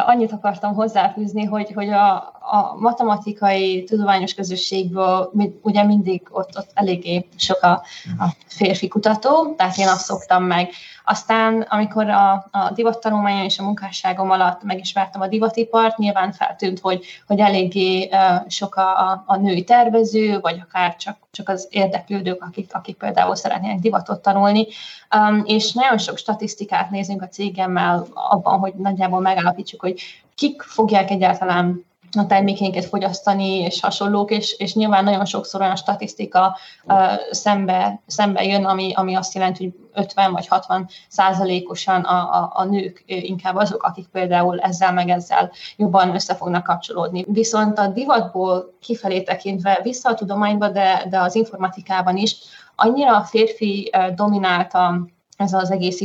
annyit 0.06 0.32
akartam 0.32 0.74
hozzáfűzni, 0.74 1.44
hogy, 1.44 1.72
hogy 1.74 1.90
a, 1.90 2.34
a 2.52 2.76
matematikai 2.80 3.84
tudományos 3.84 4.34
közösségből 4.34 5.32
ugye 5.62 5.84
mindig 5.84 6.22
ott, 6.32 6.58
ott 6.58 6.70
eléggé 6.74 7.28
sok 7.36 7.62
a, 7.62 7.72
a 8.20 8.36
férfi 8.48 8.88
kutató, 8.88 9.54
tehát 9.58 9.78
én 9.78 9.88
azt 9.88 10.06
szoktam 10.06 10.44
meg 10.44 10.70
aztán, 11.06 11.62
amikor 11.62 12.10
a, 12.10 12.32
a 12.52 12.72
divattanulmányon 12.74 13.44
és 13.44 13.60
a 13.60 13.64
munkásságom 13.64 14.32
alatt 14.32 14.64
megismertem 14.64 15.22
a 15.22 15.28
divatipart, 15.28 15.98
nyilván 15.98 16.32
feltűnt, 16.32 16.80
hogy, 16.80 17.06
hogy 17.28 17.40
eléggé 17.40 18.10
sok 18.48 18.76
a, 18.76 19.12
a, 19.12 19.24
a 19.26 19.36
női 19.36 19.64
tervező, 19.64 20.40
vagy 20.40 20.60
akár 20.64 20.96
csak, 20.96 21.18
csak 21.32 21.50
az 21.50 21.68
érdeklődők, 21.70 22.44
akik, 22.44 22.74
akik 22.74 22.98
például 22.98 23.36
szeretnének 23.36 23.80
divatot 23.80 24.22
tanulni. 24.22 24.68
Um, 25.16 25.44
és 25.46 25.74
nagyon 25.74 25.98
sok 25.98 26.18
statisztikát 26.18 26.90
nézünk 26.90 27.22
a 27.22 27.28
cégemmel 27.28 28.08
abban, 28.14 28.60
hogy 28.60 28.74
nagyjából 28.74 29.20
megállapítsuk, 29.20 29.82
hogy 29.82 30.02
kik 30.36 30.62
fogják 30.62 31.10
egyáltalán 31.10 31.86
a 32.18 32.26
termékeinket 32.26 32.86
fogyasztani, 32.86 33.60
és 33.60 33.82
hasonlók, 33.82 34.32
és, 34.32 34.56
és 34.58 34.74
nyilván 34.74 35.04
nagyon 35.04 35.26
sokszor 35.26 35.62
olyan 35.62 35.76
statisztika 35.76 36.58
uh, 36.84 36.96
szembe, 37.32 38.02
szembe 38.08 38.44
jön, 38.44 38.66
ami, 38.66 38.94
ami 38.94 39.16
azt 39.16 39.34
jelenti, 39.34 39.64
hogy 39.64 40.04
50 40.04 40.32
vagy 40.32 40.48
60 40.48 40.90
százalékosan 41.08 42.02
a, 42.02 42.42
a, 42.42 42.52
a 42.54 42.64
nők 42.64 43.04
inkább 43.06 43.56
azok, 43.56 43.84
akik 43.84 44.08
például 44.08 44.60
ezzel 44.60 44.94
meg 44.94 45.10
ezzel 45.10 45.52
jobban 45.78 46.14
össze 46.14 46.36
fognak 46.36 46.64
kapcsolódni. 46.64 47.26
Viszont 47.28 47.80
a 47.80 47.88
divatból 47.88 48.74
kifelé 48.82 49.22
tekintve 49.22 49.80
vissza 49.84 50.10
a 50.10 50.14
tudományba, 50.14 50.70
de, 50.70 51.06
de 51.10 51.20
az 51.20 51.36
informatikában 51.36 52.18
is 52.18 52.36
annyira 52.76 53.24
férfi 53.24 53.92
dominálta 54.16 55.08
ez 55.38 55.54
az 55.54 55.72
egész 55.72 56.02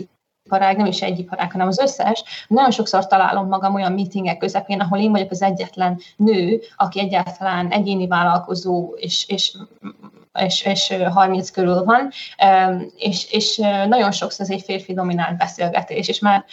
iparág, 0.50 0.76
nem 0.76 0.86
is 0.86 1.02
egy 1.02 1.18
iparág, 1.18 1.52
hanem 1.52 1.66
az 1.66 1.78
összes. 1.78 2.24
Nagyon 2.48 2.70
sokszor 2.70 3.06
találom 3.06 3.48
magam 3.48 3.74
olyan 3.74 3.92
meetingek 3.92 4.38
közepén, 4.38 4.80
ahol 4.80 4.98
én 4.98 5.10
vagyok 5.10 5.30
az 5.30 5.42
egyetlen 5.42 6.00
nő, 6.16 6.60
aki 6.76 7.00
egyáltalán 7.00 7.68
egyéni 7.68 8.06
vállalkozó, 8.06 8.94
és, 8.96 9.28
és 9.28 9.56
és, 10.38 10.64
és 10.64 10.94
30 11.12 11.50
körül 11.50 11.84
van, 11.84 12.10
és, 12.96 13.32
és 13.32 13.56
nagyon 13.88 14.12
sokszor 14.12 14.44
ez 14.44 14.50
egy 14.50 14.62
férfi 14.62 14.94
dominált 14.94 15.36
beszélgetés, 15.36 16.08
és 16.08 16.18
már 16.18 16.44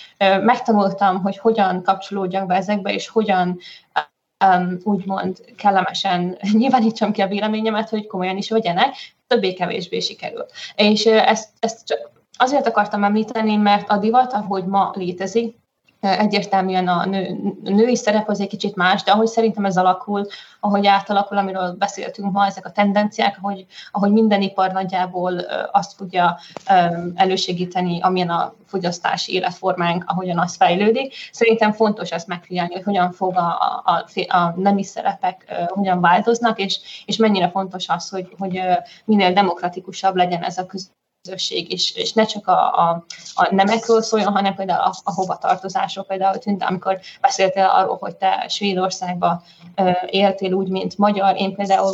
megtanultam, 0.42 1.22
hogy 1.22 1.38
hogyan 1.38 1.84
kapcsolódjak 1.84 2.46
be 2.46 2.56
ezekbe, 2.56 2.94
és 2.94 3.08
hogyan 3.08 3.60
úgymond 4.84 5.38
kellemesen 5.58 6.38
nyilvánítsam 6.60 7.12
ki 7.12 7.22
a 7.22 7.28
véleményemet, 7.28 7.90
hogy 7.90 8.08
komolyan 8.08 8.38
is 8.38 8.50
vegyenek, 8.50 8.96
többé-kevésbé 9.28 10.00
sikerül. 10.00 10.46
És 10.76 11.06
ezt, 11.06 11.50
ezt 11.60 11.86
csak 11.86 12.17
Azért 12.38 12.68
akartam 12.68 13.04
említeni, 13.04 13.56
mert 13.56 13.90
a 13.90 13.98
divat, 13.98 14.34
ahogy 14.34 14.66
ma 14.66 14.92
létezik, 14.96 15.58
egyértelműen 16.00 16.88
a, 16.88 17.06
nő, 17.06 17.38
a 17.66 17.70
női 17.70 17.96
szerep 17.96 18.30
az 18.30 18.40
egy 18.40 18.48
kicsit 18.48 18.76
más, 18.76 19.04
de 19.04 19.12
ahogy 19.12 19.28
szerintem 19.28 19.66
ez 19.66 19.78
alakul, 19.78 20.26
ahogy 20.60 20.88
átalakul, 20.88 21.38
amiről 21.38 21.76
beszéltünk 21.80 22.32
ma, 22.32 22.46
ezek 22.46 22.66
a 22.66 22.72
tendenciák, 22.72 23.38
ahogy, 23.42 23.66
ahogy 23.92 24.12
minden 24.12 24.42
ipar 24.42 24.72
nagyjából 24.72 25.38
azt 25.72 25.94
fogja 25.94 26.38
elősegíteni, 27.16 28.02
amilyen 28.02 28.30
a 28.30 28.54
fogyasztási 28.66 29.34
életformánk, 29.34 30.04
ahogyan 30.08 30.40
az 30.40 30.56
fejlődik. 30.56 31.14
Szerintem 31.32 31.72
fontos 31.72 32.12
ezt 32.12 32.28
megfigyelni, 32.28 32.74
hogy 32.74 32.84
hogyan 32.84 33.12
fog 33.12 33.36
a, 33.38 33.84
a, 33.86 34.06
a 34.38 34.54
nemi 34.56 34.84
szerepek 34.84 35.68
hogyan 35.68 36.02
változnak, 36.02 36.60
és, 36.60 36.80
és 37.06 37.18
mennyire 37.18 37.50
fontos 37.50 37.90
az, 37.90 38.10
hogy, 38.10 38.36
hogy 38.38 38.62
minél 39.06 39.34
demokratikusabb 39.34 40.16
legyen 40.16 40.44
ez 40.44 40.58
a 40.58 40.66
közösség, 41.28 41.72
és, 41.72 41.96
és 41.96 42.14
ne 42.14 42.26
csak 42.26 42.48
a, 42.48 42.74
a, 42.74 43.06
a 43.36 43.54
nemekről 43.56 44.02
szóljon, 44.02 44.32
hanem 44.34 44.56
például 44.56 44.82
a, 44.82 44.94
a 45.04 45.14
hovatartozásról. 45.14 46.06
Például 46.06 46.38
tűnt, 46.38 46.64
amikor 46.64 47.00
beszéltél 47.22 47.66
arról, 47.66 47.98
hogy 48.00 48.16
te 48.16 48.46
Svédországban 48.50 49.42
éltél 50.06 50.54
úgy, 50.54 50.68
mint 50.68 50.98
magyar, 50.98 51.36
én 51.36 51.56
például 51.56 51.94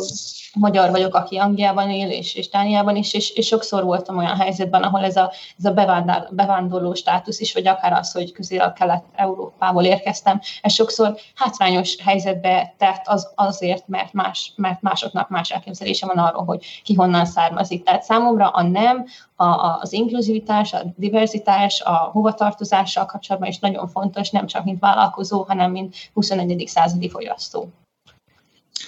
magyar 0.54 0.90
vagyok, 0.90 1.14
aki 1.14 1.36
Angliában 1.36 1.90
él, 1.90 2.10
és, 2.10 2.34
és 2.34 2.48
Dániában 2.48 2.96
is, 2.96 3.14
és, 3.14 3.30
és 3.30 3.46
sokszor 3.46 3.84
voltam 3.84 4.16
olyan 4.16 4.36
helyzetben, 4.36 4.82
ahol 4.82 5.04
ez 5.04 5.16
a, 5.16 5.32
ez 5.58 5.64
a 5.64 5.70
bevándor, 5.70 6.28
bevándorló 6.30 6.94
státusz 6.94 7.40
is, 7.40 7.52
vagy 7.54 7.66
akár 7.66 7.92
az, 7.92 8.12
hogy 8.12 8.32
közél-kelet-európából 8.32 9.84
érkeztem, 9.84 10.40
ez 10.62 10.72
sokszor 10.72 11.16
hátrányos 11.34 11.96
helyzetbe 12.04 12.74
tett 12.78 13.02
az, 13.04 13.32
azért, 13.34 13.88
mert, 13.88 14.12
más, 14.12 14.52
mert 14.56 14.82
másoknak 14.82 15.28
más 15.28 15.50
elképzelése 15.50 16.06
van 16.06 16.18
arról, 16.18 16.44
hogy 16.44 16.64
ki 16.84 16.94
honnan 16.94 17.26
származik. 17.26 17.84
Tehát 17.84 18.02
számomra 18.02 18.48
a 18.48 18.62
nem, 18.62 19.06
a, 19.36 19.44
a, 19.44 19.78
az 19.80 19.92
inkluzivitás, 19.92 20.72
a 20.72 20.82
diverzitás, 20.96 21.80
a 21.80 21.94
hovatartozással 22.12 23.06
kapcsolatban 23.06 23.50
is 23.50 23.58
nagyon 23.58 23.88
fontos, 23.88 24.30
nem 24.30 24.46
csak 24.46 24.64
mint 24.64 24.80
vállalkozó, 24.80 25.42
hanem 25.42 25.70
mint 25.70 25.96
21. 26.12 26.64
századi 26.66 27.10
fogyasztó. 27.10 27.68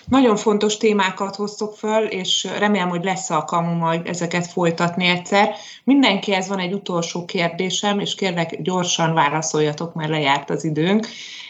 Nagyon 0.08 0.36
fontos 0.36 0.76
témákat 0.76 1.36
hoztok 1.36 1.74
föl, 1.74 2.04
és 2.04 2.48
remélem, 2.58 2.88
hogy 2.88 3.04
lesz 3.04 3.30
alkalmam 3.30 3.76
majd 3.76 4.06
ezeket 4.06 4.46
folytatni 4.46 5.06
egyszer. 5.06 5.54
Mindenkihez 5.84 6.48
van 6.48 6.58
egy 6.58 6.72
utolsó 6.72 7.24
kérdésem, 7.24 7.98
és 7.98 8.14
kérlek 8.14 8.62
gyorsan 8.62 9.14
válaszoljatok, 9.14 9.94
mert 9.94 10.10
lejárt 10.10 10.50
az 10.50 10.64
időnk. 10.64 11.06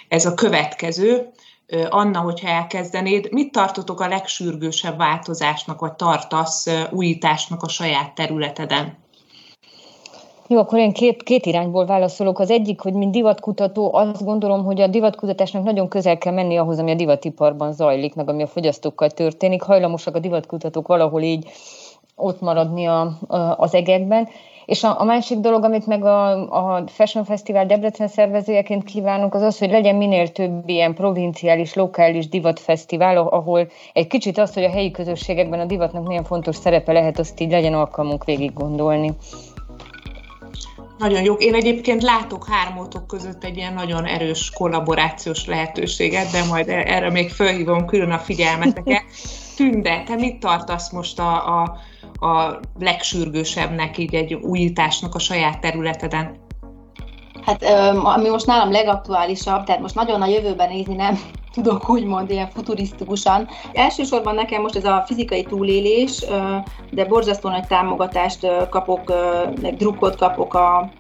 Ez 0.08 0.26
a 0.26 0.34
következő. 0.34 1.30
Anna, 1.88 2.20
hogyha 2.20 2.48
elkezdenéd, 2.48 3.32
mit 3.32 3.52
tartotok 3.52 4.00
a 4.00 4.08
legsürgősebb 4.08 4.96
változásnak, 4.96 5.80
vagy 5.80 5.92
tartasz 5.92 6.66
újításnak 6.90 7.62
a 7.62 7.68
saját 7.68 8.14
területeden? 8.14 9.04
Jó, 10.48 10.58
akkor 10.58 10.78
én 10.78 10.92
két, 10.92 11.22
két 11.22 11.46
irányból 11.46 11.86
válaszolok. 11.86 12.38
Az 12.38 12.50
egyik, 12.50 12.80
hogy 12.80 12.92
mint 12.92 13.12
divatkutató, 13.12 13.94
azt 13.94 14.24
gondolom, 14.24 14.64
hogy 14.64 14.80
a 14.80 14.86
divatkutatásnak 14.86 15.64
nagyon 15.64 15.88
közel 15.88 16.18
kell 16.18 16.32
menni 16.32 16.56
ahhoz, 16.56 16.78
ami 16.78 16.90
a 16.90 16.94
divatiparban 16.94 17.72
zajlik, 17.72 18.14
meg 18.14 18.28
ami 18.28 18.42
a 18.42 18.46
fogyasztókkal 18.46 19.10
történik. 19.10 19.62
Hajlamosak 19.62 20.14
a 20.14 20.18
divatkutatók 20.18 20.86
valahol 20.86 21.22
így 21.22 21.50
ott 22.14 22.40
maradni 22.40 22.86
a, 22.86 23.00
a, 23.26 23.36
az 23.36 23.74
egekben. 23.74 24.28
És 24.66 24.82
a, 24.82 25.00
a 25.00 25.04
másik 25.04 25.38
dolog, 25.38 25.64
amit 25.64 25.86
meg 25.86 26.04
a, 26.04 26.76
a 26.76 26.86
Fashion 26.86 27.24
Festival 27.24 27.66
Debrecen 27.66 28.08
szervezőjeként 28.08 28.84
kívánunk, 28.84 29.34
az 29.34 29.42
az, 29.42 29.58
hogy 29.58 29.70
legyen 29.70 29.96
minél 29.96 30.28
több 30.28 30.68
ilyen 30.68 30.94
provinciális, 30.94 31.74
lokális 31.74 32.28
divatfesztivál, 32.28 33.16
ahol 33.16 33.68
egy 33.92 34.06
kicsit 34.06 34.38
az, 34.38 34.54
hogy 34.54 34.64
a 34.64 34.70
helyi 34.70 34.90
közösségekben 34.90 35.60
a 35.60 35.64
divatnak 35.64 36.06
milyen 36.06 36.24
fontos 36.24 36.56
szerepe 36.56 36.92
lehet, 36.92 37.18
azt 37.18 37.40
így 37.40 37.50
legyen 37.50 37.74
alkalmunk 37.74 38.24
végig 38.24 38.52
gondolni. 38.52 39.12
Nagyon 40.98 41.22
jó. 41.24 41.34
Én 41.34 41.54
egyébként 41.54 42.02
látok 42.02 42.46
hármótok 42.48 43.06
között 43.06 43.44
egy 43.44 43.56
ilyen 43.56 43.74
nagyon 43.74 44.04
erős 44.04 44.50
kollaborációs 44.50 45.46
lehetőséget, 45.46 46.30
de 46.30 46.44
majd 46.44 46.68
erre 46.68 47.10
még 47.10 47.30
felhívom 47.30 47.86
külön 47.86 48.10
a 48.10 48.18
figyelmeteket. 48.18 49.02
Tünde, 49.56 50.02
te 50.06 50.14
mit 50.14 50.40
tartasz 50.40 50.90
most 50.90 51.18
a, 51.18 51.60
a, 51.60 51.76
a 52.20 52.60
legsürgősebbnek, 52.78 53.98
így 53.98 54.14
egy 54.14 54.34
újításnak 54.34 55.14
a 55.14 55.18
saját 55.18 55.60
területeden? 55.60 56.44
Hát 57.44 57.64
ami 58.02 58.28
most 58.28 58.46
nálam 58.46 58.70
legaktuálisabb, 58.70 59.64
tehát 59.64 59.80
most 59.80 59.94
nagyon 59.94 60.22
a 60.22 60.26
jövőben 60.26 60.68
nézni 60.68 60.94
nem 60.94 61.18
tudok 61.54 61.88
úgymond 61.88 62.30
ilyen 62.30 62.50
futurisztikusan. 62.50 63.48
Elsősorban 63.72 64.34
nekem 64.34 64.62
most 64.62 64.76
ez 64.76 64.84
a 64.84 65.04
fizikai 65.06 65.42
túlélés, 65.42 66.24
de 66.90 67.04
borzasztó 67.04 67.48
nagy 67.48 67.66
támogatást 67.66 68.46
kapok, 68.70 69.12
meg 69.60 69.76
drukkot 69.76 70.16
kapok 70.16 70.54
a, 70.54 70.90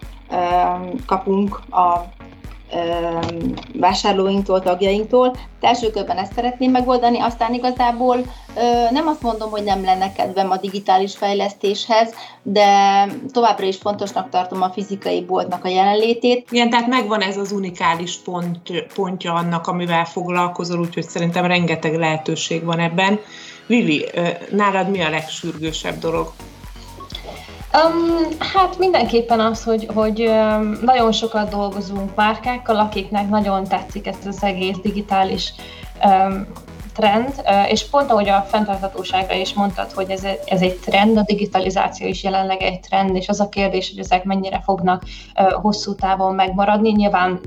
kapunk 1.06 1.60
a 1.70 1.98
vásárlóinktól, 3.72 4.62
tagjainktól. 4.62 5.36
Első 5.60 5.90
körben 5.90 6.16
ezt 6.16 6.32
szeretném 6.32 6.70
megoldani, 6.70 7.20
aztán 7.20 7.54
igazából 7.54 8.16
nem 8.90 9.06
azt 9.06 9.22
mondom, 9.22 9.50
hogy 9.50 9.62
nem 9.62 9.84
lenne 9.84 10.12
kedvem 10.12 10.50
a 10.50 10.56
digitális 10.56 11.16
fejlesztéshez, 11.16 12.14
de 12.42 12.68
továbbra 13.32 13.66
is 13.66 13.76
fontosnak 13.76 14.28
tartom 14.28 14.62
a 14.62 14.70
fizikai 14.70 15.24
boltnak 15.24 15.64
a 15.64 15.68
jelenlétét. 15.68 16.48
Igen, 16.50 16.70
tehát 16.70 16.86
megvan 16.86 17.20
ez 17.20 17.36
az 17.36 17.52
unikális 17.52 18.16
pont, 18.16 18.86
pontja 18.94 19.32
annak, 19.32 19.66
amivel 19.66 20.04
foglalkozol, 20.04 20.78
úgyhogy 20.78 21.08
szerintem 21.08 21.46
rengeteg 21.46 21.94
lehetőség 21.94 22.64
van 22.64 22.78
ebben. 22.78 23.20
Lili, 23.66 24.06
nálad 24.50 24.90
mi 24.90 25.02
a 25.02 25.10
legsürgősebb 25.10 25.98
dolog? 25.98 26.32
Um, 27.84 28.26
hát 28.38 28.78
mindenképpen 28.78 29.40
az, 29.40 29.64
hogy, 29.64 29.88
hogy 29.94 30.20
um, 30.20 30.78
nagyon 30.82 31.12
sokat 31.12 31.50
dolgozunk 31.50 32.14
márkákkal, 32.14 32.76
akiknek 32.76 33.28
nagyon 33.28 33.64
tetszik 33.64 34.06
ez 34.06 34.16
az 34.26 34.42
egész 34.42 34.76
digitális 34.82 35.52
um, 36.04 36.46
trend, 36.96 37.42
és 37.68 37.88
pont 37.88 38.10
ahogy 38.10 38.28
a 38.28 38.40
fenntarthatóságra 38.48 39.34
is 39.34 39.54
mondtad, 39.54 39.92
hogy 39.92 40.10
ez, 40.10 40.24
ez 40.46 40.60
egy 40.60 40.76
trend, 40.76 41.16
a 41.16 41.22
digitalizáció 41.22 42.06
is 42.06 42.22
jelenleg 42.22 42.62
egy 42.62 42.80
trend, 42.80 43.16
és 43.16 43.28
az 43.28 43.40
a 43.40 43.48
kérdés, 43.48 43.88
hogy 43.88 43.98
ezek 43.98 44.24
mennyire 44.24 44.60
fognak 44.64 45.02
hosszú 45.60 45.94
távon 45.94 46.34
megmaradni. 46.34 46.90
Nyilván 46.90 47.40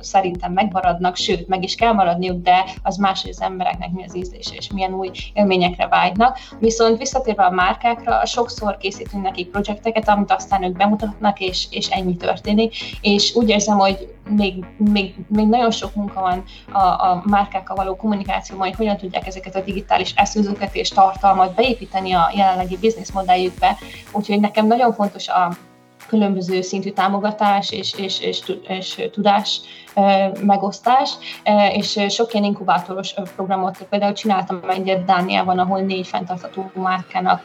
szerintem 0.00 0.52
megmaradnak, 0.52 1.16
sőt, 1.16 1.48
meg 1.48 1.62
is 1.62 1.74
kell 1.74 1.92
maradniuk, 1.92 2.42
de 2.42 2.64
az 2.82 2.96
más, 2.96 3.22
hogy 3.22 3.30
az 3.30 3.42
embereknek 3.42 3.90
mi 3.90 4.04
az 4.04 4.16
ízlése, 4.16 4.54
és 4.54 4.72
milyen 4.72 4.94
új 4.94 5.10
élményekre 5.32 5.88
vágynak. 5.88 6.38
Viszont 6.58 6.98
visszatérve 6.98 7.44
a 7.44 7.50
márkákra, 7.50 8.26
sokszor 8.26 8.76
készítünk 8.76 9.22
nekik 9.22 9.50
projekteket, 9.50 10.08
amit 10.08 10.32
aztán 10.32 10.62
ők 10.62 10.76
bemutatnak, 10.76 11.40
és, 11.40 11.66
és 11.70 11.88
ennyi 11.88 12.16
történik, 12.16 12.74
és 13.00 13.34
úgy 13.34 13.48
érzem, 13.48 13.78
hogy 13.78 14.14
még, 14.30 14.64
még, 14.76 15.14
még 15.28 15.46
nagyon 15.46 15.70
sok 15.70 15.94
munka 15.94 16.20
van 16.20 16.42
a, 16.72 16.78
a 16.78 17.22
márkákkal 17.24 17.76
való 17.76 17.96
kommunikációban, 17.96 18.66
hogy 18.66 18.76
hogyan 18.76 18.96
tudják 18.96 19.26
ezeket 19.26 19.56
a 19.56 19.60
digitális 19.60 20.12
eszközöket 20.16 20.74
és 20.74 20.88
tartalmat 20.88 21.54
beépíteni 21.54 22.12
a 22.12 22.30
jelenlegi 22.34 22.76
bizniszmodelljükbe. 22.76 23.76
Úgyhogy 24.12 24.40
nekem 24.40 24.66
nagyon 24.66 24.92
fontos 24.92 25.28
a 25.28 25.56
különböző 26.06 26.60
szintű 26.60 26.90
támogatás 26.90 27.70
és, 27.70 27.94
és, 27.98 28.20
és, 28.20 28.42
és 28.68 29.08
tudás 29.12 29.60
megosztás, 30.42 31.10
és 31.72 32.00
sok 32.08 32.32
ilyen 32.32 32.44
inkubátoros 32.44 33.14
programot 33.36 33.86
például 33.90 34.12
csináltam 34.12 34.60
egyet 34.68 35.04
Dániában, 35.04 35.58
ahol 35.58 35.80
négy 35.80 36.06
fenntartható 36.06 36.70
márkának 36.74 37.42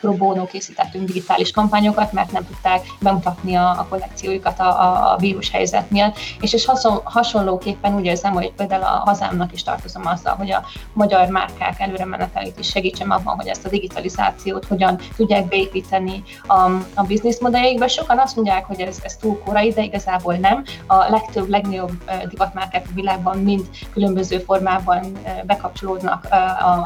pro 0.00 0.12
bono 0.12 0.44
készítettünk 0.46 1.06
digitális 1.06 1.50
kampányokat, 1.50 2.12
mert 2.12 2.32
nem 2.32 2.46
tudták 2.46 2.80
bemutatni 3.00 3.54
a, 3.54 3.68
a 3.68 3.86
kollekcióikat 3.88 4.58
a, 4.58 4.82
a, 4.82 5.12
a 5.12 5.16
vírus 5.16 5.50
helyzet 5.50 5.90
miatt, 5.90 6.16
és, 6.40 6.52
és 6.52 6.64
hason, 6.64 7.00
hasonlóképpen 7.04 7.94
úgy 7.94 8.04
érzem, 8.04 8.32
hogy 8.32 8.52
például 8.52 8.82
a 8.82 9.02
hazámnak 9.04 9.52
is 9.52 9.62
tartozom 9.62 10.06
azzal, 10.06 10.34
hogy 10.34 10.50
a 10.50 10.64
magyar 10.92 11.28
márkák 11.28 11.80
előre 11.80 12.04
menetelét 12.04 12.58
is 12.58 12.68
segítsem 12.68 13.10
abban, 13.10 13.36
hogy 13.36 13.46
ezt 13.46 13.66
a 13.66 13.68
digitalizációt 13.68 14.64
hogyan 14.64 14.98
tudják 15.16 15.48
beépíteni 15.48 16.22
a, 16.46 16.60
a 16.94 17.02
bizniszmodelljékbe. 17.06 17.88
Sokan 17.88 18.18
azt 18.18 18.36
mondják, 18.36 18.64
hogy 18.64 18.80
ez, 18.80 18.98
ez 19.02 19.16
túl 19.16 19.42
korai, 19.44 19.70
de 19.70 19.82
igazából 19.82 20.34
nem. 20.34 20.64
A 20.86 21.10
legtöbb, 21.10 21.48
legnagyobb 21.48 21.81
legnagyobb 21.82 22.28
divatmárkák 22.28 22.86
a 22.90 22.94
világban 22.94 23.38
mind 23.38 23.68
különböző 23.92 24.38
formában 24.38 25.12
bekapcsolódnak 25.44 26.26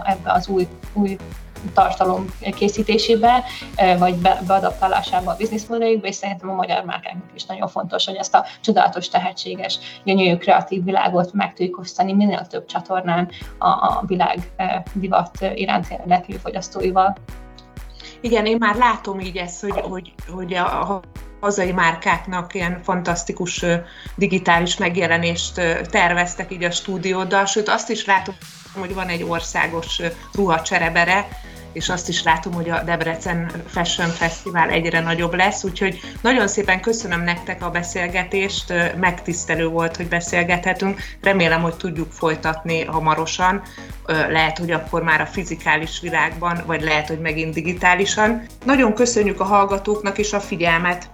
ebbe 0.05 0.33
az 0.33 0.49
új, 0.49 0.69
új 0.93 1.17
tartalom 1.75 2.25
készítésébe, 2.55 3.45
vagy 3.99 4.15
be, 4.15 4.41
beadaptálásába 4.47 5.31
a 5.31 5.37
bizniszmodelljükbe, 5.37 6.09
és 6.09 6.15
szerintem 6.15 6.51
a 6.51 6.55
magyar 6.55 6.85
márkáknak 6.85 7.31
is 7.35 7.45
nagyon 7.45 7.69
fontos, 7.69 8.07
hogy 8.07 8.15
ezt 8.15 8.35
a 8.35 8.45
csodálatos, 8.61 9.09
tehetséges, 9.09 9.79
gyönyörű, 10.05 10.37
kreatív 10.37 10.85
világot 10.85 11.33
meg 11.33 11.55
tudjuk 11.55 11.79
osztani 11.79 12.13
minél 12.13 12.47
több 12.47 12.67
csatornán 12.67 13.31
a, 13.59 13.69
a 13.69 14.03
világ 14.07 14.53
divat 14.93 15.39
iránti 15.55 15.95
érdeklő 15.95 16.37
fogyasztóival. 16.37 17.17
Igen, 18.21 18.47
én 18.47 18.57
már 18.59 18.77
látom 18.77 19.21
így 19.21 19.37
ezt, 19.37 19.61
hogy, 19.61 19.81
hogy, 19.81 20.15
hogy 20.29 20.55
a, 20.55 21.01
hazai 21.47 21.73
márkáknak 21.73 22.55
ilyen 22.55 22.81
fantasztikus 22.85 23.65
digitális 24.15 24.77
megjelenést 24.77 25.55
terveztek 25.91 26.53
így 26.53 26.65
a 26.65 26.71
stúdióddal, 26.71 27.45
sőt 27.45 27.69
azt 27.69 27.91
is 27.91 28.05
látom, 28.05 28.35
hogy 28.79 28.95
van 28.95 29.09
egy 29.09 29.23
országos 29.23 30.01
ruhacserebere, 30.35 31.29
és 31.73 31.89
azt 31.89 32.09
is 32.09 32.23
látom, 32.23 32.53
hogy 32.53 32.71
a 32.71 32.83
Debrecen 32.83 33.51
Fashion 33.67 34.09
Festival 34.09 34.69
egyre 34.69 35.01
nagyobb 35.01 35.35
lesz, 35.35 35.65
úgyhogy 35.65 36.01
nagyon 36.23 36.49
szépen 36.49 36.81
köszönöm 36.81 37.23
nektek 37.23 37.65
a 37.65 37.71
beszélgetést, 37.71 38.73
megtisztelő 39.01 39.67
volt, 39.67 39.97
hogy 39.97 40.09
beszélgethetünk, 40.09 41.01
remélem, 41.23 41.63
hogy 41.63 41.77
tudjuk 41.77 42.13
folytatni 42.13 42.85
hamarosan, 42.85 43.63
lehet, 44.07 44.59
hogy 44.59 44.71
akkor 44.71 45.03
már 45.03 45.21
a 45.21 45.27
fizikális 45.27 46.01
világban, 46.01 46.63
vagy 46.67 46.83
lehet, 46.83 47.09
hogy 47.09 47.21
megint 47.21 47.55
digitálisan. 47.55 48.47
Nagyon 48.65 48.95
köszönjük 48.95 49.41
a 49.41 49.45
hallgatóknak 49.45 50.19
is 50.19 50.33
a 50.33 50.41
figyelmet! 50.41 51.09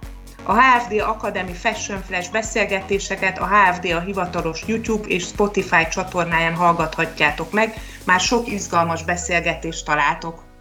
A 0.45 0.53
HFD 0.53 0.99
Academy 0.99 1.53
Fashion 1.53 2.01
Flash 2.01 2.31
beszélgetéseket 2.31 3.39
a 3.39 3.47
HFD 3.47 3.85
a 3.85 3.99
hivatalos 3.99 4.63
YouTube 4.67 5.07
és 5.07 5.23
Spotify 5.23 5.87
csatornáján 5.91 6.55
hallgathatjátok 6.55 7.51
meg, 7.51 7.73
már 8.05 8.19
sok 8.19 8.47
izgalmas 8.47 9.03
beszélgetést 9.03 9.85
találtok. 9.85 10.52